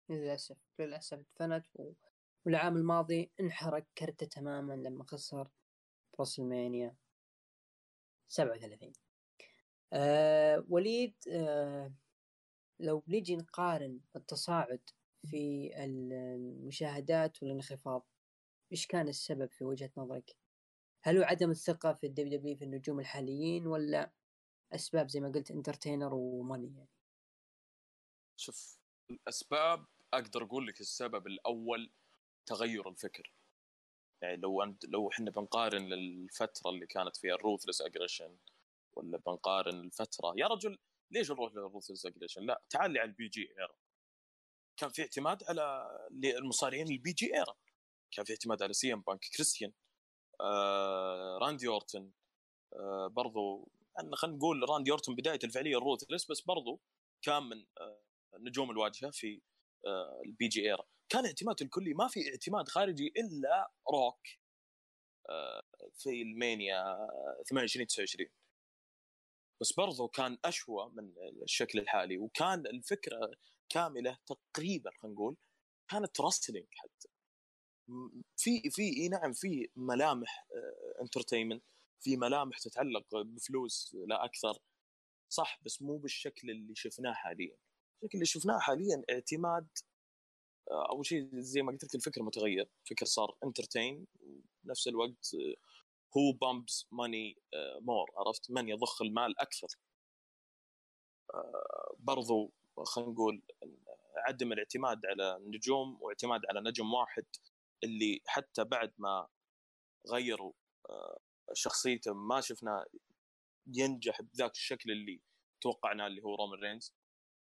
للأسف 0.09 0.57
للأسف 0.79 1.19
دفنت 1.19 1.67
و... 1.75 1.93
والعام 2.47 2.77
الماضي 2.77 3.31
انحرق 3.41 3.87
كرته 3.99 4.27
تماما 4.27 4.75
لما 4.75 5.05
خسر 5.05 5.49
Mania 6.39 6.97
37 8.29 8.93
أه 9.93 10.65
وليد 10.69 11.15
أه 11.33 11.93
لو 12.81 12.99
بنيجي 12.99 13.37
نقارن 13.37 14.01
التصاعد 14.17 14.81
في 15.27 15.71
المشاهدات 15.85 17.43
والانخفاض 17.43 18.07
إيش 18.73 18.87
كان 18.87 19.09
السبب 19.09 19.51
في 19.53 19.65
وجهة 19.65 19.91
نظرك؟ 19.97 20.37
هل 21.03 21.19
هو 21.19 21.25
عدم 21.25 21.51
الثقة 21.51 21.93
في 21.93 22.07
ال 22.07 22.39
WW 22.39 22.57
في 22.57 22.65
النجوم 22.65 23.01
الحاليين 23.01 23.67
ولا 23.67 24.13
أسباب 24.73 25.09
زي 25.09 25.21
ما 25.21 25.29
قلت 25.29 25.51
entertainer 25.51 26.15
و 26.15 26.25
money 26.25 26.75
يعني؟ 26.77 26.91
شوف 28.37 28.79
الأسباب 29.11 29.87
أقدر 30.15 30.43
أقول 30.45 30.67
لك 30.67 30.81
السبب 30.81 31.27
الأول 31.27 31.93
تغير 32.47 32.89
الفكر 32.89 33.33
يعني 34.23 34.37
لو 34.37 34.63
أنت 34.63 34.85
لو 34.85 35.11
إحنا 35.11 35.31
بنقارن 35.31 35.93
الفترة 35.93 36.71
اللي 36.71 36.87
كانت 36.87 37.17
فيها 37.17 37.35
ال 37.35 37.40
Ruthless 37.40 37.83
Aggression 37.83 38.37
ولا 38.97 39.19
بنقارن 39.27 39.81
الفترة 39.81 40.35
يا 40.37 40.47
رجل 40.47 40.79
ليش 41.11 41.31
نروح 41.31 41.53
لل 41.53 41.64
Ruthless 41.64 42.07
Aggression؟ 42.07 42.43
لا 42.47 42.63
تعال 42.71 42.91
لي 42.91 42.99
على 43.01 43.09
ال 43.09 43.29
PG 43.29 43.51
era. 43.59 43.75
كان 44.77 44.91
في 44.91 45.03
اعتماد 45.03 45.45
على 45.45 45.89
المصارعين 46.39 46.89
ال 46.89 47.13
PG 47.13 47.35
era. 47.35 47.55
كان 48.11 48.25
في 48.25 48.33
اعتماد 48.33 48.63
على 48.63 48.73
سي 48.73 48.93
إم 48.93 49.01
بانك 49.01 49.21
كريستيان 49.37 49.73
آه 50.41 51.39
راندي 51.43 51.69
اورتن 51.69 52.11
آه 52.73 53.07
برضو 53.07 53.69
خلينا 54.15 54.37
نقول 54.37 54.71
راندي 54.71 54.91
اورتن 54.91 55.15
بداية 55.15 55.39
الفعلية 55.45 55.79
ال 55.79 55.85
Ruthless 55.85 56.31
بس 56.31 56.41
برضو 56.41 56.81
كان 57.23 57.43
من 57.43 57.67
آه 57.81 58.03
نجوم 58.39 58.71
الواجهة 58.71 59.11
في 59.11 59.43
آه 59.87 60.23
ال 60.27 60.49
PG 60.49 60.63
era. 60.63 60.85
كان 61.09 61.27
اعتماد 61.27 61.63
الكلي 61.63 61.95
ما 61.95 62.09
في 62.09 62.31
اعتماد 62.31 62.69
خارجي 62.69 63.13
إلا 63.17 63.71
روك 63.93 64.21
آه، 65.31 65.63
في 65.95 66.23
ال 66.23 66.37
Mania 66.37 67.09
28 67.51 67.87
29 67.87 68.31
بس 69.61 69.73
برضو 69.73 70.09
كان 70.09 70.39
أشوى 70.45 70.91
من 70.95 71.13
الشكل 71.43 71.79
الحالي 71.79 72.19
وكان 72.19 72.67
الفكرة 72.67 73.31
كاملة 73.69 74.19
تقريبا 74.27 74.91
خلينا 75.03 75.15
نقول 75.15 75.37
كانت 75.91 76.21
wrestling 76.21 76.67
حتى. 76.71 77.09
في 78.37 78.71
في 78.71 78.83
إي 78.83 79.09
نعم 79.09 79.33
في 79.33 79.69
ملامح 79.77 80.47
entertainment 81.01 81.65
في 82.01 82.17
ملامح 82.17 82.59
تتعلق 82.59 83.17
بفلوس 83.17 83.97
لا 84.09 84.25
أكثر. 84.25 84.59
صح 85.31 85.61
بس 85.63 85.83
مو 85.83 85.97
بالشكل 85.99 86.51
اللي 86.51 86.75
شفناه 86.75 87.13
حاليا. 87.13 87.57
الشكل 88.03 88.15
اللي 88.15 88.27
شفناه 88.27 88.59
حاليا 88.59 89.05
اعتماد 89.11 89.69
آه، 90.71 90.89
أول 90.91 91.07
شيء 91.07 91.31
زي 91.41 91.63
ما 91.63 91.73
قلت 91.73 91.85
لك 91.85 91.95
الفكر 91.95 92.23
متغير 92.23 92.69
الفكر 92.85 93.07
صار 93.07 93.37
entertain 93.45 94.07
بنفس 94.65 94.89
الوقت 94.89 95.37
هو 96.17 96.33
pumps 96.33 96.87
money 96.93 97.39
more 97.81 98.11
عرفت؟ 98.17 98.51
من 98.51 98.69
يضخ 98.69 99.03
المال 99.03 99.41
أكثر. 99.41 99.69
آه، 101.35 101.97
برضو 101.99 102.53
خلينا 102.85 103.11
نقول 103.11 103.43
عدم 104.29 104.53
الاعتماد 104.53 105.07
على 105.07 105.37
النجوم 105.37 105.99
واعتماد 106.03 106.41
على 106.51 106.61
نجم 106.61 106.95
واحد 106.95 107.25
اللي 107.85 108.21
حتى 108.27 108.65
بعد 108.65 108.93
ما 108.99 109.29
غيروا 110.13 110.53
آه، 110.91 111.19
شخصيته 111.55 112.15
ما 112.15 112.41
شفنا 112.41 112.87
ينجح 113.67 114.23
بذاك 114.23 114.53
الشكل 114.53 114.91
اللي 114.91 115.21
توقعناه 115.61 116.07
اللي 116.07 116.23
هو 116.23 116.35
رومان 116.35 116.61
رينز. 116.61 116.95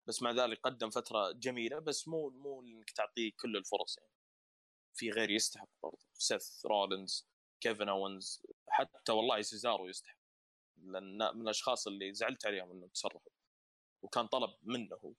بس 0.07 0.21
مع 0.21 0.31
ذلك 0.31 0.59
قدم 0.63 0.89
فترة 0.89 1.31
جميلة 1.31 1.79
بس 1.79 2.07
مو 2.07 2.29
مو 2.29 2.61
إنك 2.61 2.91
تعطيه 2.91 3.31
كل 3.41 3.57
الفرص 3.57 3.97
يعني. 3.97 4.11
في 4.95 5.09
غير 5.09 5.31
يستحق 5.31 5.69
برضه 5.83 5.99
سيث 6.13 6.65
رولينز 6.65 7.27
كيفن 7.61 7.89
اونز 7.89 8.43
حتى 8.75 9.11
والله 9.11 9.41
سيزارو 9.41 9.87
يستحق 9.87 10.17
لأن 10.77 11.17
من 11.17 11.41
الأشخاص 11.41 11.87
اللي 11.87 12.13
زعلت 12.13 12.45
عليهم 12.45 12.71
إنه 12.71 12.87
تصرفوا 12.87 13.31
وكان 14.01 14.27
طلب 14.27 14.49
منه 14.63 15.15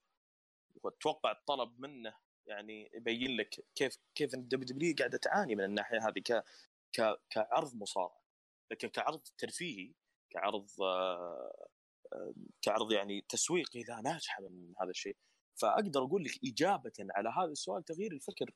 وأتوقع 0.82 1.32
الطلب 1.32 1.80
منه 1.80 2.14
يعني 2.46 2.90
يبين 2.94 3.36
لك 3.36 3.64
كيف 3.74 3.98
كيف 4.14 4.34
ال 4.34 4.66
WW 4.66 4.94
قاعدة 4.98 5.18
تعاني 5.18 5.54
من 5.56 5.64
الناحية 5.64 5.98
هذه 6.08 6.20
ك 6.20 6.44
ك 6.92 7.20
كعرض 7.30 7.74
مصارعه 7.74 8.22
لكن 8.70 8.88
كعرض 8.88 9.22
ترفيهي 9.38 9.94
كعرض 10.30 10.70
آه، 10.82 11.68
آه، 12.12 12.34
كعرض 12.62 12.92
يعني 12.92 13.20
تسويقي 13.28 13.82
لا 13.82 14.00
ناجحة 14.00 14.42
من 14.42 14.74
هذا 14.80 14.90
الشيء. 14.90 15.16
فأقدر 15.60 16.04
أقول 16.04 16.24
لك 16.24 16.32
إجابة 16.44 16.92
على 17.00 17.28
هذا 17.28 17.52
السؤال 17.52 17.84
تغيير 17.84 18.12
الفكر 18.12 18.50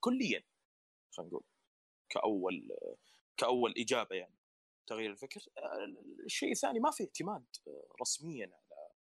كليا 0.00 0.42
خلينا 1.10 1.28
نقول 1.30 1.44
كأول 2.10 2.68
كأول 3.36 3.74
إجابة 3.78 4.16
يعني 4.16 4.36
تغيير 4.86 5.10
الفكر. 5.10 5.40
الشيء 6.24 6.52
الثاني 6.52 6.80
ما 6.80 6.90
في 6.90 7.04
اعتماد 7.04 7.46
رسميا 8.00 8.52
على 8.52 8.92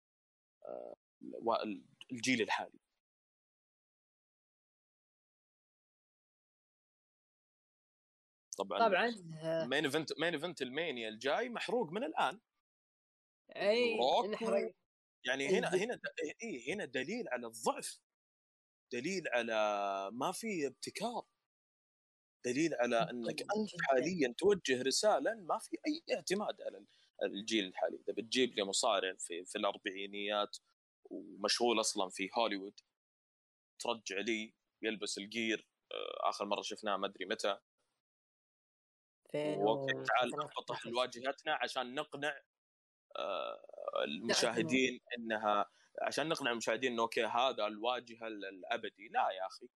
الجيل 2.11 2.41
الحالي. 2.41 2.79
طبعا 8.57 8.79
طبعا 8.79 9.11
main 9.65 9.85
event 9.85 10.19
main 10.19 10.33
event 10.33 10.61
ال 10.61 10.69
Mania 10.69 11.09
الجاي 11.09 11.49
محروق 11.49 11.91
من 11.91 12.03
الآن. 12.03 12.39
إي 13.55 13.97
يعني 15.25 15.47
هنا 15.47 15.75
هنا 15.75 15.99
إي 16.43 16.73
هنا 16.73 16.85
دليل 16.85 17.29
على 17.29 17.47
الضعف. 17.47 17.99
دليل 18.91 19.27
على 19.27 19.53
ما 20.13 20.31
في 20.31 20.67
ابتكار. 20.67 21.25
دليل 22.45 22.73
على 22.73 22.97
إنك 23.11 23.41
أنت 23.41 23.69
حاليا 23.81 24.33
توجه 24.37 24.81
رسالة 24.81 25.33
ما 25.33 25.59
في 25.59 25.77
أي 25.87 26.15
اعتماد 26.15 26.61
على 26.61 26.85
الجيل 27.23 27.65
الحالي. 27.65 27.95
إذا 27.95 28.13
بتجيب 28.13 28.55
لي 28.55 28.63
مصارع 28.63 29.13
في 29.19 29.45
في 29.45 29.57
الأربعينيات 29.57 30.57
ومشغول 31.05 31.79
أصلا 31.79 32.09
في 32.09 32.29
هوليوود 32.37 32.79
ترجع 33.79 34.19
لي 34.19 34.53
يلبس 34.81 35.17
الجير 35.17 35.67
آه، 35.91 36.29
آخر 36.29 36.45
مرة 36.45 36.61
شفناه 36.61 36.97
ما 36.97 37.07
أدري 37.07 37.25
متى. 37.25 37.57
okay 39.35 39.93
تعال 39.93 40.29
نحط 40.29 40.85
واجهتنا 40.97 41.53
عشان 41.53 41.95
نقنع 41.95 42.41
آه، 43.17 43.65
المشاهدين 44.03 44.99
إنها 45.17 45.65
عشان 46.01 46.29
نقنع 46.29 46.51
المشاهدين 46.51 46.91
إنه 46.91 47.01
okay 47.01 47.25
هذا 47.25 47.67
الواجهة 47.67 48.27
الأبدي. 48.27 49.07
لا 49.07 49.29
يا 49.29 49.47
أخي. 49.47 49.69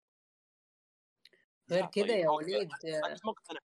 غير 1.72 1.86
كذا 1.86 2.04
طيب 2.08 2.18
يا 2.18 2.30
وليد. 2.30 2.70
انت 2.86 3.26
مقتنع. 3.26 3.60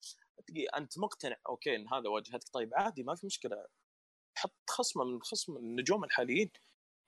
أنت 0.76 0.98
مقتنع؟ 0.98 1.36
okay 1.48 1.76
إن 1.76 1.88
هذا 1.88 2.08
واجهتك. 2.08 2.48
طيب 2.52 2.74
عادي 2.74 3.02
ما 3.02 3.14
في 3.14 3.26
مشكلة. 3.26 3.66
حط 4.38 4.70
خصمه 4.70 5.04
من 5.04 5.22
خصم 5.22 5.56
النجوم 5.56 6.04
الحاليين. 6.04 6.50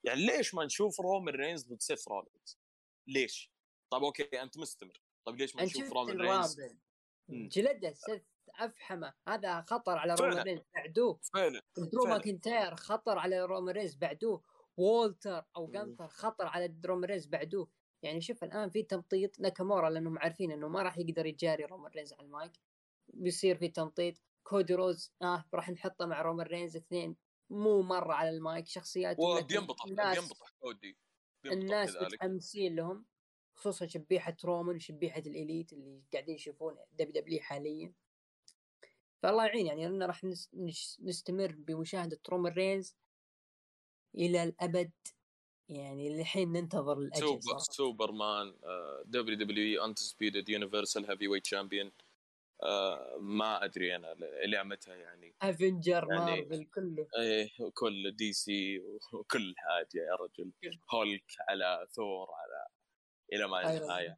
يعني 0.03 0.25
ليش 0.25 0.53
ما 0.53 0.65
نشوف 0.65 0.99
رومان 0.99 1.35
رينز 1.35 1.67
ضد 1.67 1.81
سيث 1.81 2.07
رولينز؟ 2.07 2.59
ليش؟ 3.07 3.51
طيب 3.89 4.03
okay 4.03 4.41
أنت 4.41 4.57
مستمر. 4.57 5.01
طيب 5.25 5.35
ليش 5.35 5.55
ما 5.55 5.63
نشوف 5.63 5.93
رومان 5.93 6.21
رينز؟ 6.21 6.61
جلده 7.29 7.93
سيث 7.93 8.21
أفحمه. 8.55 9.13
هذا 9.27 9.61
خطر 9.61 9.97
على 9.97 10.15
رومان 10.15 10.43
رينز 10.43 10.61
بعدوه. 10.75 11.19
فعلا. 11.33 11.61
درو 11.77 12.05
ماكنتاير 12.05 12.75
خطر 12.75 13.17
على 13.17 13.41
رومان 13.41 13.75
رينز 13.75 13.95
بعدوه. 13.95 14.43
وولتر 14.77 15.45
أو 15.57 15.67
جانثر 15.67 16.07
خطر 16.07 16.45
على 16.45 16.75
رومان 16.85 17.09
رينز 17.09 17.25
بعدوه. 17.25 17.69
يعني 18.05 18.21
شوف 18.21 18.43
الآن 18.43 18.69
في 18.69 18.83
تمطيط 18.83 19.39
ناكامورا 19.39 19.89
لأنهم 19.89 20.19
عارفين 20.19 20.51
إنه 20.51 20.67
ما 20.67 20.81
راح 20.81 20.97
يقدر 20.97 21.25
يجاري 21.25 21.65
رومان 21.65 21.91
رينز 21.91 22.13
على 22.13 22.25
المايك. 22.25 22.51
بيصير 23.07 23.57
في 23.57 23.67
تمطيط. 23.67 24.15
كودي 24.43 24.73
رودز 24.73 25.13
آه 25.21 25.45
راح 25.53 25.69
نحطه 25.69 26.05
مع 26.05 26.21
رومان 26.21 26.47
رينز 26.47 26.75
اثنين. 26.75 27.15
مو 27.49 27.81
مرة 27.81 28.13
على 28.13 28.29
المايك. 28.29 28.67
شخصيات 28.67 29.19
وبينبطح 29.19 29.85
بينبطح 29.85 30.53
كودي 30.59 30.97
الناس 31.45 31.95
متحمسين 31.95 32.75
لهم 32.75 33.05
خصوصا 33.55 33.87
شبيحة 33.87 34.37
رومان 34.45 34.75
وشبيحة 34.75 35.19
الإليت 35.19 35.73
اللي 35.73 36.01
قاعدين 36.13 36.35
يشوفون 36.35 36.75
دبليو 36.93 37.21
دبليو 37.21 37.41
حاليا. 37.41 37.93
فالله 39.23 39.45
يعين 39.45 39.65
يعني 39.67 39.87
لنا 39.87 40.05
راح 40.05 40.21
نستمر 40.99 41.55
بمشاهدة 41.57 42.19
رومان 42.29 42.53
رينز 42.53 42.95
إلى 44.15 44.43
الأبد. 44.43 44.91
يعني 45.69 46.21
الحين 46.21 46.51
ننتظر 46.51 46.97
الأجل 46.97 47.19
سوبر 47.19 47.57
سوبرمان 47.57 48.53
دبليو 49.05 49.37
دبليو 49.37 49.81
إي 49.81 49.85
انتسبيدد 49.85 50.49
يونيفرسال 50.49 51.09
هيفي 51.11 51.27
ويت 51.27 51.45
شامبيون 51.45 51.91
ما 53.19 53.63
أدري 53.63 53.95
أنا 53.95 54.11
إلى 54.43 54.63
متى 54.63 54.99
يعني. 54.99 55.35
افنجر 55.41 56.07
يعني 56.09 56.41
مارفل 56.41 56.65
كله. 56.65 57.07
إيه 57.19 57.49
كل 57.73 58.15
دي 58.15 58.33
سي 58.33 58.79
وكل 59.13 59.53
حاجة 59.57 60.01
يا 60.01 60.15
رجل. 60.15 60.51
هولك 60.93 61.23
على 61.49 61.87
ثور 61.91 62.27
على 62.31 62.67
إلى 63.33 63.47
ما 63.47 63.77
النهايه 63.77 64.17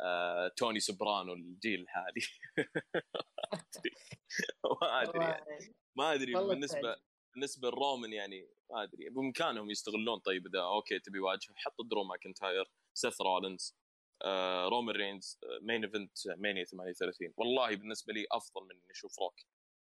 آه، 0.00 0.48
توني 0.56 0.80
سوبرانو 0.80 1.32
الجيل 1.32 1.80
الحالي 1.82 2.20
ما 4.82 5.02
أدري. 5.02 5.24
يعني. 5.24 5.74
ما 5.96 6.14
أدري 6.14 6.34
بالنسبة 6.34 6.96
بالنسبة 7.34 7.68
لرومان 7.68 8.12
يعني 8.12 8.48
ما 8.70 8.82
أدري 8.82 9.08
بإمكانهم 9.08 9.70
يستغلون. 9.70 10.18
طيب 10.18 10.46
إذا 10.46 10.60
okay 10.60 10.98
تبي 10.98 11.20
واجهة 11.20 11.54
حط 11.56 11.82
درو 11.90 12.04
ماكنتاير 12.04 12.70
سيث 12.94 13.20
رولينز 13.20 13.76
آه، 14.24 14.68
رومان 14.68 14.96
رينز 14.96 15.38
main 15.62 15.84
event 15.84 16.28
مانيا 16.28 16.64
38 16.64 17.34
والله 17.36 17.76
بالنسبة 17.76 18.12
لي 18.12 18.26
أفضل 18.32 18.64
من 18.64 18.70
إني 18.70 18.90
أشوف 18.90 19.18
روك. 19.18 19.40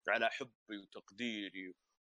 على 0.08 0.30
حبي 0.30 0.78
وتقديري 0.82 1.74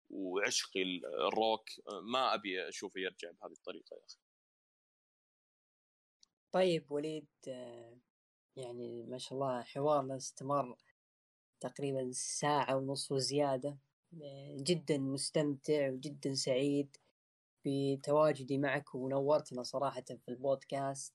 وعشقي 0.10 0.82
الروك 1.28 1.70
آه، 1.88 2.02
ما 2.02 2.34
أبي 2.34 2.68
أشوفه 2.70 3.00
يرجع 3.00 3.32
بهذه 3.32 3.52
الطريقة 3.52 3.94
يا 3.96 4.06
أخي. 4.06 4.18
طيب 6.52 6.92
وليد 6.92 7.28
آه، 7.48 7.98
يعني 8.56 9.04
ما 9.04 9.18
شاء 9.18 9.34
الله 9.34 9.62
حوارنا 9.62 10.16
استمر 10.18 10.78
تقريبا 11.60 12.12
ساعة 12.12 12.76
ونص 12.78 13.12
وزيادة. 13.12 13.78
جدا 14.56 14.98
مستمتع 14.98 15.90
وجدا 15.90 16.34
سعيد 16.34 16.98
بتواجدي 17.66 18.58
معك 18.58 18.96
ونورتنا 18.96 19.64
صراحة 19.64 20.02
في 20.02 20.30
البودكاست 20.30 21.14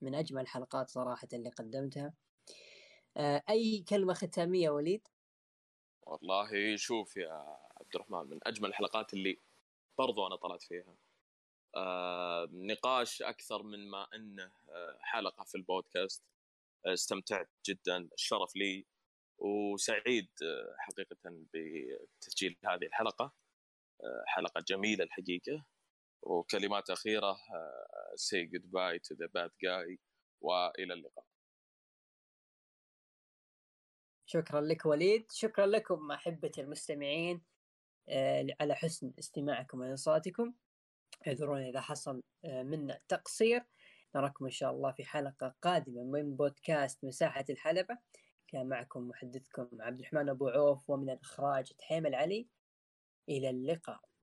من 0.00 0.14
أجمل 0.14 0.42
الحلقات 0.42 0.90
صراحة 0.90 1.28
اللي 1.32 1.50
قدمتها. 1.50 2.14
آه، 3.16 3.42
أي 3.50 3.84
كلمة 3.88 4.14
ختامية 4.14 4.70
وليد؟ 4.70 5.08
والله 6.02 6.76
شوف 6.76 7.16
يا 7.16 7.58
عبد 7.80 7.94
الرحمن 7.94 8.30
من 8.30 8.38
أجمل 8.42 8.68
الحلقات 8.68 9.14
اللي 9.14 9.40
برضو 9.98 10.26
أنا 10.26 10.36
طلعت 10.36 10.62
فيها. 10.62 10.96
آه، 11.76 12.48
نقاش 12.52 13.22
أكثر 13.22 13.62
من 13.62 13.90
ما 13.90 14.06
أنه 14.14 14.52
آه، 14.68 14.98
حلقة 15.00 15.44
في 15.44 15.54
البودكاست. 15.54 16.22
استمتعت 16.86 17.50
جدا 17.68 18.08
الشرف 18.14 18.56
لي. 18.56 18.86
وسعيد 19.38 20.28
آه، 20.42 20.76
حقيقة 20.78 21.16
بتسجيل 21.54 22.56
هذه 22.64 22.86
الحلقة. 22.86 23.34
آه، 24.04 24.24
حلقة 24.26 24.64
جميلة 24.68 25.04
الحقيقة. 25.04 25.64
وكلمات 26.22 26.90
أخيرة 26.90 27.30
آه، 27.30 28.14
say 28.16 28.48
goodbye 28.48 28.98
to 28.98 29.16
the 29.16 29.28
bad 29.28 29.50
guy 29.50 29.96
وإلى 30.40 30.94
اللقاء. 30.94 31.26
شكرا 34.26 34.60
لك 34.60 34.86
وليد. 34.86 35.32
شكرا 35.32 35.66
لكم 35.66 36.12
أحبتي 36.12 36.60
المستمعين 36.60 37.42
على 38.60 38.74
حسن 38.74 39.12
استماعكم 39.18 39.80
وإنصاتكم 39.80 40.54
اعذرونا 41.26 41.68
إذا 41.68 41.80
حصل 41.80 42.22
منا 42.44 43.00
تقصير. 43.08 43.64
نراكم 44.14 44.44
إن 44.44 44.50
شاء 44.50 44.70
الله 44.70 44.92
في 44.92 45.04
حلقة 45.04 45.54
قادمة 45.62 46.04
من 46.04 46.36
بودكاست 46.36 47.04
مساحة 47.04 47.44
الحلبة. 47.50 47.98
كان 48.54 48.68
معكم 48.68 49.08
محدثكم 49.08 49.68
عبد 49.80 50.00
الرحمن 50.00 50.28
أبو 50.28 50.48
عوف 50.48 50.90
ومن 50.90 51.10
الإخراج 51.10 51.72
تحيم 51.72 52.06
العلي. 52.06 52.48
إلى 53.28 53.50
اللقاء. 53.50 54.13